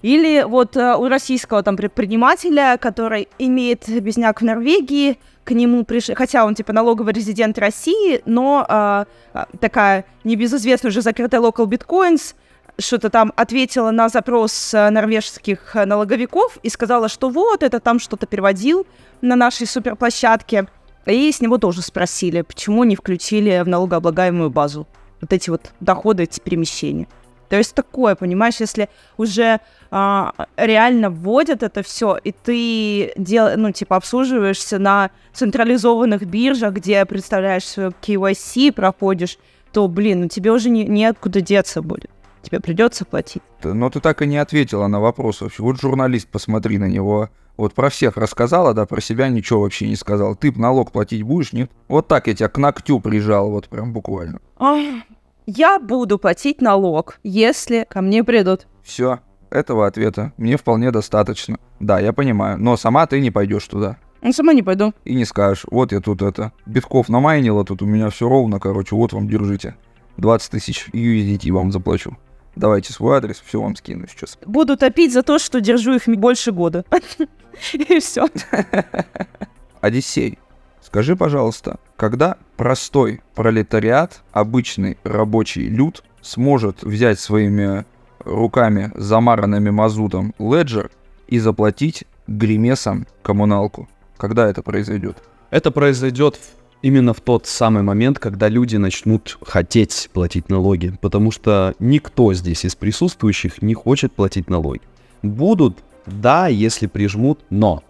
Или 0.03 0.43
вот 0.43 0.77
а, 0.77 0.97
у 0.97 1.09
российского 1.09 1.63
там 1.63 1.77
предпринимателя, 1.77 2.77
который 2.81 3.29
имеет 3.39 3.89
безняк 3.89 4.41
в 4.41 4.45
Норвегии, 4.45 5.19
к 5.45 5.53
нему 5.53 5.85
пришли, 5.85 6.15
хотя 6.15 6.45
он 6.45 6.55
типа 6.55 6.73
налоговый 6.73 7.13
резидент 7.13 7.59
России, 7.59 8.23
но 8.27 8.65
а, 8.69 9.07
а 9.33 9.47
такая 9.61 10.05
небезызвестная 10.25 10.91
уже 10.91 11.03
закрытая 11.03 11.41
local 11.41 11.67
bitcoins 11.67 12.35
что-то 12.79 13.11
там 13.11 13.33
ответила 13.37 13.91
на 13.91 14.09
запрос 14.09 14.73
а, 14.75 14.91
норвежских 14.91 15.75
налоговиков 15.75 16.59
и 16.63 16.69
сказала, 16.69 17.09
что 17.09 17.29
вот, 17.29 17.63
это 17.63 17.81
там 17.81 17.99
что-то 17.99 18.27
переводил 18.27 18.87
на 19.21 19.37
нашей 19.37 19.67
суперплощадке. 19.67 20.67
И 21.07 21.31
с 21.33 21.41
него 21.41 21.59
тоже 21.59 21.83
спросили, 21.83 22.43
почему 22.43 22.85
не 22.85 22.97
включили 22.97 23.63
в 23.63 23.69
налогооблагаемую 23.69 24.51
базу 24.51 24.87
вот 25.21 25.33
эти 25.33 25.51
вот 25.51 25.73
доходы, 25.81 26.25
эти 26.25 26.41
перемещения. 26.41 27.09
То 27.49 27.59
есть 27.59 27.75
такое, 27.75 28.15
понимаешь, 28.15 28.61
если 28.61 28.89
уже 29.19 29.61
а, 29.91 30.33
реально 30.57 31.11
вводят 31.11 31.63
это 31.63 31.83
все, 31.83 32.17
и 32.17 32.33
ты 32.33 33.13
дел, 33.17 33.59
ну, 33.59 33.73
типа, 33.73 33.97
обслуживаешься 33.97 34.79
на 34.79 35.11
централизованных 35.35 36.25
биржах, 36.25 36.73
где 36.73 37.05
представляешь 37.05 37.65
свою 37.67 37.91
KYC, 37.91 38.73
проходишь, 38.73 39.39
то, 39.71 39.87
блин, 39.87 40.23
ну 40.23 40.29
тебе 40.29 40.51
уже 40.51 40.71
не, 40.71 40.85
неоткуда 40.85 41.43
деться 41.43 41.83
будет. 41.83 42.11
Тебе 42.43 42.59
придется 42.59 43.05
платить. 43.05 43.43
Но 43.63 43.91
ты 43.91 44.01
так 44.01 44.23
и 44.23 44.27
не 44.27 44.39
ответила 44.39 44.87
на 44.87 45.01
вопрос 45.01 45.43
вообще. 45.43 45.63
Вот 45.63 45.79
журналист, 45.79 46.29
посмотри 46.29 46.79
на 46.79 46.87
него. 46.87 47.29
Вот 47.63 47.75
про 47.75 47.91
всех 47.91 48.17
рассказала, 48.17 48.75
да, 48.75 48.87
про 48.87 49.01
себя 49.01 49.29
ничего 49.29 49.61
вообще 49.61 49.87
не 49.87 49.95
сказал. 49.95 50.35
Ты 50.35 50.51
налог 50.51 50.91
платить 50.91 51.23
будешь, 51.23 51.53
нет? 51.53 51.71
Вот 51.87 52.09
так 52.09 52.27
я 52.27 52.35
тебя 52.35 52.49
к 52.49 52.59
ногтю 52.59 52.99
прижал, 52.99 53.53
вот 53.53 53.69
прям 53.69 53.93
буквально. 53.93 54.41
Я 55.47 55.79
буду 55.79 56.19
платить 56.19 56.61
налог, 56.61 57.21
если 57.23 57.87
ко 57.89 58.01
мне 58.01 58.25
придут. 58.25 58.67
Все, 58.83 59.21
этого 59.49 59.87
ответа 59.87 60.33
мне 60.39 60.57
вполне 60.57 60.91
достаточно. 60.91 61.57
Да, 61.79 62.01
я 62.01 62.13
понимаю, 62.13 62.59
но 62.59 62.77
сама 62.77 63.07
ты 63.07 63.21
не 63.21 63.31
пойдешь 63.31 63.69
туда. 63.69 63.97
Ну, 64.23 64.33
сама 64.33 64.55
не 64.55 64.65
пойду. 64.65 64.93
И 65.05 65.15
не 65.15 65.25
скажешь, 65.25 65.65
вот 65.71 65.93
я 65.93 66.01
тут 66.01 66.21
это, 66.21 66.51
битков 66.67 67.09
намайнила, 67.09 67.65
тут 67.65 67.81
у 67.83 67.87
меня 67.87 68.11
все 68.11 68.29
ровно, 68.29 68.59
короче, 68.59 68.97
вот 68.97 69.13
вам 69.13 69.29
держите. 69.29 69.77
20 70.17 70.51
тысяч 70.51 70.89
USDT 70.93 71.53
вам 71.53 71.71
заплачу. 71.71 72.17
Давайте 72.57 72.93
свой 72.93 73.19
адрес, 73.19 73.41
все 73.41 73.63
вам 73.63 73.77
скину 73.77 74.09
сейчас. 74.09 74.37
Буду 74.45 74.77
топить 74.77 75.13
за 75.13 75.23
то, 75.23 75.39
что 75.39 75.61
держу 75.61 75.95
их 75.95 76.09
больше 76.09 76.51
года. 76.51 76.85
И 77.73 77.99
все. 78.01 78.29
Одиссей, 79.81 80.39
скажи, 80.81 81.17
пожалуйста, 81.17 81.79
когда 81.97 82.37
простой 82.57 83.21
пролетариат, 83.35 84.23
обычный 84.33 84.99
рабочий 85.05 85.69
люд 85.69 86.05
сможет 86.21 86.83
взять 86.83 87.19
своими 87.19 87.85
руками, 88.21 88.93
замаранными 88.95 89.71
мазутом, 89.71 90.35
леджер 90.39 90.91
и 91.27 91.39
заплатить 91.39 92.05
гримесам 92.27 93.07
коммуналку? 93.23 93.89
Когда 94.17 94.49
это 94.49 94.63
произойдет? 94.63 95.19
Это 95.51 95.71
произойдет 95.71 96.39
именно 96.83 97.15
в 97.15 97.21
тот 97.21 97.47
самый 97.47 97.83
момент, 97.83 98.19
когда 98.19 98.49
люди 98.49 98.77
начнут 98.77 99.39
хотеть 99.43 100.11
платить 100.13 100.49
налоги, 100.49 100.97
потому 101.01 101.31
что 101.31 101.75
никто 101.79 102.35
здесь 102.35 102.65
из 102.65 102.75
присутствующих 102.75 103.63
не 103.63 103.75
хочет 103.75 104.13
платить 104.13 104.51
налоги. 104.51 104.83
Будут, 105.23 105.79
да, 106.07 106.49
если 106.49 106.87
прижмут, 106.87 107.41
но 107.51 107.83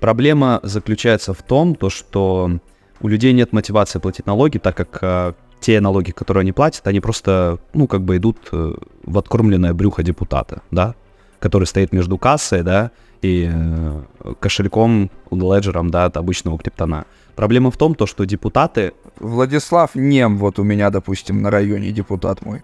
проблема 0.00 0.60
заключается 0.62 1.34
в 1.34 1.42
том, 1.42 1.74
то, 1.74 1.90
что 1.90 2.58
у 3.00 3.08
людей 3.08 3.32
нет 3.32 3.52
мотивации 3.52 3.98
платить 3.98 4.26
налоги, 4.26 4.58
так 4.58 4.76
как 4.76 4.98
э, 5.02 5.32
те 5.60 5.80
налоги, 5.80 6.10
которые 6.10 6.42
они 6.42 6.52
платят, 6.52 6.86
они 6.86 7.00
просто, 7.00 7.58
ну, 7.74 7.86
как 7.86 8.02
бы 8.02 8.16
идут 8.16 8.38
э, 8.52 8.74
в 9.04 9.18
откормленное 9.18 9.72
брюхо 9.74 10.02
депутата, 10.02 10.62
да, 10.70 10.94
который 11.38 11.64
стоит 11.64 11.92
между 11.92 12.18
кассой, 12.18 12.62
да, 12.62 12.90
и 13.22 13.48
э, 13.52 14.02
кошельком, 14.40 15.10
леджером, 15.30 15.90
да, 15.90 16.04
от 16.06 16.16
обычного 16.16 16.58
криптона. 16.58 17.06
Проблема 17.36 17.70
в 17.70 17.76
том, 17.76 17.94
то, 17.94 18.06
что 18.06 18.24
депутаты... 18.24 18.92
Владислав 19.18 19.94
Нем, 19.94 20.36
вот 20.38 20.58
у 20.58 20.64
меня, 20.64 20.90
допустим, 20.90 21.40
на 21.42 21.50
районе 21.50 21.92
депутат 21.92 22.44
мой. 22.44 22.62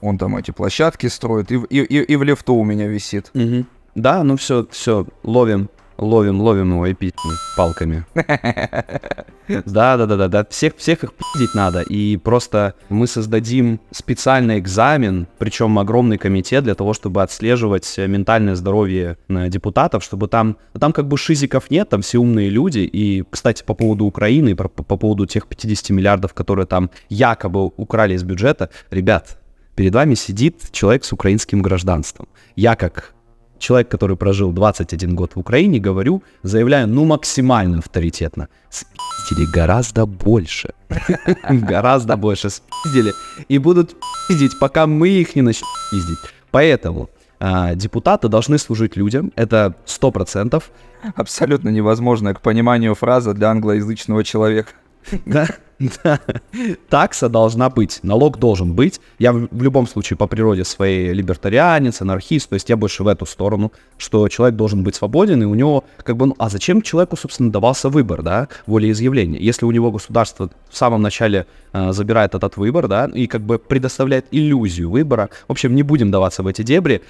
Он 0.00 0.18
там 0.18 0.36
эти 0.36 0.50
площадки 0.50 1.06
строит, 1.06 1.52
и, 1.52 1.56
и, 1.56 1.78
и, 1.82 2.02
и 2.02 2.16
в 2.16 2.22
лифту 2.22 2.54
у 2.54 2.64
меня 2.64 2.86
висит. 2.86 3.30
Угу. 3.34 3.64
Да, 3.94 4.22
ну 4.22 4.36
все, 4.36 4.66
все, 4.70 5.06
ловим 5.22 5.68
ловим, 6.00 6.40
ловим 6.40 6.72
его 6.72 6.86
и 6.86 6.94
пить 6.94 7.14
палками. 7.56 8.04
Да, 9.66 9.96
да, 9.96 10.06
да, 10.06 10.16
да, 10.16 10.28
да. 10.28 10.46
Всех, 10.48 10.76
всех 10.76 11.02
их 11.02 11.12
пиздить 11.12 11.56
надо. 11.56 11.80
И 11.80 12.16
просто 12.16 12.74
мы 12.88 13.08
создадим 13.08 13.80
специальный 13.90 14.60
экзамен, 14.60 15.26
причем 15.38 15.76
огромный 15.76 16.18
комитет 16.18 16.62
для 16.62 16.76
того, 16.76 16.94
чтобы 16.94 17.20
отслеживать 17.20 17.98
ментальное 17.98 18.54
здоровье 18.54 19.18
э, 19.28 19.48
депутатов, 19.48 20.04
чтобы 20.04 20.28
там, 20.28 20.56
там 20.78 20.92
как 20.92 21.08
бы 21.08 21.18
шизиков 21.18 21.68
нет, 21.68 21.88
там 21.88 22.02
все 22.02 22.18
умные 22.18 22.48
люди. 22.48 22.78
И, 22.78 23.24
кстати, 23.28 23.64
по 23.64 23.74
поводу 23.74 24.04
Украины, 24.04 24.54
по, 24.54 24.68
по 24.68 24.96
поводу 24.96 25.26
тех 25.26 25.48
50 25.48 25.90
миллиардов, 25.90 26.32
которые 26.32 26.66
там 26.66 26.90
якобы 27.08 27.72
украли 27.76 28.14
из 28.14 28.22
бюджета, 28.22 28.70
ребят, 28.92 29.40
перед 29.74 29.92
вами 29.92 30.14
сидит 30.14 30.70
человек 30.70 31.02
с 31.02 31.12
украинским 31.12 31.60
гражданством. 31.60 32.28
Я 32.54 32.76
как 32.76 33.14
человек, 33.60 33.88
который 33.88 34.16
прожил 34.16 34.52
21 34.52 35.14
год 35.14 35.32
в 35.36 35.38
Украине, 35.38 35.78
говорю, 35.78 36.22
заявляю, 36.42 36.88
ну, 36.88 37.04
максимально 37.04 37.78
авторитетно. 37.78 38.48
Спиздили 38.70 39.46
гораздо 39.52 40.06
больше. 40.06 40.74
Гораздо 41.48 42.16
больше 42.16 42.50
спиздили. 42.50 43.12
И 43.48 43.58
будут 43.58 43.96
пиздить, 44.28 44.58
пока 44.58 44.86
мы 44.86 45.08
их 45.08 45.36
не 45.36 45.42
начнем 45.42 45.68
пиздить. 45.90 46.18
Поэтому 46.50 47.08
а, 47.38 47.74
депутаты 47.74 48.28
должны 48.28 48.58
служить 48.58 48.96
людям, 48.96 49.32
это 49.36 49.74
сто 49.84 50.10
процентов. 50.10 50.70
Абсолютно 51.14 51.70
невозможная 51.70 52.34
к 52.34 52.40
пониманию 52.40 52.94
фраза 52.94 53.32
для 53.32 53.50
англоязычного 53.50 54.24
человека. 54.24 54.72
Да. 55.26 55.46
Такса 56.88 57.28
должна 57.28 57.70
быть, 57.70 58.00
налог 58.02 58.38
должен 58.38 58.74
быть. 58.74 59.00
Я 59.18 59.32
в, 59.32 59.48
в 59.50 59.62
любом 59.62 59.86
случае 59.86 60.16
по 60.16 60.26
природе 60.26 60.64
своей 60.64 61.12
либертарианец, 61.12 62.02
анархист, 62.02 62.50
то 62.50 62.54
есть 62.54 62.68
я 62.68 62.76
больше 62.76 63.02
в 63.02 63.08
эту 63.08 63.24
сторону, 63.24 63.72
что 63.96 64.28
человек 64.28 64.56
должен 64.56 64.82
быть 64.82 64.94
свободен, 64.94 65.42
и 65.42 65.46
у 65.46 65.54
него 65.54 65.84
как 66.02 66.16
бы, 66.16 66.26
ну, 66.26 66.34
а 66.38 66.50
зачем 66.50 66.82
человеку, 66.82 67.16
собственно, 67.16 67.50
давался 67.50 67.88
выбор, 67.88 68.22
да, 68.22 68.48
волеизъявления? 68.66 69.40
Если 69.40 69.64
у 69.64 69.70
него 69.70 69.90
государство 69.90 70.50
в 70.68 70.76
самом 70.76 71.00
начале 71.00 71.46
э, 71.72 71.92
забирает 71.92 72.34
этот 72.34 72.56
выбор, 72.56 72.86
да, 72.86 73.10
и 73.12 73.26
как 73.26 73.40
бы 73.40 73.58
предоставляет 73.58 74.26
иллюзию 74.30 74.90
выбора, 74.90 75.30
в 75.48 75.52
общем, 75.52 75.74
не 75.74 75.82
будем 75.82 76.10
даваться 76.10 76.42
в 76.42 76.46
эти 76.46 76.62
дебри, 76.62 77.02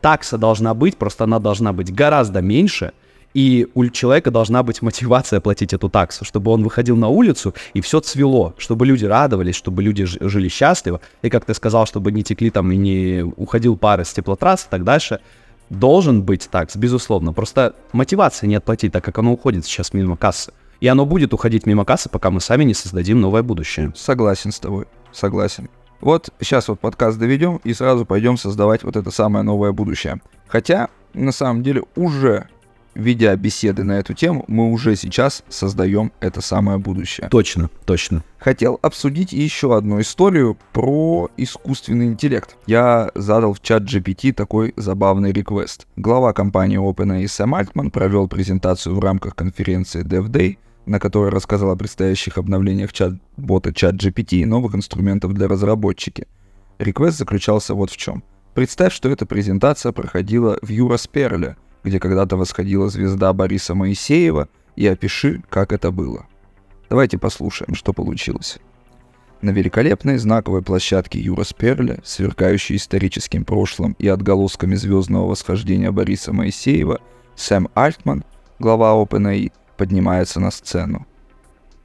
такса 0.00 0.38
должна 0.38 0.72
быть, 0.72 0.96
просто 0.96 1.24
она 1.24 1.38
должна 1.38 1.72
быть 1.72 1.94
гораздо 1.94 2.40
меньше, 2.40 2.92
и 3.36 3.68
у 3.74 3.86
человека 3.88 4.30
должна 4.30 4.62
быть 4.62 4.80
мотивация 4.80 5.40
платить 5.40 5.74
эту 5.74 5.90
таксу, 5.90 6.24
чтобы 6.24 6.50
он 6.52 6.62
выходил 6.62 6.96
на 6.96 7.08
улицу 7.08 7.52
и 7.74 7.82
все 7.82 8.00
цвело, 8.00 8.54
чтобы 8.56 8.86
люди 8.86 9.04
радовались, 9.04 9.56
чтобы 9.56 9.82
люди 9.82 10.06
жили 10.06 10.48
счастливо. 10.48 11.02
И 11.20 11.28
как 11.28 11.44
ты 11.44 11.52
сказал, 11.52 11.84
чтобы 11.84 12.12
не 12.12 12.22
текли 12.22 12.48
там 12.48 12.72
и 12.72 12.78
не 12.78 13.22
уходил 13.36 13.76
пары 13.76 14.06
с 14.06 14.14
теплотрасс 14.14 14.64
и 14.64 14.68
так 14.70 14.84
дальше. 14.84 15.20
Должен 15.68 16.22
быть 16.22 16.48
такс, 16.50 16.76
безусловно. 16.76 17.34
Просто 17.34 17.74
мотивации 17.92 18.46
нет 18.46 18.64
платить, 18.64 18.92
так 18.92 19.04
как 19.04 19.18
оно 19.18 19.34
уходит 19.34 19.66
сейчас 19.66 19.92
мимо 19.92 20.16
кассы. 20.16 20.54
И 20.80 20.88
оно 20.88 21.04
будет 21.04 21.34
уходить 21.34 21.66
мимо 21.66 21.84
кассы, 21.84 22.08
пока 22.08 22.30
мы 22.30 22.40
сами 22.40 22.64
не 22.64 22.72
создадим 22.72 23.20
новое 23.20 23.42
будущее. 23.42 23.92
Согласен 23.94 24.50
с 24.50 24.58
тобой, 24.58 24.86
согласен. 25.12 25.68
Вот 26.00 26.30
сейчас 26.40 26.68
вот 26.68 26.80
подкаст 26.80 27.18
доведем 27.18 27.60
и 27.64 27.74
сразу 27.74 28.06
пойдем 28.06 28.38
создавать 28.38 28.82
вот 28.82 28.96
это 28.96 29.10
самое 29.10 29.44
новое 29.44 29.72
будущее. 29.72 30.22
Хотя 30.48 30.88
на 31.12 31.32
самом 31.32 31.62
деле 31.62 31.82
уже 31.96 32.48
ведя 32.96 33.36
беседы 33.36 33.84
на 33.84 33.98
эту 33.98 34.14
тему, 34.14 34.44
мы 34.48 34.72
уже 34.72 34.96
сейчас 34.96 35.44
создаем 35.48 36.12
это 36.20 36.40
самое 36.40 36.78
будущее. 36.78 37.28
Точно, 37.28 37.70
точно. 37.84 38.24
Хотел 38.38 38.78
обсудить 38.82 39.32
еще 39.32 39.76
одну 39.76 40.00
историю 40.00 40.56
про 40.72 41.30
искусственный 41.36 42.06
интеллект. 42.06 42.56
Я 42.66 43.10
задал 43.14 43.54
в 43.54 43.60
чат 43.60 43.82
GPT 43.82 44.32
такой 44.32 44.72
забавный 44.76 45.32
реквест. 45.32 45.86
Глава 45.96 46.32
компании 46.32 46.78
OpenAI 46.78 47.28
Сэм 47.28 47.54
Альтман 47.54 47.90
провел 47.90 48.28
презентацию 48.28 48.94
в 48.94 49.00
рамках 49.00 49.34
конференции 49.34 50.04
DevDay, 50.04 50.58
на 50.86 50.98
которой 51.00 51.30
рассказал 51.30 51.70
о 51.70 51.76
предстоящих 51.76 52.38
обновлениях 52.38 52.92
чат-бота 52.92 53.74
чат 53.74 53.94
GPT 53.94 54.38
и 54.38 54.44
новых 54.44 54.74
инструментов 54.74 55.34
для 55.34 55.48
разработчики. 55.48 56.26
Реквест 56.78 57.18
заключался 57.18 57.74
вот 57.74 57.90
в 57.90 57.96
чем. 57.96 58.22
Представь, 58.54 58.94
что 58.94 59.10
эта 59.10 59.26
презентация 59.26 59.92
проходила 59.92 60.58
в 60.62 60.70
Юрасперле, 60.70 61.56
где 61.86 62.00
когда-то 62.00 62.36
восходила 62.36 62.88
звезда 62.88 63.32
Бориса 63.32 63.74
Моисеева, 63.74 64.48
и 64.74 64.86
опиши, 64.88 65.42
как 65.48 65.72
это 65.72 65.92
было. 65.92 66.26
Давайте 66.90 67.16
послушаем, 67.16 67.76
что 67.76 67.92
получилось. 67.92 68.58
На 69.40 69.50
великолепной 69.50 70.18
знаковой 70.18 70.62
площадке 70.62 71.20
Юрасперля, 71.20 72.00
сверкающей 72.04 72.74
историческим 72.74 73.44
прошлым 73.44 73.94
и 74.00 74.08
отголосками 74.08 74.74
звездного 74.74 75.28
восхождения 75.28 75.92
Бориса 75.92 76.32
Моисеева, 76.32 77.00
Сэм 77.36 77.68
Альтман, 77.74 78.24
глава 78.58 79.00
OpenAI, 79.00 79.52
поднимается 79.76 80.40
на 80.40 80.50
сцену. 80.50 81.06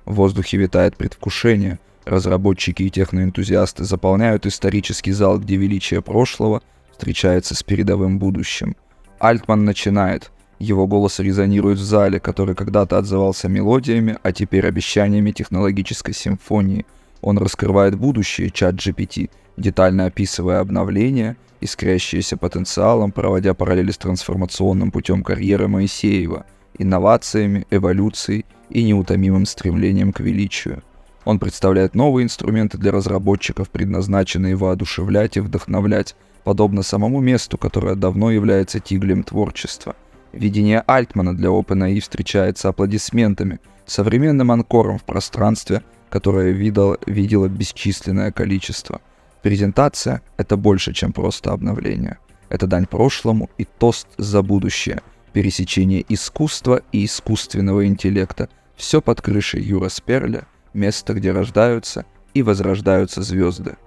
В 0.06 0.16
воздухе 0.16 0.58
витает 0.58 0.98
предвкушение, 0.98 1.80
разработчики 2.06 2.84
и 2.84 2.90
техноэнтузиасты 2.90 3.84
заполняют 3.84 4.48
исторический 4.48 5.12
зал, 5.12 5.38
где 5.38 5.58
величие 5.58 6.02
прошлого 6.02 6.64
встречается 6.92 7.54
с 7.54 7.62
передовым 7.62 8.18
будущим. 8.18 8.76
Альтман 9.22 9.66
начинает. 9.66 10.32
Его 10.58 10.88
голос 10.88 11.20
резонирует 11.20 11.78
в 11.78 11.84
зале, 11.84 12.20
который 12.20 12.56
когда-то 12.56 12.98
отзывался 12.98 13.48
мелодиями, 13.48 14.18
а 14.24 14.32
теперь 14.32 14.66
обещаниями 14.66 15.32
технологической 15.32 16.16
симфонии. 16.16 16.88
Он 17.22 17.38
раскрывает 17.38 17.96
будущее 17.96 18.50
чат 18.50 18.76
GPT, 18.76 19.30
детально 19.58 20.06
описывая 20.06 20.60
обновления, 20.60 21.38
искрящиеся 21.62 22.36
потенциалом, 22.36 23.12
проводя 23.12 23.54
параллели 23.54 23.92
с 23.92 23.98
трансформационным 24.00 24.90
путем 24.90 25.22
карьеры 25.22 25.68
Моисеева, 25.68 26.48
инновациями, 26.80 27.68
эволюцией 27.70 28.46
и 28.72 28.84
неутомимым 28.84 29.46
стремлением 29.46 30.14
к 30.14 30.20
величию. 30.20 30.82
Он 31.26 31.38
представляет 31.38 31.94
новые 31.94 32.24
инструменты 32.24 32.80
для 32.80 32.92
разработчиков, 32.92 33.70
предназначенные 33.70 34.56
воодушевлять 34.56 35.38
и 35.38 35.42
вдохновлять, 35.42 36.16
подобно 36.44 36.84
самому 36.84 37.20
месту, 37.20 37.58
которое 37.58 37.96
давно 37.96 38.32
является 38.32 38.80
тиглем 38.80 39.24
творчества. 39.24 39.96
Видение 40.34 40.84
Альтмана 40.88 41.36
для 41.36 41.50
OpenAI 41.50 42.00
встречается 42.00 42.70
аплодисментами, 42.70 43.60
современным 43.86 44.52
анкором 44.52 44.98
в 44.98 45.04
пространстве, 45.04 45.84
которое 46.10 46.52
видел, 46.52 46.98
видело 47.06 47.48
бесчисленное 47.48 48.32
количество. 48.32 49.02
Презентация— 49.42 50.22
это 50.38 50.56
больше, 50.56 50.94
чем 50.94 51.14
просто 51.14 51.52
обновление. 51.52 52.18
Это 52.50 52.68
дань 52.68 52.86
прошлому 52.86 53.50
и 53.58 53.66
тост 53.66 54.08
за 54.18 54.42
будущее, 54.42 55.02
пересечение 55.34 56.06
искусства 56.08 56.82
и 56.92 57.06
искусственного 57.06 57.86
интеллекта. 57.88 58.50
Все 58.76 59.02
под 59.02 59.22
крышей 59.22 59.62
Юра 59.62 59.90
Сперля, 59.90 60.46
место, 60.74 61.14
где 61.14 61.32
рождаются 61.32 62.06
и 62.34 62.44
возрождаются 62.44 63.22
звезды. 63.22 63.78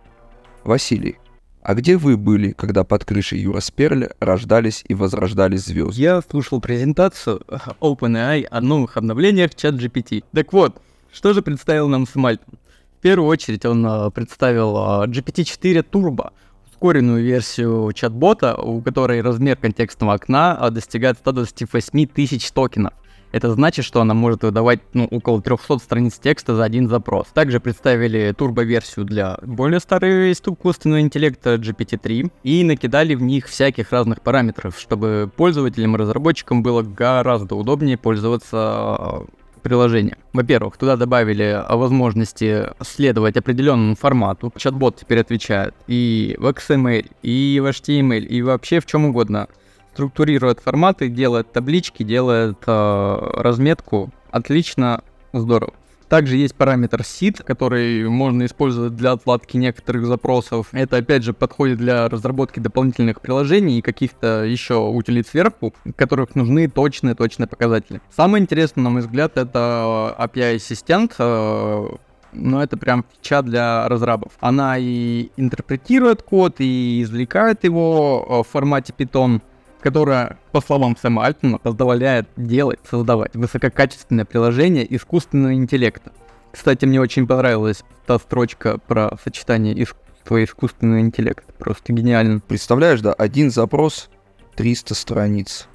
Василий, 0.64 1.17
а 1.64 1.74
где 1.74 1.96
вы 1.96 2.18
были, 2.18 2.53
когда 2.53 2.85
под 2.85 3.07
крышей 3.07 3.40
Юра 3.40 3.61
Сперля 3.61 4.11
рождались 4.20 4.85
и 4.87 4.92
возрождались 4.92 5.64
звезды? 5.64 6.00
Я 6.00 6.20
слушал 6.20 6.61
презентацию 6.61 7.40
OpenAI 7.81 8.44
о 8.50 8.61
новых 8.61 8.98
обновлениях 8.98 9.55
чат 9.55 9.74
GPT. 9.77 10.24
Так 10.35 10.53
вот, 10.53 10.83
что 11.11 11.33
же 11.33 11.40
представил 11.40 11.88
нам 11.88 12.07
Смальтон? 12.07 12.59
В 12.98 13.00
первую 13.00 13.29
очередь 13.29 13.64
он 13.64 13.85
а, 13.87 14.11
представил 14.11 14.77
а, 14.77 15.07
GPT-4 15.07 15.87
Turbo, 15.90 16.33
ускоренную 16.70 17.24
версию 17.24 17.90
чат-бота, 17.94 18.57
у 18.57 18.83
которой 18.83 19.22
размер 19.22 19.57
контекстного 19.57 20.12
окна 20.12 20.55
а, 20.59 20.68
достигает 20.68 21.16
128 21.16 22.07
тысяч 22.09 22.50
токенов. 22.53 22.92
Это 23.35 23.51
значит, 23.51 23.85
что 23.85 24.01
она 24.01 24.14
может 24.14 24.44
выдавать 24.44 24.79
ну, 24.92 25.07
около 25.07 25.42
300 25.42 25.79
страниц 25.79 26.20
текста 26.23 26.55
за 26.55 26.62
один 26.62 26.88
запрос. 26.88 27.27
Также 27.35 27.59
представили 27.59 28.33
турбо-версию 28.33 29.07
для 29.07 29.38
более 29.42 29.81
старой 29.81 30.31
искусственного 30.31 31.01
интеллекта 31.01 31.57
GPT-3 31.57 32.31
и 32.44 32.62
накидали 32.62 33.16
в 33.16 33.23
них 33.23 33.49
всяких 33.49 33.90
разных 33.90 34.20
параметров, 34.20 34.79
чтобы 34.79 35.29
пользователям 35.37 35.97
и 35.97 35.99
разработчикам 35.99 36.62
было 36.62 36.83
гораздо 36.83 37.57
удобнее 37.57 37.99
пользоваться 37.99 39.23
приложения. 39.62 40.16
Во-первых, 40.33 40.77
туда 40.77 40.97
добавили 40.97 41.61
возможности 41.68 42.68
следовать 42.83 43.37
определенному 43.37 43.97
формату. 43.97 44.53
Чат-бот 44.57 45.01
теперь 45.01 45.18
отвечает 45.18 45.75
и 45.88 46.37
в 46.38 46.47
XML, 46.47 47.11
и 47.23 47.59
в 47.59 47.66
HTML, 47.66 48.20
и 48.20 48.42
вообще 48.42 48.79
в 48.79 48.87
чем 48.87 49.07
угодно 49.07 49.49
структурирует 49.94 50.59
форматы, 50.59 51.09
делает 51.09 51.52
таблички, 51.52 52.02
делает 52.02 52.59
э, 52.66 53.18
разметку. 53.37 54.11
Отлично, 54.33 55.02
здорово. 55.33 55.72
Также 56.09 56.37
есть 56.37 56.54
параметр 56.54 57.00
seed, 57.00 57.42
который 57.44 58.09
можно 58.09 58.44
использовать 58.44 58.96
для 58.96 59.12
отладки 59.12 59.57
некоторых 59.57 60.07
запросов. 60.07 60.68
Это, 60.72 60.96
опять 60.98 61.22
же, 61.22 61.33
подходит 61.33 61.78
для 61.78 62.09
разработки 62.09 62.61
дополнительных 62.61 63.20
приложений 63.20 63.78
и 63.78 63.83
каких-то 63.83 64.44
еще 64.44 64.78
утилит 64.78 65.28
сверху, 65.28 65.72
которых 65.96 66.35
нужны 66.35 66.68
точные-точные 66.68 67.46
показатели. 67.46 68.00
Самое 68.14 68.42
интересное, 68.42 68.83
на 68.83 68.90
мой 68.90 69.00
взгляд, 69.00 69.37
это 69.37 70.14
API-ассистент, 70.18 71.14
э, 71.18 71.87
но 72.33 72.62
это 72.62 72.76
прям 72.76 73.04
фича 73.12 73.42
для 73.42 73.88
разрабов. 73.88 74.33
Она 74.40 74.76
и 74.76 75.30
интерпретирует 75.37 76.22
код, 76.22 76.57
и 76.59 77.02
извлекает 77.02 77.62
его 77.64 78.26
э, 78.28 78.48
в 78.48 78.52
формате 78.52 78.92
Python, 78.96 79.40
которая, 79.85 80.38
по 80.51 80.62
словам 80.62 80.97
Сэма 80.97 81.27
Альтона, 81.27 81.59
позволяет 81.59 82.27
делать, 82.38 82.81
создавать 82.90 83.37
высококачественное 83.37 84.25
приложение 84.25 84.87
искусственного 84.97 85.53
интеллекта. 85.53 86.11
Кстати, 86.51 86.87
мне 86.87 87.03
очень 87.03 87.27
понравилась 87.27 87.85
та 88.07 88.18
строчка 88.18 88.79
про 88.79 89.11
сочетание 89.23 89.75
искусства 89.83 90.38
и 90.38 90.44
искусственного 90.44 91.01
интеллекта. 91.01 91.53
Просто 91.59 91.92
гениально. 91.92 92.40
Представляешь, 92.40 93.03
да, 93.03 93.12
один 93.12 93.51
запрос 93.51 94.09
300 94.57 94.94
страниц. 94.94 95.68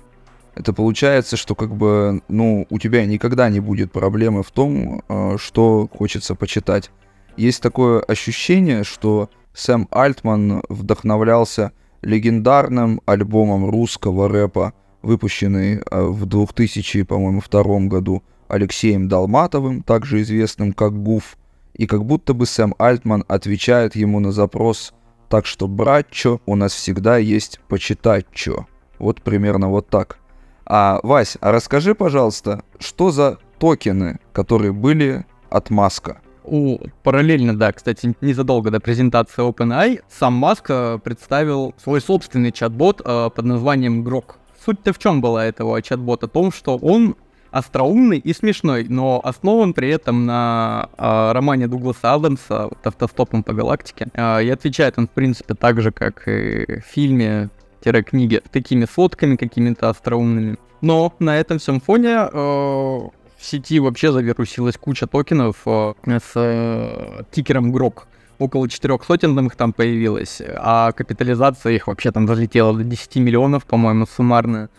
Это 0.56 0.74
получается, 0.74 1.38
что 1.38 1.54
как 1.54 1.76
бы, 1.76 2.24
ну, 2.30 2.66
у 2.72 2.80
тебя 2.80 3.06
никогда 3.06 3.48
не 3.48 3.60
будет 3.60 3.92
проблемы 3.92 4.42
в 4.42 4.50
том, 4.50 5.04
э, 5.08 5.38
что 5.38 5.88
хочется 5.96 6.34
почитать. 6.34 6.90
Есть 7.38 7.62
такое 7.62 8.00
ощущение, 8.00 8.84
что 8.84 9.30
Сэм 9.54 9.88
Альтман 9.92 10.64
вдохновлялся 10.68 11.74
легендарным 12.02 13.02
альбомом 13.06 13.70
русского 13.70 14.28
рэпа, 14.30 14.74
выпущенный 15.02 15.78
э, 15.78 16.02
в 16.02 16.26
2000, 16.26 17.04
по-моему, 17.04 17.42
втором 17.42 17.90
году 17.90 18.24
Алексеем 18.48 19.08
Долматовым, 19.08 19.84
также 19.84 20.22
известным 20.22 20.74
как 20.74 21.02
Гуф, 21.02 21.38
и 21.74 21.86
как 21.86 22.04
будто 22.06 22.34
бы 22.34 22.46
Сэм 22.46 22.76
Альтман 22.78 23.24
отвечает 23.28 23.96
ему 23.96 24.20
на 24.20 24.32
запрос 24.32 24.94
«Так 25.30 25.46
что, 25.46 25.68
братчо, 25.68 26.42
у 26.46 26.56
нас 26.56 26.74
всегда 26.74 27.18
есть 27.18 27.60
почитать 27.68 28.26
чё». 28.34 28.66
Вот 28.98 29.22
примерно 29.22 29.70
вот 29.70 29.88
так. 29.88 30.20
А, 30.66 31.00
Вась, 31.04 31.38
а 31.42 31.52
расскажи, 31.52 31.96
пожалуйста, 31.96 32.64
что 32.80 33.12
за 33.12 33.38
токены, 33.60 34.20
которые 34.34 34.74
были 34.74 35.26
от 35.50 35.70
Маска? 35.70 36.22
У, 36.44 36.78
параллельно, 37.04 37.58
да, 37.58 37.72
кстати, 37.72 38.16
незадолго 38.22 38.72
до 38.72 38.80
презентации 38.80 39.48
OpenAI, 39.48 40.02
сам 40.10 40.34
Маск 40.34 40.66
э, 40.70 41.00
представил 41.04 41.74
свой 41.82 42.02
собственный 42.02 42.52
чат-бот 42.52 43.02
э, 43.04 43.30
под 43.34 43.46
названием 43.46 44.08
Grok. 44.08 44.36
Суть-то 44.66 44.94
в 44.94 45.00
чем 45.00 45.22
была 45.22 45.46
этого 45.46 45.82
чат-бота? 45.82 46.28
В 46.28 46.32
том, 46.32 46.52
что 46.52 46.78
он 46.78 47.16
остроумный 47.52 48.18
и 48.20 48.34
смешной, 48.34 48.86
но 48.88 49.22
основан 49.24 49.74
при 49.74 49.90
этом 49.90 50.26
на 50.26 50.90
э, 50.98 51.32
романе 51.32 51.68
Дугласа 51.68 52.14
Адамса 52.14 52.64
вот, 52.64 52.86
«Автостопом 52.86 53.44
по 53.44 53.54
галактике». 53.54 54.08
Э, 54.14 54.44
и 54.44 54.50
отвечает 54.50 54.98
он, 54.98 55.08
в 55.08 55.12
принципе, 55.12 55.54
так 55.54 55.82
же, 55.82 55.92
как 55.92 56.28
и 56.28 56.80
в 56.80 56.86
фильме 56.86 57.50
книге 57.82 58.42
такими 58.52 58.86
фотками 58.86 59.36
какими-то 59.36 59.90
остроумными. 59.90 60.58
Но 60.82 61.14
на 61.20 61.38
этом 61.38 61.60
всем 61.60 61.82
фоне 61.82 62.28
э, 62.32 63.00
в 63.40 63.46
сети 63.46 63.80
вообще 63.80 64.12
завирусилась 64.12 64.78
куча 64.78 65.08
токенов 65.08 65.62
э, 65.66 65.94
с 66.06 66.32
э, 66.36 67.24
тикером 67.32 67.72
ГРОК. 67.72 68.08
Около 68.38 68.70
четырех 68.70 69.04
сотен 69.04 69.36
там 69.36 69.48
их 69.48 69.56
там 69.56 69.74
появилось, 69.74 70.42
а 70.58 70.92
капитализация 70.92 71.74
их 71.74 71.88
вообще 71.88 72.12
там 72.12 72.26
взлетела 72.26 72.74
до 72.74 72.84
10 72.84 73.16
миллионов, 73.18 73.66
по-моему, 73.66 74.06
суммарно. 74.06 74.70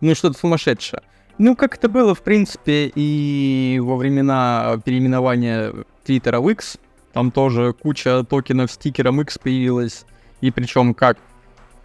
Ну, 0.00 0.14
что-то 0.14 0.38
сумасшедшее. 0.38 1.02
Ну, 1.38 1.56
как 1.56 1.76
это 1.76 1.88
было, 1.88 2.14
в 2.14 2.22
принципе, 2.22 2.90
и 2.94 3.80
во 3.82 3.96
времена 3.96 4.80
переименования 4.84 5.72
Твиттера 6.04 6.40
в 6.40 6.48
X, 6.50 6.78
там 7.12 7.30
тоже 7.30 7.72
куча 7.72 8.24
токенов 8.24 8.70
с 8.72 8.76
тикером 8.76 9.20
X 9.20 9.38
появилась, 9.38 10.04
и 10.40 10.50
причем 10.50 10.94
как 10.94 11.18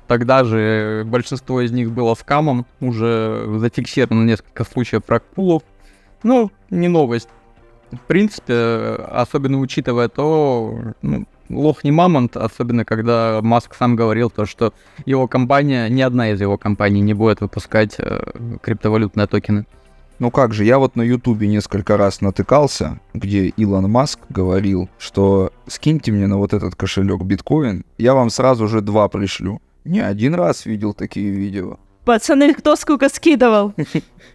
Тогда 0.08 0.44
же 0.44 1.04
большинство 1.06 1.62
из 1.62 1.72
них 1.72 1.92
было 1.92 2.14
скамом, 2.16 2.66
уже 2.82 3.46
зафиксировано 3.58 4.26
несколько 4.26 4.66
случаев 4.66 5.06
фрагпулов. 5.06 5.64
Ну, 6.24 6.52
не 6.70 6.88
новость. 6.88 7.30
В 7.92 8.00
принципе, 8.08 8.54
особенно 9.12 9.60
учитывая 9.60 10.08
то, 10.08 10.80
ну, 11.02 11.26
лох 11.50 11.84
не 11.84 11.92
мамонт, 11.92 12.36
особенно 12.38 12.86
когда 12.86 13.40
Маск 13.42 13.76
сам 13.76 13.96
говорил 13.96 14.30
то, 14.30 14.46
что 14.46 14.74
его 15.06 15.28
компания, 15.28 15.90
ни 15.90 16.02
одна 16.02 16.32
из 16.32 16.42
его 16.42 16.58
компаний 16.58 17.02
не 17.02 17.14
будет 17.14 17.42
выпускать 17.42 17.96
э, 18.00 18.58
криптовалютные 18.62 19.28
токены. 19.28 19.66
Ну 20.20 20.32
как 20.32 20.54
же, 20.54 20.64
я 20.64 20.80
вот 20.80 20.96
на 20.96 21.02
Ютубе 21.02 21.48
несколько 21.48 21.98
раз 21.98 22.22
натыкался, 22.22 23.00
где 23.14 23.48
Илон 23.48 23.90
Маск 23.90 24.20
говорил, 24.30 24.90
что 24.98 25.52
скиньте 25.68 26.12
мне 26.12 26.28
на 26.28 26.38
вот 26.38 26.54
этот 26.54 26.76
кошелек 26.76 27.24
биткоин, 27.24 27.84
я 27.98 28.14
вам 28.14 28.30
сразу 28.30 28.68
же 28.68 28.82
два 28.82 29.08
пришлю. 29.10 29.62
Не 29.84 30.00
один 30.00 30.36
раз 30.36 30.66
видел 30.66 30.94
такие 30.94 31.30
видео. 31.30 31.78
Пацаны, 32.06 32.54
кто 32.54 32.76
сколько 32.76 33.10
скидывал? 33.10 33.74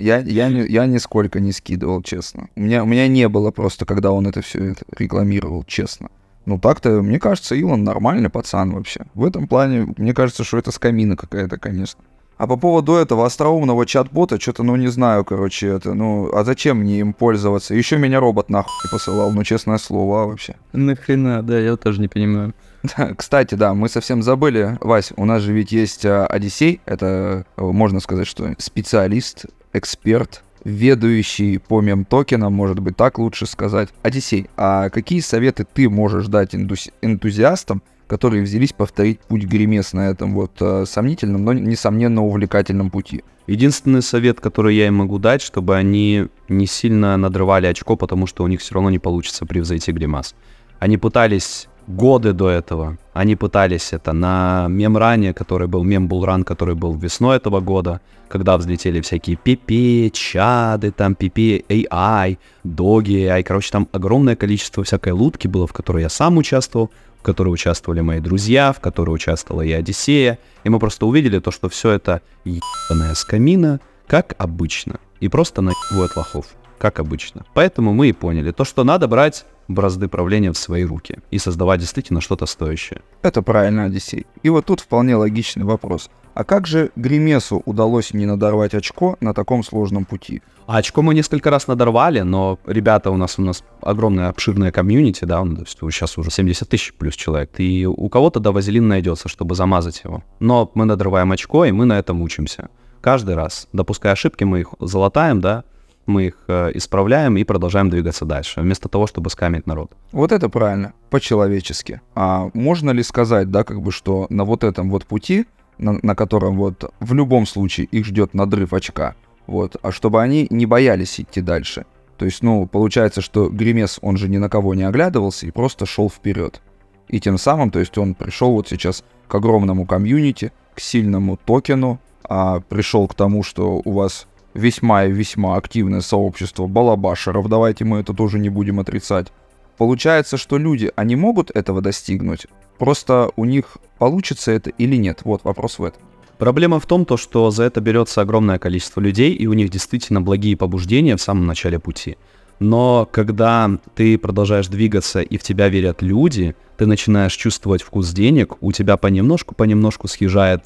Я, 0.00 0.18
я, 0.18 0.48
не- 0.48 0.66
я 0.66 0.86
нисколько 0.86 1.40
не 1.40 1.52
скидывал, 1.52 2.02
честно. 2.02 2.48
У 2.56 2.60
меня, 2.60 2.82
у 2.82 2.86
меня 2.86 3.06
не 3.08 3.28
было 3.28 3.50
просто, 3.50 3.84
когда 3.84 4.10
он 4.12 4.26
это 4.26 4.40
все 4.42 4.72
это 4.72 4.84
рекламировал, 4.96 5.64
честно. 5.64 6.08
Ну 6.46 6.58
так-то, 6.58 7.02
мне 7.02 7.18
кажется, 7.18 7.54
Илон 7.54 7.84
нормальный 7.84 8.30
пацан 8.30 8.72
вообще. 8.72 9.00
В 9.14 9.24
этом 9.24 9.46
плане, 9.46 9.92
мне 9.96 10.14
кажется, 10.14 10.42
что 10.44 10.58
это 10.58 10.70
скамина 10.72 11.16
какая-то, 11.16 11.58
конечно. 11.58 12.00
А 12.38 12.46
по 12.46 12.56
поводу 12.56 12.94
этого 12.94 13.26
остроумного 13.26 13.84
чат-бота, 13.84 14.40
что-то, 14.40 14.62
ну, 14.62 14.74
не 14.76 14.88
знаю, 14.88 15.26
короче, 15.26 15.66
это, 15.68 15.92
ну, 15.92 16.30
а 16.34 16.42
зачем 16.42 16.78
мне 16.78 17.00
им 17.00 17.12
пользоваться? 17.12 17.74
Еще 17.74 17.98
меня 17.98 18.18
робот 18.18 18.48
нахуй 18.48 18.90
посылал, 18.90 19.30
ну, 19.30 19.44
честное 19.44 19.76
слово, 19.76 20.22
а 20.22 20.26
вообще. 20.26 20.56
Нахрена, 20.72 21.42
да, 21.42 21.58
я 21.58 21.76
тоже 21.76 22.00
не 22.00 22.08
понимаю. 22.08 22.54
Да, 22.96 23.12
Кстати, 23.14 23.56
да, 23.56 23.74
мы 23.74 23.90
совсем 23.90 24.22
забыли, 24.22 24.78
Вась, 24.80 25.12
у 25.18 25.26
нас 25.26 25.42
же 25.42 25.52
ведь 25.52 25.70
есть 25.70 26.06
а, 26.06 26.26
Одиссей, 26.26 26.80
это, 26.86 27.44
можно 27.58 28.00
сказать, 28.00 28.26
что 28.26 28.54
специалист, 28.56 29.44
эксперт, 29.72 30.42
ведущий 30.64 31.58
по 31.58 31.80
мем-токенам, 31.80 32.52
может 32.52 32.80
быть, 32.80 32.96
так 32.96 33.18
лучше 33.18 33.46
сказать. 33.46 33.88
Одиссей, 34.02 34.48
а 34.56 34.90
какие 34.90 35.20
советы 35.20 35.66
ты 35.70 35.88
можешь 35.88 36.26
дать 36.26 36.54
индус- 36.54 36.92
энтузиастам, 37.02 37.82
которые 38.06 38.42
взялись 38.42 38.72
повторить 38.72 39.20
путь 39.20 39.44
Гремес 39.44 39.92
на 39.92 40.10
этом 40.10 40.34
вот 40.34 40.52
э, 40.60 40.84
сомнительном, 40.86 41.44
но, 41.44 41.52
несомненно, 41.52 42.24
увлекательном 42.24 42.90
пути? 42.90 43.24
Единственный 43.46 44.02
совет, 44.02 44.40
который 44.40 44.76
я 44.76 44.86
им 44.86 44.96
могу 44.96 45.18
дать, 45.18 45.42
чтобы 45.42 45.76
они 45.76 46.26
не 46.48 46.66
сильно 46.66 47.16
надрывали 47.16 47.66
очко, 47.66 47.96
потому 47.96 48.26
что 48.26 48.44
у 48.44 48.46
них 48.46 48.60
все 48.60 48.74
равно 48.74 48.90
не 48.90 48.98
получится 48.98 49.46
превзойти 49.46 49.92
Гримас. 49.92 50.34
Они 50.78 50.98
пытались 50.98 51.68
годы 51.86 52.32
до 52.32 52.48
этого, 52.48 52.98
они 53.12 53.36
пытались 53.36 53.92
это 53.92 54.12
на 54.12 54.66
мемране, 54.68 55.34
который 55.34 55.68
был 55.68 55.82
мем 55.84 56.08
Булран, 56.08 56.44
который 56.44 56.74
был 56.74 56.94
весной 56.94 57.36
этого 57.36 57.60
года, 57.60 58.00
когда 58.28 58.56
взлетели 58.56 59.00
всякие 59.00 59.36
PP, 59.36 60.10
чады, 60.10 60.92
там 60.92 61.12
PP, 61.12 61.66
AI, 61.68 62.38
доги, 62.62 63.26
AI, 63.26 63.42
короче, 63.42 63.70
там 63.70 63.88
огромное 63.92 64.36
количество 64.36 64.84
всякой 64.84 65.12
лутки 65.12 65.48
было, 65.48 65.66
в 65.66 65.72
которой 65.72 66.02
я 66.02 66.08
сам 66.08 66.38
участвовал, 66.38 66.90
в 67.18 67.22
которой 67.22 67.48
участвовали 67.48 68.00
мои 68.00 68.20
друзья, 68.20 68.72
в 68.72 68.80
которой 68.80 69.10
участвовала 69.10 69.62
и 69.62 69.72
Одиссея, 69.72 70.38
и 70.64 70.68
мы 70.68 70.78
просто 70.78 71.06
увидели 71.06 71.38
то, 71.40 71.50
что 71.50 71.68
все 71.68 71.90
это 71.90 72.22
ебаная 72.44 73.14
скамина, 73.14 73.80
как 74.06 74.34
обычно, 74.38 75.00
и 75.20 75.28
просто 75.28 75.60
наебывают 75.60 76.16
лохов, 76.16 76.46
как 76.80 76.98
обычно. 76.98 77.44
Поэтому 77.54 77.92
мы 77.92 78.08
и 78.08 78.12
поняли, 78.12 78.50
то, 78.52 78.64
что 78.64 78.84
надо 78.84 79.06
брать 79.06 79.44
бразды 79.68 80.08
правления 80.08 80.50
в 80.50 80.58
свои 80.58 80.84
руки 80.84 81.18
и 81.30 81.38
создавать 81.38 81.80
действительно 81.80 82.20
что-то 82.20 82.46
стоящее. 82.46 83.02
Это 83.22 83.42
правильно, 83.42 83.84
Одиссей. 83.84 84.26
И 84.42 84.48
вот 84.48 84.66
тут 84.66 84.80
вполне 84.80 85.14
логичный 85.14 85.64
вопрос. 85.64 86.10
А 86.34 86.44
как 86.44 86.66
же 86.66 86.90
Гремесу 86.96 87.62
удалось 87.66 88.14
не 88.14 88.24
надорвать 88.24 88.74
очко 88.74 89.16
на 89.20 89.34
таком 89.34 89.62
сложном 89.62 90.04
пути? 90.04 90.42
А 90.66 90.78
очко 90.78 91.02
мы 91.02 91.14
несколько 91.14 91.50
раз 91.50 91.66
надорвали, 91.66 92.20
но 92.20 92.58
ребята 92.66 93.10
у 93.10 93.16
нас 93.16 93.38
у 93.38 93.42
нас 93.42 93.64
огромная 93.82 94.28
обширная 94.28 94.72
комьюнити, 94.72 95.24
да, 95.24 95.44
ну, 95.44 95.56
то 95.56 95.62
есть 95.62 95.78
сейчас 95.78 96.16
уже 96.16 96.30
70 96.30 96.68
тысяч 96.68 96.94
плюс 96.94 97.14
человек, 97.14 97.50
и 97.58 97.86
у 97.86 98.08
кого-то 98.08 98.40
да 98.40 98.52
вазелин 98.52 98.88
найдется, 98.88 99.28
чтобы 99.28 99.54
замазать 99.54 100.02
его. 100.04 100.22
Но 100.38 100.70
мы 100.74 100.84
надрываем 100.84 101.32
очко, 101.32 101.64
и 101.64 101.72
мы 101.72 101.84
на 101.84 101.98
этом 101.98 102.22
учимся. 102.22 102.70
Каждый 103.00 103.34
раз. 103.34 103.66
Допуская 103.72 104.12
ошибки, 104.12 104.44
мы 104.44 104.60
их 104.60 104.68
залатаем, 104.78 105.40
да, 105.40 105.64
мы 106.10 106.26
их 106.26 106.44
э, 106.48 106.72
исправляем 106.74 107.36
и 107.36 107.44
продолжаем 107.44 107.88
двигаться 107.88 108.24
дальше, 108.24 108.60
вместо 108.60 108.88
того, 108.88 109.06
чтобы 109.06 109.30
скамить 109.30 109.66
народ. 109.66 109.92
Вот 110.12 110.32
это 110.32 110.48
правильно, 110.48 110.92
по-человечески. 111.08 112.00
А 112.14 112.50
можно 112.52 112.90
ли 112.90 113.02
сказать, 113.02 113.50
да, 113.50 113.64
как 113.64 113.80
бы, 113.80 113.92
что 113.92 114.26
на 114.28 114.44
вот 114.44 114.64
этом 114.64 114.90
вот 114.90 115.06
пути, 115.06 115.46
на, 115.78 115.98
на 116.02 116.14
котором 116.14 116.56
вот 116.56 116.92
в 117.00 117.14
любом 117.14 117.46
случае 117.46 117.86
их 117.86 118.04
ждет 118.04 118.34
надрыв 118.34 118.72
очка, 118.72 119.14
вот, 119.46 119.76
а 119.82 119.92
чтобы 119.92 120.22
они 120.22 120.46
не 120.50 120.66
боялись 120.66 121.20
идти 121.20 121.40
дальше. 121.40 121.86
То 122.18 122.26
есть, 122.26 122.42
ну, 122.42 122.66
получается, 122.66 123.22
что 123.22 123.48
Гремес, 123.48 123.98
он 124.02 124.18
же 124.18 124.28
ни 124.28 124.36
на 124.36 124.50
кого 124.50 124.74
не 124.74 124.82
оглядывался 124.82 125.46
и 125.46 125.50
просто 125.50 125.86
шел 125.86 126.10
вперед. 126.10 126.60
И 127.08 127.18
тем 127.18 127.38
самым, 127.38 127.70
то 127.70 127.78
есть 127.78 127.96
он 127.96 128.14
пришел 128.14 128.52
вот 128.52 128.68
сейчас 128.68 129.04
к 129.26 129.34
огромному 129.34 129.86
комьюнити, 129.86 130.52
к 130.74 130.80
сильному 130.80 131.38
токену, 131.38 131.98
а 132.22 132.60
пришел 132.60 133.08
к 133.08 133.14
тому, 133.14 133.42
что 133.42 133.82
у 133.84 133.92
вас 133.92 134.26
весьма 134.54 135.04
и 135.04 135.12
весьма 135.12 135.56
активное 135.56 136.00
сообщество 136.00 136.66
балабашеров, 136.66 137.48
давайте 137.48 137.84
мы 137.84 138.00
это 138.00 138.14
тоже 138.14 138.38
не 138.38 138.48
будем 138.48 138.80
отрицать. 138.80 139.28
Получается, 139.76 140.36
что 140.36 140.58
люди, 140.58 140.92
они 140.96 141.16
могут 141.16 141.50
этого 141.50 141.80
достигнуть, 141.80 142.46
просто 142.78 143.30
у 143.36 143.44
них 143.44 143.78
получится 143.98 144.52
это 144.52 144.70
или 144.70 144.96
нет, 144.96 145.20
вот 145.24 145.44
вопрос 145.44 145.78
в 145.78 145.84
этом. 145.84 146.02
Проблема 146.38 146.80
в 146.80 146.86
том, 146.86 147.04
то, 147.04 147.18
что 147.18 147.50
за 147.50 147.64
это 147.64 147.82
берется 147.82 148.22
огромное 148.22 148.58
количество 148.58 149.00
людей, 149.00 149.34
и 149.34 149.46
у 149.46 149.52
них 149.52 149.68
действительно 149.68 150.22
благие 150.22 150.56
побуждения 150.56 151.16
в 151.16 151.20
самом 151.20 151.46
начале 151.46 151.78
пути. 151.78 152.16
Но 152.60 153.08
когда 153.10 153.70
ты 153.94 154.16
продолжаешь 154.18 154.68
двигаться 154.68 155.20
и 155.20 155.36
в 155.36 155.42
тебя 155.42 155.68
верят 155.68 156.02
люди, 156.02 156.54
ты 156.78 156.86
начинаешь 156.86 157.34
чувствовать 157.34 157.82
вкус 157.82 158.10
денег, 158.10 158.62
у 158.62 158.72
тебя 158.72 158.96
понемножку-понемножку 158.96 160.08
съезжает 160.08 160.64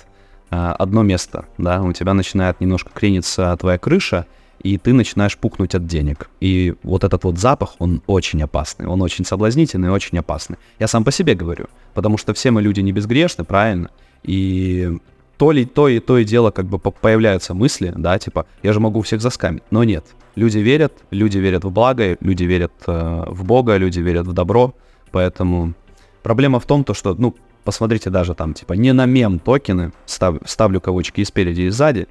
одно 0.75 1.03
место, 1.03 1.47
да, 1.59 1.83
у 1.83 1.93
тебя 1.93 2.15
начинает 2.15 2.61
немножко 2.61 2.91
крениться 2.93 3.57
твоя 3.59 3.79
крыша, 3.79 4.27
и 4.63 4.79
ты 4.79 4.93
начинаешь 4.93 5.37
пукнуть 5.37 5.75
от 5.75 5.87
денег. 5.87 6.31
И 6.41 6.75
вот 6.83 7.05
этот 7.05 7.25
вот 7.25 7.39
запах, 7.39 7.75
он 7.79 8.03
очень 8.07 8.43
опасный, 8.43 8.87
он 8.87 9.03
очень 9.03 9.25
соблазнительный 9.25 9.89
и 9.89 9.91
очень 9.91 10.19
опасный. 10.19 10.57
Я 10.79 10.89
сам 10.89 11.05
по 11.05 11.13
себе 11.13 11.35
говорю, 11.35 11.67
потому 11.93 12.17
что 12.17 12.33
все 12.33 12.51
мы 12.51 12.63
люди 12.63 12.81
не 12.81 12.93
безгрешны, 12.93 13.45
правильно? 13.45 13.91
И 14.23 14.99
то 15.37 15.53
ли 15.53 15.67
то 15.67 15.89
и 15.89 16.01
то 16.01 16.19
и 16.19 16.25
дело 16.25 16.51
как 16.51 16.67
бы 16.67 16.79
по- 16.79 16.91
появляются 16.91 17.55
мысли, 17.55 17.93
да, 17.97 18.19
типа, 18.19 18.47
я 18.63 18.73
же 18.73 18.81
могу 18.81 19.03
всех 19.03 19.21
заскамить, 19.21 19.65
но 19.71 19.85
нет. 19.85 20.05
Люди 20.35 20.59
верят, 20.59 20.93
люди 21.11 21.39
верят 21.39 21.65
в 21.65 21.71
благо, 21.71 22.17
люди 22.21 22.45
верят 22.45 22.73
э, 22.87 23.25
в 23.29 23.45
Бога, 23.45 23.77
люди 23.77 24.01
верят 24.01 24.27
в 24.27 24.33
добро, 24.33 24.75
поэтому 25.11 25.75
проблема 26.23 26.59
в 26.59 26.67
том, 26.67 26.85
то, 26.85 26.95
что, 26.95 27.15
ну, 27.15 27.35
посмотрите 27.65 28.11
даже 28.11 28.35
там, 28.35 28.55
типа, 28.55 28.75
не 28.75 28.93
на 28.93 29.07
мем 29.07 29.39
токены, 29.39 29.93
став- 30.07 30.43
ставлю 30.47 30.81
кавычки 30.81 31.21
и 31.21 31.25
спереди, 31.25 31.63
и 31.63 31.71
сзади, 31.71 32.07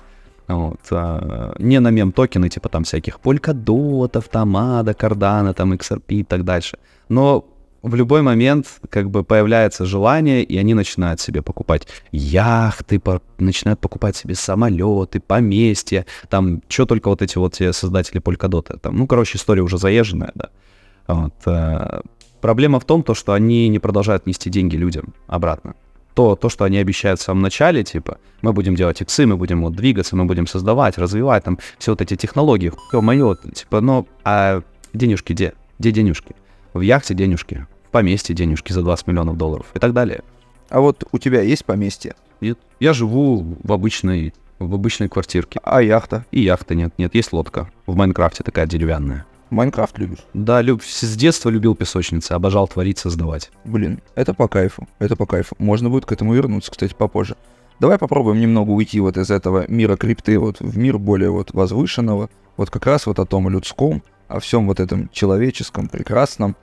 вот, 0.47 0.79
а, 0.91 1.53
не 1.59 1.79
на 1.79 1.91
мем 1.91 2.11
токены, 2.11 2.49
типа 2.49 2.69
там 2.69 2.83
всяких 2.83 3.19
Polkadot, 3.23 4.17
Автомада, 4.17 4.93
Кардана, 4.93 5.53
там 5.53 5.73
XRP 5.73 6.03
и 6.07 6.23
так 6.23 6.43
дальше. 6.43 6.77
Но 7.09 7.45
в 7.81 7.95
любой 7.95 8.21
момент 8.21 8.67
как 8.89 9.09
бы 9.09 9.23
появляется 9.23 9.85
желание, 9.85 10.43
и 10.43 10.57
они 10.57 10.73
начинают 10.73 11.19
себе 11.19 11.41
покупать 11.41 11.87
яхты, 12.11 12.99
по- 12.99 13.21
начинают 13.37 13.79
покупать 13.79 14.15
себе 14.15 14.35
самолеты, 14.35 15.19
поместья, 15.19 16.05
там, 16.29 16.61
что 16.67 16.85
только 16.85 17.09
вот 17.09 17.21
эти 17.21 17.37
вот 17.37 17.53
те 17.53 17.73
создатели 17.73 18.21
Polkadot, 18.21 18.79
там, 18.79 18.95
ну, 18.97 19.05
короче, 19.07 19.37
история 19.37 19.61
уже 19.61 19.77
заезженная, 19.77 20.31
да. 20.35 20.49
Вот, 21.07 21.33
а, 21.45 22.01
проблема 22.43 22.81
в 22.81 22.83
том, 22.83 23.03
то, 23.03 23.13
что 23.13 23.31
они 23.31 23.69
не 23.69 23.79
продолжают 23.79 24.27
нести 24.27 24.49
деньги 24.49 24.75
людям 24.75 25.13
обратно. 25.27 25.75
То, 26.13 26.35
то, 26.35 26.49
что 26.49 26.65
они 26.65 26.77
обещают 26.77 27.21
в 27.21 27.23
самом 27.23 27.41
начале, 27.41 27.85
типа, 27.85 28.17
мы 28.41 28.51
будем 28.51 28.75
делать 28.75 29.01
иксы, 29.01 29.25
мы 29.25 29.37
будем 29.37 29.61
вот 29.61 29.73
двигаться, 29.75 30.17
мы 30.17 30.25
будем 30.25 30.45
создавать, 30.45 30.97
развивать 30.97 31.45
там 31.45 31.57
все 31.79 31.91
вот 31.91 32.01
эти 32.01 32.17
технологии, 32.17 32.73
мое, 32.91 33.35
типа, 33.35 33.79
но 33.79 34.05
а 34.25 34.61
денежки 34.91 35.31
где? 35.31 35.53
Где 35.79 35.91
денежки? 35.91 36.35
В 36.73 36.81
яхте 36.81 37.13
денежки, 37.13 37.65
в 37.87 37.91
поместье 37.91 38.35
денежки 38.35 38.73
за 38.73 38.81
20 38.81 39.07
миллионов 39.07 39.37
долларов 39.37 39.67
и 39.73 39.79
так 39.79 39.93
далее. 39.93 40.21
А 40.67 40.81
вот 40.81 41.05
у 41.13 41.19
тебя 41.19 41.41
есть 41.41 41.63
поместье? 41.63 42.13
И 42.41 42.55
я 42.81 42.91
живу 42.91 43.55
в 43.63 43.71
обычной, 43.71 44.33
в 44.59 44.73
обычной 44.73 45.07
квартирке. 45.07 45.61
А 45.63 45.81
яхта? 45.81 46.25
И 46.31 46.41
яхты 46.41 46.75
нет, 46.75 46.93
нет, 46.97 47.15
есть 47.15 47.31
лодка. 47.31 47.71
В 47.85 47.95
Майнкрафте 47.95 48.43
такая 48.43 48.67
деревянная. 48.67 49.25
Майнкрафт 49.53 49.97
любишь? 49.99 50.25
Да, 50.33 50.61
люб, 50.61 50.83
с 50.83 51.15
детства 51.15 51.49
любил 51.49 51.75
песочницы, 51.75 52.31
обожал 52.33 52.67
творить, 52.67 52.97
создавать. 52.97 53.51
Блин, 53.63 54.01
это 54.15 54.33
по 54.33 54.47
кайфу, 54.47 54.87
это 54.99 55.15
по 55.15 55.25
кайфу. 55.25 55.55
Можно 55.59 55.89
будет 55.89 56.05
к 56.05 56.11
этому 56.11 56.33
вернуться, 56.33 56.71
кстати, 56.71 56.93
попозже. 56.93 57.35
Давай 57.79 57.97
попробуем 57.97 58.39
немного 58.39 58.71
уйти 58.71 58.99
вот 58.99 59.17
из 59.17 59.29
этого 59.29 59.65
мира 59.67 59.95
крипты 59.95 60.39
вот 60.39 60.59
в 60.59 60.77
мир 60.77 60.97
более 60.97 61.29
вот 61.29 61.53
возвышенного, 61.53 62.29
вот 62.57 62.69
как 62.69 62.85
раз 62.85 63.05
вот 63.05 63.19
о 63.19 63.25
том 63.25 63.49
людском, 63.49 64.03
о 64.27 64.39
всем 64.39 64.67
вот 64.67 64.79
этом 64.79 65.09
человеческом, 65.09 65.87
прекрасном, 65.87 66.55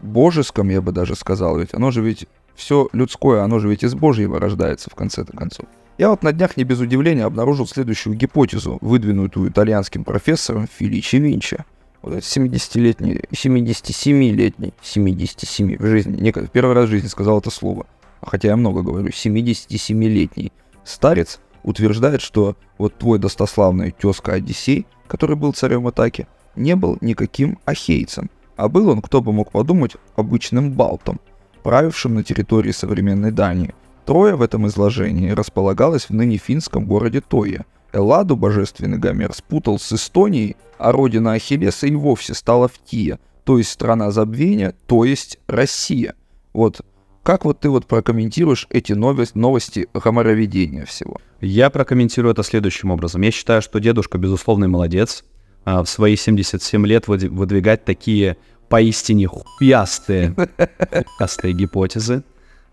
божеском, 0.00 0.68
я 0.68 0.80
бы 0.80 0.92
даже 0.92 1.14
сказал, 1.16 1.58
ведь 1.58 1.74
оно 1.74 1.90
же 1.90 2.02
ведь 2.02 2.26
все 2.54 2.88
людское, 2.92 3.42
оно 3.42 3.58
же 3.58 3.68
ведь 3.68 3.82
из 3.82 3.94
Божьего 3.94 4.38
рождается 4.38 4.90
в 4.90 4.94
конце-то 4.94 5.36
концов. 5.36 5.66
Я 5.96 6.10
вот 6.10 6.22
на 6.24 6.32
днях 6.32 6.56
не 6.56 6.64
без 6.64 6.80
удивления 6.80 7.24
обнаружил 7.24 7.66
следующую 7.66 8.16
гипотезу, 8.16 8.78
выдвинутую 8.80 9.50
итальянским 9.50 10.04
профессором 10.04 10.66
Филичи 10.66 11.16
Винчи. 11.16 11.64
Вот 12.04 12.12
этот 12.12 12.24
70-летний, 12.24 13.22
77-летний, 13.32 14.74
77 14.82 15.78
в 15.78 15.86
жизни, 15.86 16.20
не, 16.20 16.32
первый 16.32 16.74
раз 16.74 16.88
в 16.88 16.90
жизни 16.90 17.08
сказал 17.08 17.38
это 17.38 17.48
слово, 17.48 17.86
хотя 18.20 18.48
я 18.48 18.56
много 18.56 18.82
говорю, 18.82 19.08
77-летний 19.08 20.52
старец 20.84 21.40
утверждает, 21.62 22.20
что 22.20 22.56
вот 22.76 22.98
твой 22.98 23.18
достославный 23.18 23.90
тезка 23.90 24.34
Одиссей, 24.34 24.86
который 25.06 25.36
был 25.36 25.54
царем 25.54 25.86
Атаки, 25.86 26.28
не 26.56 26.76
был 26.76 26.98
никаким 27.00 27.58
ахейцем, 27.64 28.28
а 28.56 28.68
был 28.68 28.90
он, 28.90 29.00
кто 29.00 29.22
бы 29.22 29.32
мог 29.32 29.50
подумать, 29.50 29.96
обычным 30.14 30.72
балтом, 30.72 31.20
правившим 31.62 32.16
на 32.16 32.22
территории 32.22 32.72
современной 32.72 33.32
Дании. 33.32 33.74
Троя 34.04 34.36
в 34.36 34.42
этом 34.42 34.66
изложении 34.66 35.30
располагалась 35.30 36.10
в 36.10 36.10
ныне 36.10 36.36
финском 36.36 36.84
городе 36.84 37.22
Тоя. 37.22 37.64
Элладу 37.94 38.36
божественный 38.36 38.98
Гомер 38.98 39.32
спутал 39.32 39.78
с 39.78 39.92
Эстонией, 39.92 40.56
а 40.78 40.92
родина 40.92 41.32
Ахиллеса 41.32 41.86
и 41.86 41.94
вовсе 41.94 42.34
стала 42.34 42.68
в 42.68 42.78
Тия, 42.84 43.18
то 43.44 43.58
есть 43.58 43.70
страна 43.70 44.10
забвения, 44.10 44.74
то 44.86 45.04
есть 45.04 45.38
Россия. 45.46 46.14
Вот 46.52 46.80
как 47.22 47.46
вот 47.46 47.60
ты 47.60 47.70
вот 47.70 47.86
прокомментируешь 47.86 48.66
эти 48.68 48.92
новости, 48.92 49.38
новости 49.38 49.88
гомороведения 49.94 50.84
всего? 50.84 51.16
Я 51.40 51.70
прокомментирую 51.70 52.32
это 52.32 52.42
следующим 52.42 52.90
образом. 52.90 53.22
Я 53.22 53.30
считаю, 53.30 53.62
что 53.62 53.78
дедушка, 53.80 54.18
безусловный 54.18 54.68
молодец, 54.68 55.24
а, 55.64 55.82
в 55.82 55.88
свои 55.88 56.16
77 56.16 56.86
лет 56.86 57.06
выд- 57.06 57.28
выдвигать 57.28 57.84
такие 57.86 58.36
поистине 58.68 59.26
хуястые, 59.26 60.34
хуястые 61.16 61.54
гипотезы, 61.54 62.24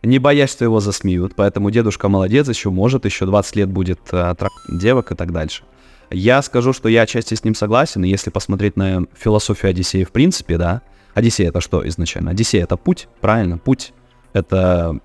не 0.04 0.20
боясь, 0.20 0.52
что 0.52 0.66
его 0.66 0.80
засмеют. 0.80 1.36
Поэтому 1.36 1.70
дедушка 1.72 2.10
молодец, 2.10 2.48
еще 2.50 2.70
может, 2.70 3.06
еще 3.06 3.26
20 3.26 3.56
лет 3.56 3.70
будет 3.70 4.00
э, 4.12 4.36
девок 4.70 5.12
и 5.12 5.16
так 5.16 5.32
дальше. 5.32 5.64
Я 6.10 6.42
скажу, 6.42 6.74
что 6.74 6.90
я 6.90 7.04
отчасти 7.04 7.36
с 7.36 7.44
ним 7.44 7.56
согласен, 7.56 8.04
и 8.04 8.10
если 8.10 8.32
посмотреть 8.32 8.76
на 8.76 9.06
философию 9.18 9.70
Одиссея 9.70 10.06
в 10.06 10.12
принципе, 10.12 10.58
да, 10.58 10.82
Одиссея 11.14 11.50
это 11.50 11.62
что 11.62 11.88
изначально? 11.88 12.32
Одиссея 12.32 12.64
это 12.64 12.78
путь, 12.78 13.08
правильно, 13.22 13.58
путь. 13.58 13.94
Это 14.34 15.00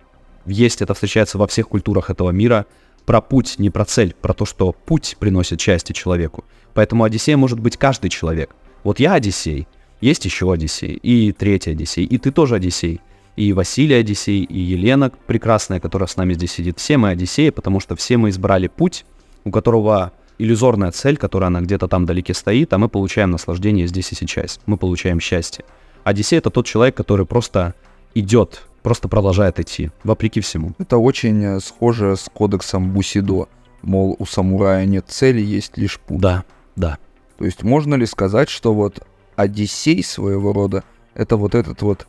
есть, 0.47 0.83
это 0.83 0.95
встречается 0.95 1.39
во 1.39 1.47
всех 1.47 1.69
культурах 1.69 2.11
этого 2.11 2.31
мира. 2.31 2.67
Про 3.05 3.21
путь, 3.21 3.57
не 3.59 3.71
про 3.71 3.85
цель, 3.85 4.15
про 4.21 4.33
то, 4.35 4.45
что 4.45 4.73
путь 4.73 5.17
приносит 5.21 5.61
счастье 5.61 5.95
человеку. 5.95 6.45
Поэтому 6.75 7.05
Одиссей 7.05 7.37
может 7.37 7.61
быть 7.61 7.77
каждый 7.77 8.11
человек. 8.11 8.55
Вот 8.83 8.99
я 8.99 9.15
Одиссей, 9.15 9.69
есть 10.01 10.25
еще 10.25 10.53
Одиссей, 10.53 10.95
и 10.95 11.33
третий 11.33 11.71
Одиссей, 11.71 12.05
и 12.05 12.19
ты 12.19 12.31
тоже 12.33 12.57
Одиссей. 12.57 13.01
И 13.37 13.53
Василий 13.53 13.95
Одиссей, 13.95 14.43
и 14.43 14.59
Елена 14.59 15.13
прекрасная, 15.27 15.79
которая 15.79 16.07
с 16.07 16.17
нами 16.17 16.33
здесь 16.33 16.53
сидит. 16.53 16.79
Все 16.79 16.97
мы 16.97 17.11
Одиссеи, 17.11 17.51
потому 17.51 17.81
что 17.81 17.95
все 17.95 18.17
мы 18.17 18.31
избрали 18.31 18.67
путь, 18.67 19.05
у 19.45 19.51
которого 19.51 20.13
иллюзорная 20.39 20.91
цель, 20.91 21.17
которая 21.17 21.49
она 21.49 21.61
где-то 21.61 21.87
там 21.89 22.07
далеке 22.07 22.35
стоит, 22.35 22.73
а 22.73 22.79
мы 22.79 22.89
получаем 22.89 23.31
наслаждение 23.31 23.87
здесь 23.87 24.13
и 24.13 24.15
сейчас. 24.15 24.61
Мы 24.67 24.77
получаем 24.77 25.21
счастье. 25.21 25.65
Одиссей— 26.05 26.39
это 26.39 26.51
тот 26.51 26.67
человек, 26.67 26.97
который 26.97 27.27
просто 27.27 27.75
идет, 28.15 28.67
просто 28.83 29.09
продолжает 29.09 29.61
идти, 29.61 29.91
вопреки 30.05 30.41
всему. 30.41 30.73
Это 30.79 30.97
очень 30.97 31.43
э, 31.45 31.61
схоже 31.61 32.17
с 32.17 32.31
кодексом 32.33 32.93
Бусидо. 32.93 33.49
Мол, 33.83 34.17
у 34.19 34.25
самурая 34.25 34.87
нет 34.87 35.07
цели, 35.09 35.41
есть 35.41 35.77
лишь 35.77 36.01
путь. 36.01 36.21
Да, 36.21 36.45
да. 36.77 36.99
То 37.39 37.45
есть 37.45 37.63
можно 37.63 37.95
ли 37.95 38.07
сказать, 38.07 38.49
что 38.49 38.73
вот 38.73 39.07
Одиссей 39.37 40.03
своего 40.03 40.53
рода 40.53 40.85
это 41.15 41.37
вот 41.37 41.55
этот 41.55 41.83
вот 41.83 42.07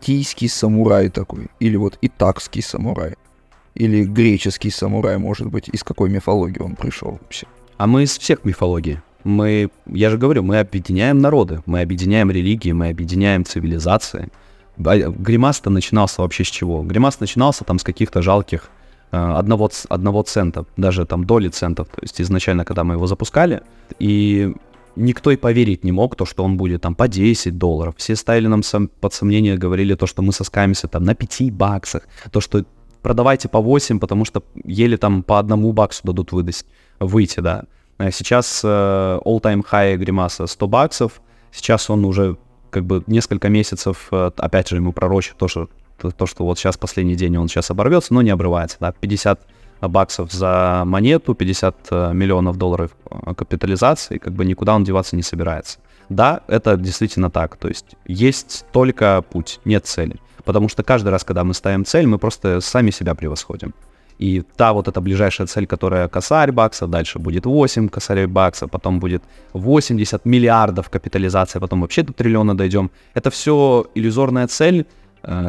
фтийский 0.00 0.48
самурай 0.48 1.08
такой, 1.08 1.48
или 1.60 1.76
вот 1.76 1.98
итакский 2.02 2.62
самурай, 2.62 3.14
или 3.74 4.04
греческий 4.04 4.70
самурай, 4.70 5.18
может 5.18 5.48
быть, 5.48 5.68
из 5.68 5.82
какой 5.82 6.10
мифологии 6.10 6.62
он 6.62 6.76
пришел 6.76 7.18
вообще? 7.20 7.46
А 7.76 7.86
мы 7.86 8.04
из 8.04 8.18
всех 8.18 8.44
мифологий. 8.44 9.00
Мы, 9.24 9.70
я 9.86 10.10
же 10.10 10.18
говорю, 10.18 10.42
мы 10.42 10.60
объединяем 10.60 11.18
народы, 11.18 11.60
мы 11.66 11.80
объединяем 11.80 12.30
религии, 12.30 12.72
мы 12.72 12.88
объединяем 12.88 13.44
цивилизации. 13.44 14.28
Гримас-то 14.76 15.68
начинался 15.70 16.22
вообще 16.22 16.44
с 16.44 16.48
чего? 16.48 16.82
Гримас 16.82 17.20
начинался 17.20 17.64
там 17.64 17.78
с 17.78 17.82
каких-то 17.82 18.22
жалких 18.22 18.70
э, 19.10 19.16
одного, 19.16 19.70
одного 19.88 20.22
цента, 20.22 20.64
даже 20.76 21.06
там 21.06 21.24
доли 21.24 21.48
центов, 21.48 21.88
то 21.88 22.02
есть 22.02 22.20
изначально, 22.20 22.64
когда 22.64 22.84
мы 22.84 22.94
его 22.94 23.06
запускали, 23.06 23.62
и 23.98 24.54
никто 24.96 25.30
и 25.30 25.36
поверить 25.36 25.84
не 25.84 25.92
мог, 25.92 26.16
то, 26.16 26.24
что 26.24 26.44
он 26.44 26.56
будет 26.56 26.82
там 26.82 26.94
по 26.94 27.08
10 27.08 27.56
долларов. 27.58 27.94
Все 27.98 28.16
ставили 28.16 28.46
нам 28.46 28.62
сам, 28.62 28.88
под 28.88 29.14
сомнение, 29.14 29.56
говорили 29.56 29.94
то, 29.94 30.06
что 30.06 30.22
мы 30.22 30.32
соскаемся 30.32 30.88
там 30.88 31.04
на 31.04 31.14
5 31.14 31.52
баксах, 31.52 32.08
то, 32.30 32.40
что 32.40 32.64
продавайте 33.02 33.48
по 33.48 33.60
8, 33.60 33.98
потому 33.98 34.24
что 34.24 34.42
еле 34.64 34.96
там 34.96 35.22
по 35.22 35.38
одному 35.38 35.72
баксу 35.72 36.00
дадут 36.04 36.32
выдать, 36.32 36.64
выйти, 36.98 37.40
да. 37.40 37.64
А 37.98 38.10
сейчас 38.10 38.62
э, 38.64 38.68
all-time 39.24 39.64
high 39.70 39.96
гримаса 39.96 40.46
100 40.46 40.68
баксов, 40.68 41.20
сейчас 41.52 41.88
он 41.88 42.04
уже 42.04 42.36
как 42.70 42.84
бы 42.84 43.02
несколько 43.06 43.48
месяцев, 43.48 44.08
э, 44.10 44.30
опять 44.36 44.68
же, 44.68 44.76
ему 44.76 44.92
пророчит 44.92 45.36
то, 45.36 45.48
что, 45.48 45.68
то, 45.98 46.10
то, 46.10 46.26
что 46.26 46.44
вот 46.44 46.58
сейчас 46.58 46.76
последний 46.76 47.14
день 47.14 47.36
он 47.36 47.48
сейчас 47.48 47.70
оборвется, 47.70 48.12
но 48.12 48.22
не 48.22 48.30
обрывается, 48.30 48.76
да, 48.80 48.92
50 48.92 49.40
баксов 49.80 50.32
за 50.32 50.82
монету, 50.86 51.34
50 51.34 51.76
э, 51.90 52.12
миллионов 52.12 52.56
долларов 52.56 52.90
э, 53.10 53.34
капитализации, 53.34 54.18
как 54.18 54.32
бы 54.32 54.44
никуда 54.44 54.74
он 54.74 54.84
деваться 54.84 55.16
не 55.16 55.22
собирается. 55.22 55.78
Да, 56.08 56.40
это 56.48 56.76
действительно 56.76 57.30
так, 57.30 57.56
то 57.56 57.68
есть 57.68 57.96
есть 58.06 58.64
только 58.72 59.22
путь, 59.30 59.60
нет 59.64 59.86
цели. 59.86 60.16
Потому 60.44 60.68
что 60.68 60.84
каждый 60.84 61.08
раз, 61.08 61.24
когда 61.24 61.42
мы 61.42 61.54
ставим 61.54 61.84
цель, 61.84 62.06
мы 62.06 62.18
просто 62.18 62.60
сами 62.60 62.90
себя 62.90 63.14
превосходим. 63.14 63.74
И 64.18 64.42
та 64.56 64.72
вот 64.72 64.88
эта 64.88 65.00
ближайшая 65.00 65.46
цель, 65.46 65.66
которая 65.66 66.08
косарь 66.08 66.52
баксов, 66.52 66.88
дальше 66.88 67.18
будет 67.18 67.44
8 67.44 67.88
косарей 67.88 68.26
баксов, 68.26 68.70
потом 68.70 68.98
будет 68.98 69.22
80 69.52 70.24
миллиардов 70.24 70.88
капитализация, 70.88 71.60
потом 71.60 71.82
вообще 71.82 72.02
до 72.02 72.12
триллиона 72.12 72.56
дойдем. 72.56 72.90
Это 73.14 73.30
все 73.30 73.86
иллюзорная 73.94 74.46
цель, 74.46 74.86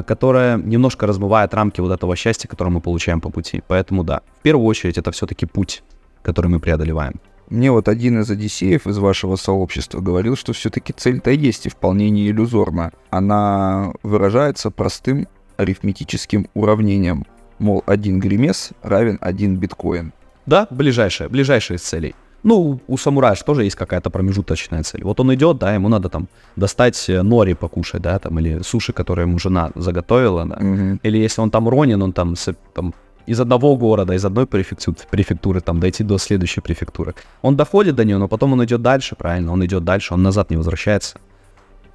которая 0.05 0.57
немножко 0.57 1.07
размывает 1.07 1.53
рамки 1.53 1.81
вот 1.81 1.91
этого 1.91 2.15
счастья, 2.15 2.47
которое 2.47 2.71
мы 2.71 2.81
получаем 2.81 3.21
по 3.21 3.29
пути. 3.29 3.61
Поэтому 3.67 4.03
да, 4.03 4.21
в 4.39 4.41
первую 4.41 4.65
очередь 4.65 4.97
это 4.97 5.11
все-таки 5.11 5.45
путь, 5.45 5.83
который 6.21 6.47
мы 6.47 6.59
преодолеваем. 6.59 7.15
Мне 7.49 7.71
вот 7.71 7.87
один 7.87 8.19
из 8.19 8.29
одиссеев 8.29 8.87
из 8.87 8.97
вашего 8.97 9.35
сообщества 9.37 10.01
говорил, 10.01 10.35
что 10.35 10.51
все-таки 10.53 10.93
цель-то 10.93 11.31
есть 11.31 11.65
и 11.65 11.69
вполне 11.69 12.09
не 12.09 12.27
иллюзорна. 12.27 12.91
Она 13.09 13.93
выражается 14.03 14.71
простым 14.71 15.27
арифметическим 15.57 16.47
уравнением– 16.53 17.25
мол, 17.59 17.83
один 17.85 18.19
гримес 18.19 18.71
равен 18.81 19.17
один 19.21 19.57
биткоин. 19.57 20.13
Да, 20.45 20.67
ближайшая, 20.69 21.29
ближайшая 21.29 21.77
из 21.77 21.83
целей. 21.83 22.15
Ну, 22.43 22.79
у 22.87 22.97
самурая 22.97 23.35
же 23.35 23.43
тоже 23.43 23.63
есть 23.63 23.75
какая-то 23.75 24.09
промежуточная 24.09 24.83
цель. 24.83 25.03
Вот 25.03 25.19
он 25.19 25.33
идет, 25.33 25.57
да, 25.57 25.73
ему 25.73 25.89
надо 25.89 26.09
там 26.09 26.27
достать 26.55 27.09
э, 27.09 27.21
нори 27.21 27.53
покушать, 27.53 28.01
да, 28.01 28.19
там, 28.19 28.39
или 28.39 28.61
суши, 28.63 28.93
которые 28.93 29.27
ему 29.27 29.39
жена 29.39 29.71
заготовила, 29.75 30.45
да. 30.45 30.57
Мгм. 30.59 30.99
Или 31.03 31.17
если 31.17 31.41
он 31.41 31.49
там 31.49 31.67
ронин, 31.67 32.01
он 32.01 32.13
там, 32.13 32.35
там 32.73 32.93
из 33.27 33.39
одного 33.41 33.75
города, 33.75 34.13
из 34.13 34.23
одной 34.23 34.45
префекту- 34.45 34.95
префектуры, 35.09 35.61
там, 35.61 35.79
дойти 35.79 36.03
до 36.03 36.17
следующей 36.17 36.61
префектуры. 36.61 37.13
Он 37.41 37.55
доходит 37.55 37.95
до 37.95 38.05
нее, 38.05 38.17
но 38.17 38.27
потом 38.27 38.53
он 38.53 38.63
идет 38.63 38.81
дальше, 38.81 39.15
правильно, 39.15 39.51
он 39.51 39.65
идет 39.65 39.83
дальше, 39.83 40.13
он 40.13 40.23
назад 40.23 40.49
не 40.49 40.57
возвращается. 40.57 41.17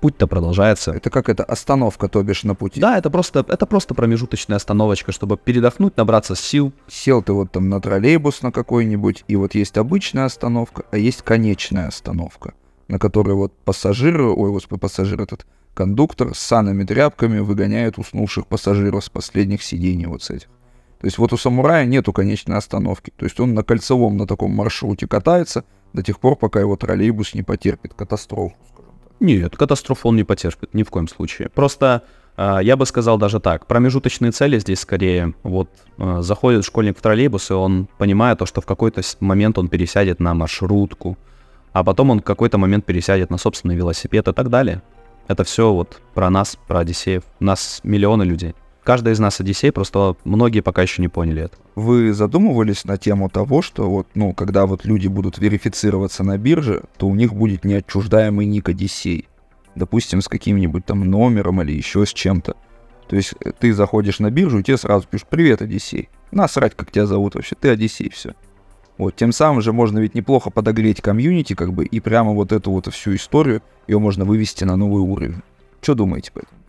Путь-то 0.02 0.26
продолжается. 0.26 0.90
Это 0.90 1.10
как 1.10 1.28
это 1.28 1.44
остановка, 1.44 2.08
то 2.08 2.20
бишь 2.24 2.42
на 2.42 2.56
пути. 2.56 2.80
Да, 2.80 2.98
это 2.98 3.08
просто, 3.08 3.46
это 3.48 3.66
просто 3.66 3.94
промежуточная 3.94 4.56
остановочка, 4.56 5.12
чтобы 5.12 5.36
передохнуть, 5.36 5.96
набраться 5.96 6.34
сил. 6.34 6.72
Сел 6.88 7.22
ты 7.22 7.32
вот 7.32 7.52
там 7.52 7.68
на 7.68 7.80
троллейбус 7.80 8.42
на 8.42 8.50
какой-нибудь, 8.50 9.22
и 9.28 9.36
вот 9.36 9.54
есть 9.54 9.78
обычная 9.78 10.24
остановка, 10.24 10.82
а 10.90 10.98
есть 10.98 11.22
конечная 11.22 11.86
остановка, 11.86 12.54
на 12.88 12.98
которой 12.98 13.36
вот 13.36 13.52
пассажиры, 13.64 14.24
ой, 14.24 14.50
господи, 14.50 14.80
пассажир 14.80 15.22
этот, 15.22 15.46
кондуктор 15.72 16.34
с 16.34 16.40
санными 16.40 16.82
тряпками 16.82 17.38
выгоняет 17.38 17.96
уснувших 17.96 18.48
пассажиров 18.48 19.04
с 19.04 19.08
последних 19.08 19.62
сидений 19.62 20.06
вот 20.06 20.24
с 20.24 20.30
этих. 20.30 20.48
То 21.00 21.06
есть 21.06 21.18
вот 21.18 21.32
у 21.32 21.36
самурая 21.36 21.86
нету 21.86 22.12
конечной 22.12 22.56
остановки. 22.56 23.12
То 23.16 23.24
есть 23.24 23.38
он 23.38 23.54
на 23.54 23.62
кольцевом 23.62 24.16
на 24.16 24.26
таком 24.26 24.50
маршруте 24.50 25.06
катается 25.06 25.64
до 25.92 26.02
тех 26.02 26.18
пор, 26.18 26.34
пока 26.34 26.58
его 26.58 26.74
троллейбус 26.74 27.34
не 27.34 27.44
потерпит 27.44 27.94
катастрофу. 27.94 28.56
Нет, 29.22 29.56
катастрофу 29.56 30.08
он 30.08 30.16
не 30.16 30.24
потерпит, 30.24 30.74
ни 30.74 30.82
в 30.82 30.90
коем 30.90 31.06
случае. 31.06 31.48
Просто 31.48 32.02
э, 32.36 32.58
я 32.64 32.76
бы 32.76 32.84
сказал 32.86 33.18
даже 33.18 33.38
так, 33.38 33.66
промежуточные 33.66 34.32
цели 34.32 34.58
здесь 34.58 34.80
скорее, 34.80 35.34
вот 35.44 35.68
э, 35.96 36.22
заходит 36.22 36.64
школьник 36.64 36.98
в 36.98 37.00
троллейбус, 37.00 37.52
и 37.52 37.54
он 37.54 37.86
понимает 37.98 38.40
то, 38.40 38.46
что 38.46 38.60
в 38.60 38.66
какой-то 38.66 39.00
момент 39.20 39.58
он 39.58 39.68
пересядет 39.68 40.18
на 40.18 40.34
маршрутку, 40.34 41.16
а 41.72 41.84
потом 41.84 42.10
он 42.10 42.18
в 42.18 42.24
какой-то 42.24 42.58
момент 42.58 42.84
пересядет 42.84 43.30
на 43.30 43.38
собственный 43.38 43.76
велосипед 43.76 44.26
и 44.26 44.32
так 44.32 44.50
далее. 44.50 44.82
Это 45.28 45.44
все 45.44 45.72
вот 45.72 46.02
про 46.14 46.28
нас, 46.28 46.58
про 46.66 46.80
Одиссеев. 46.80 47.22
Нас 47.38 47.80
миллионы 47.84 48.24
людей. 48.24 48.56
Каждый 48.84 49.12
из 49.12 49.20
нас 49.20 49.40
Одиссей, 49.40 49.70
просто 49.70 50.16
многие 50.24 50.60
пока 50.60 50.82
еще 50.82 51.02
не 51.02 51.08
поняли 51.08 51.42
это. 51.42 51.56
Вы 51.76 52.12
задумывались 52.12 52.84
на 52.84 52.98
тему 52.98 53.30
того, 53.30 53.62
что 53.62 53.88
вот, 53.88 54.08
ну, 54.14 54.34
когда 54.34 54.66
вот 54.66 54.84
люди 54.84 55.06
будут 55.06 55.38
верифицироваться 55.38 56.24
на 56.24 56.36
бирже, 56.36 56.82
то 56.96 57.06
у 57.06 57.14
них 57.14 57.32
будет 57.32 57.64
неотчуждаемый 57.64 58.44
ник 58.46 58.68
Одиссей. 58.68 59.28
Допустим, 59.76 60.20
с 60.20 60.28
каким-нибудь 60.28 60.84
там 60.84 61.08
номером 61.08 61.62
или 61.62 61.72
еще 61.72 62.04
с 62.04 62.12
чем-то. 62.12 62.56
То 63.08 63.16
есть 63.16 63.34
э, 63.40 63.52
ты 63.58 63.72
заходишь 63.72 64.18
на 64.18 64.30
биржу, 64.30 64.58
и 64.58 64.62
тебе 64.62 64.76
сразу 64.76 65.06
пишут 65.06 65.28
«Привет, 65.28 65.62
Одиссей». 65.62 66.08
Насрать, 66.32 66.74
как 66.74 66.90
тебя 66.90 67.06
зовут 67.06 67.36
вообще, 67.36 67.54
ты 67.54 67.68
Одиссей, 67.68 68.10
все. 68.10 68.34
Вот, 68.98 69.14
тем 69.14 69.32
самым 69.32 69.62
же 69.62 69.72
можно 69.72 70.00
ведь 70.00 70.14
неплохо 70.14 70.50
подогреть 70.50 71.00
комьюнити, 71.00 71.54
как 71.54 71.72
бы, 71.72 71.84
и 71.84 72.00
прямо 72.00 72.32
вот 72.32 72.52
эту 72.52 72.72
вот 72.72 72.92
всю 72.92 73.14
историю, 73.14 73.62
ее 73.86 73.98
можно 73.98 74.24
вывести 74.24 74.64
на 74.64 74.76
новый 74.76 75.02
уровень. 75.02 75.42
Что 75.80 75.94
думаете 75.94 76.32
по 76.32 76.40
этому? 76.40 76.61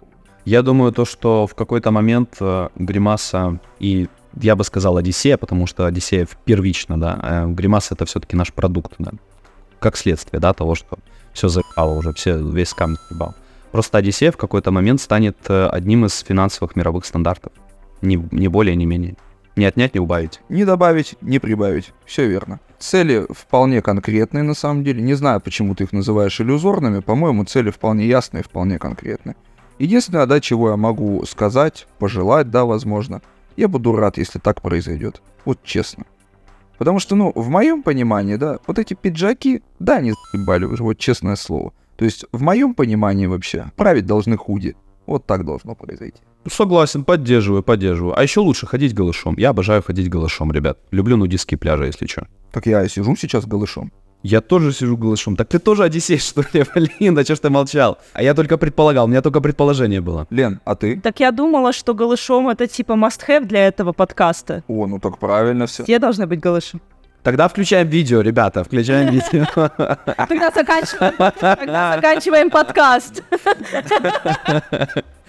Я 0.45 0.61
думаю, 0.61 0.91
то, 0.91 1.05
что 1.05 1.47
в 1.47 1.55
какой-то 1.55 1.91
момент 1.91 2.37
э, 2.39 2.69
Гримаса 2.75 3.59
и 3.79 4.07
я 4.41 4.55
бы 4.55 4.63
сказал 4.63 4.97
Одиссея, 4.97 5.37
потому 5.37 5.67
что 5.67 5.85
Одиссея 5.85 6.27
первично, 6.45 6.99
да, 6.99 7.19
э, 7.21 7.47
Гримаса 7.47 7.93
это 7.93 8.05
все-таки 8.05 8.35
наш 8.35 8.51
продукт, 8.51 8.93
да, 8.99 9.11
как 9.79 9.95
следствие, 9.95 10.39
да, 10.39 10.53
того, 10.53 10.75
что 10.75 10.97
все 11.33 11.47
заебало 11.47 11.93
уже, 11.93 12.13
все, 12.13 12.37
весь 12.37 12.69
скам 12.69 12.95
заебал. 13.09 13.35
Просто 13.71 13.97
Одиссея 13.97 14.31
в 14.31 14.37
какой-то 14.37 14.71
момент 14.71 15.01
станет 15.01 15.37
э, 15.47 15.67
одним 15.67 16.05
из 16.05 16.19
финансовых 16.19 16.75
мировых 16.75 17.05
стандартов. 17.05 17.53
Ни, 18.01 18.27
не 18.31 18.47
более, 18.47 18.75
не 18.75 18.85
менее. 18.85 19.15
Не 19.55 19.65
отнять, 19.65 19.93
не 19.93 19.99
убавить. 19.99 20.41
Не 20.49 20.65
добавить, 20.65 21.15
не 21.21 21.39
прибавить. 21.39 21.93
Все 22.05 22.27
верно. 22.27 22.59
Цели 22.79 23.25
вполне 23.29 23.81
конкретные 23.81 24.43
на 24.43 24.55
самом 24.55 24.83
деле. 24.83 25.01
Не 25.01 25.13
знаю, 25.13 25.39
почему 25.41 25.75
ты 25.75 25.85
их 25.85 25.93
называешь 25.93 26.41
иллюзорными. 26.41 26.99
По-моему, 26.99 27.45
цели 27.45 27.69
вполне 27.69 28.07
ясные, 28.07 28.43
вполне 28.43 28.79
конкретные. 28.79 29.35
Единственное, 29.79 30.25
да, 30.25 30.39
чего 30.39 30.69
я 30.69 30.77
могу 30.77 31.25
сказать, 31.25 31.87
пожелать, 31.99 32.49
да, 32.49 32.65
возможно, 32.65 33.21
я 33.55 33.67
буду 33.67 33.95
рад, 33.95 34.17
если 34.17 34.39
так 34.39 34.61
произойдет. 34.61 35.21
Вот 35.45 35.59
честно. 35.63 36.05
Потому 36.77 36.99
что, 36.99 37.15
ну, 37.15 37.31
в 37.35 37.49
моем 37.49 37.83
понимании, 37.83 38.35
да, 38.35 38.59
вот 38.67 38.79
эти 38.79 38.93
пиджаки, 38.93 39.61
да, 39.79 40.01
не 40.01 40.13
заебали 40.31 40.65
уже, 40.65 40.83
вот 40.83 40.97
честное 40.97 41.35
слово. 41.35 41.73
То 41.95 42.05
есть, 42.05 42.25
в 42.31 42.41
моем 42.41 42.73
понимании 42.73 43.27
вообще, 43.27 43.71
править 43.75 44.05
должны 44.05 44.37
худи. 44.37 44.75
Вот 45.05 45.25
так 45.25 45.45
должно 45.45 45.75
произойти. 45.75 46.19
Согласен, 46.49 47.03
поддерживаю, 47.03 47.63
поддерживаю. 47.63 48.17
А 48.17 48.23
еще 48.23 48.39
лучше 48.39 48.67
ходить 48.67 48.93
голышом. 48.93 49.35
Я 49.37 49.49
обожаю 49.49 49.81
ходить 49.81 50.09
голышом, 50.09 50.51
ребят. 50.51 50.79
Люблю 50.91 51.17
нудистские 51.17 51.57
пляжи, 51.57 51.85
если 51.85 52.05
что. 52.07 52.27
Так 52.51 52.65
я 52.65 52.87
сижу 52.87 53.15
сейчас 53.15 53.45
голышом. 53.45 53.91
Я 54.23 54.39
тоже 54.39 54.71
сижу 54.71 54.95
голышом. 54.95 55.35
Так 55.35 55.49
ты 55.49 55.59
тоже 55.59 55.83
Одиссей, 55.83 56.17
что 56.19 56.43
ли? 56.53 56.65
Блин, 56.73 57.13
да 57.13 57.23
что 57.23 57.35
ж 57.35 57.39
ты 57.39 57.49
молчал? 57.49 57.97
А 58.13 58.23
я 58.23 58.33
только 58.33 58.57
предполагал, 58.57 59.05
у 59.05 59.07
меня 59.07 59.21
только 59.21 59.41
предположение 59.41 59.99
было. 59.99 60.27
Лен, 60.29 60.61
а 60.63 60.75
ты? 60.75 60.99
Так 61.01 61.19
я 61.19 61.31
думала, 61.31 61.73
что 61.73 61.93
голышом 61.93 62.47
это 62.47 62.67
типа 62.67 62.93
must-have 62.93 63.45
для 63.45 63.67
этого 63.67 63.91
подкаста. 63.91 64.63
О, 64.67 64.87
ну 64.87 64.99
так 64.99 65.17
правильно 65.17 65.65
все. 65.67 65.83
Все 65.83 65.99
должны 65.99 66.25
быть 66.25 66.39
голышом. 66.39 66.81
Тогда 67.21 67.47
включаем 67.47 67.87
видео, 67.87 68.21
ребята, 68.21 68.63
включаем 68.63 69.09
видео. 69.09 69.45
Тогда 70.27 70.51
заканчиваем, 70.51 71.13
тогда 71.39 71.95
заканчиваем 71.95 72.49
подкаст. 72.49 73.23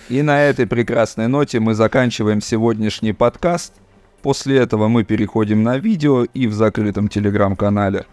И 0.09 0.23
на 0.23 0.43
этой 0.43 0.67
прекрасной 0.67 1.29
ноте 1.29 1.61
мы 1.61 1.75
заканчиваем 1.75 2.41
сегодняшний 2.41 3.13
подкаст. 3.13 3.75
После 4.23 4.59
этого 4.59 4.89
мы 4.89 5.05
переходим 5.05 5.63
на 5.63 5.79
видео 5.79 6.25
и 6.25 6.47
в 6.47 6.53
закрытом 6.53 7.09
телеграм-канале, 7.09 8.07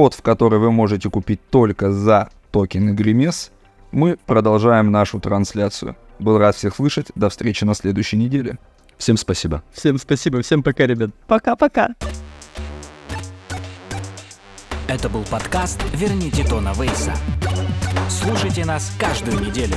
вход 0.00 0.14
в 0.14 0.22
который 0.22 0.58
вы 0.58 0.72
можете 0.72 1.10
купить 1.10 1.40
только 1.50 1.92
за 1.92 2.30
токены 2.52 2.92
Гримес, 2.92 3.50
мы 3.92 4.16
продолжаем 4.24 4.90
нашу 4.90 5.20
трансляцию. 5.20 5.94
Был 6.18 6.38
рад 6.38 6.56
всех 6.56 6.76
слышать. 6.76 7.08
До 7.14 7.28
встречи 7.28 7.64
на 7.64 7.74
следующей 7.74 8.16
неделе. 8.16 8.56
Всем 8.96 9.18
спасибо. 9.18 9.62
Всем 9.72 9.98
спасибо, 9.98 10.40
всем 10.40 10.62
пока, 10.62 10.86
ребят. 10.86 11.10
Пока-пока. 11.26 11.90
Это 14.88 15.10
был 15.10 15.22
подкаст 15.30 15.78
«Верните 15.92 16.44
Тона 16.48 16.72
Вейса». 16.72 17.14
Слушайте 18.08 18.64
нас 18.64 18.90
каждую 18.98 19.38
неделю. 19.40 19.76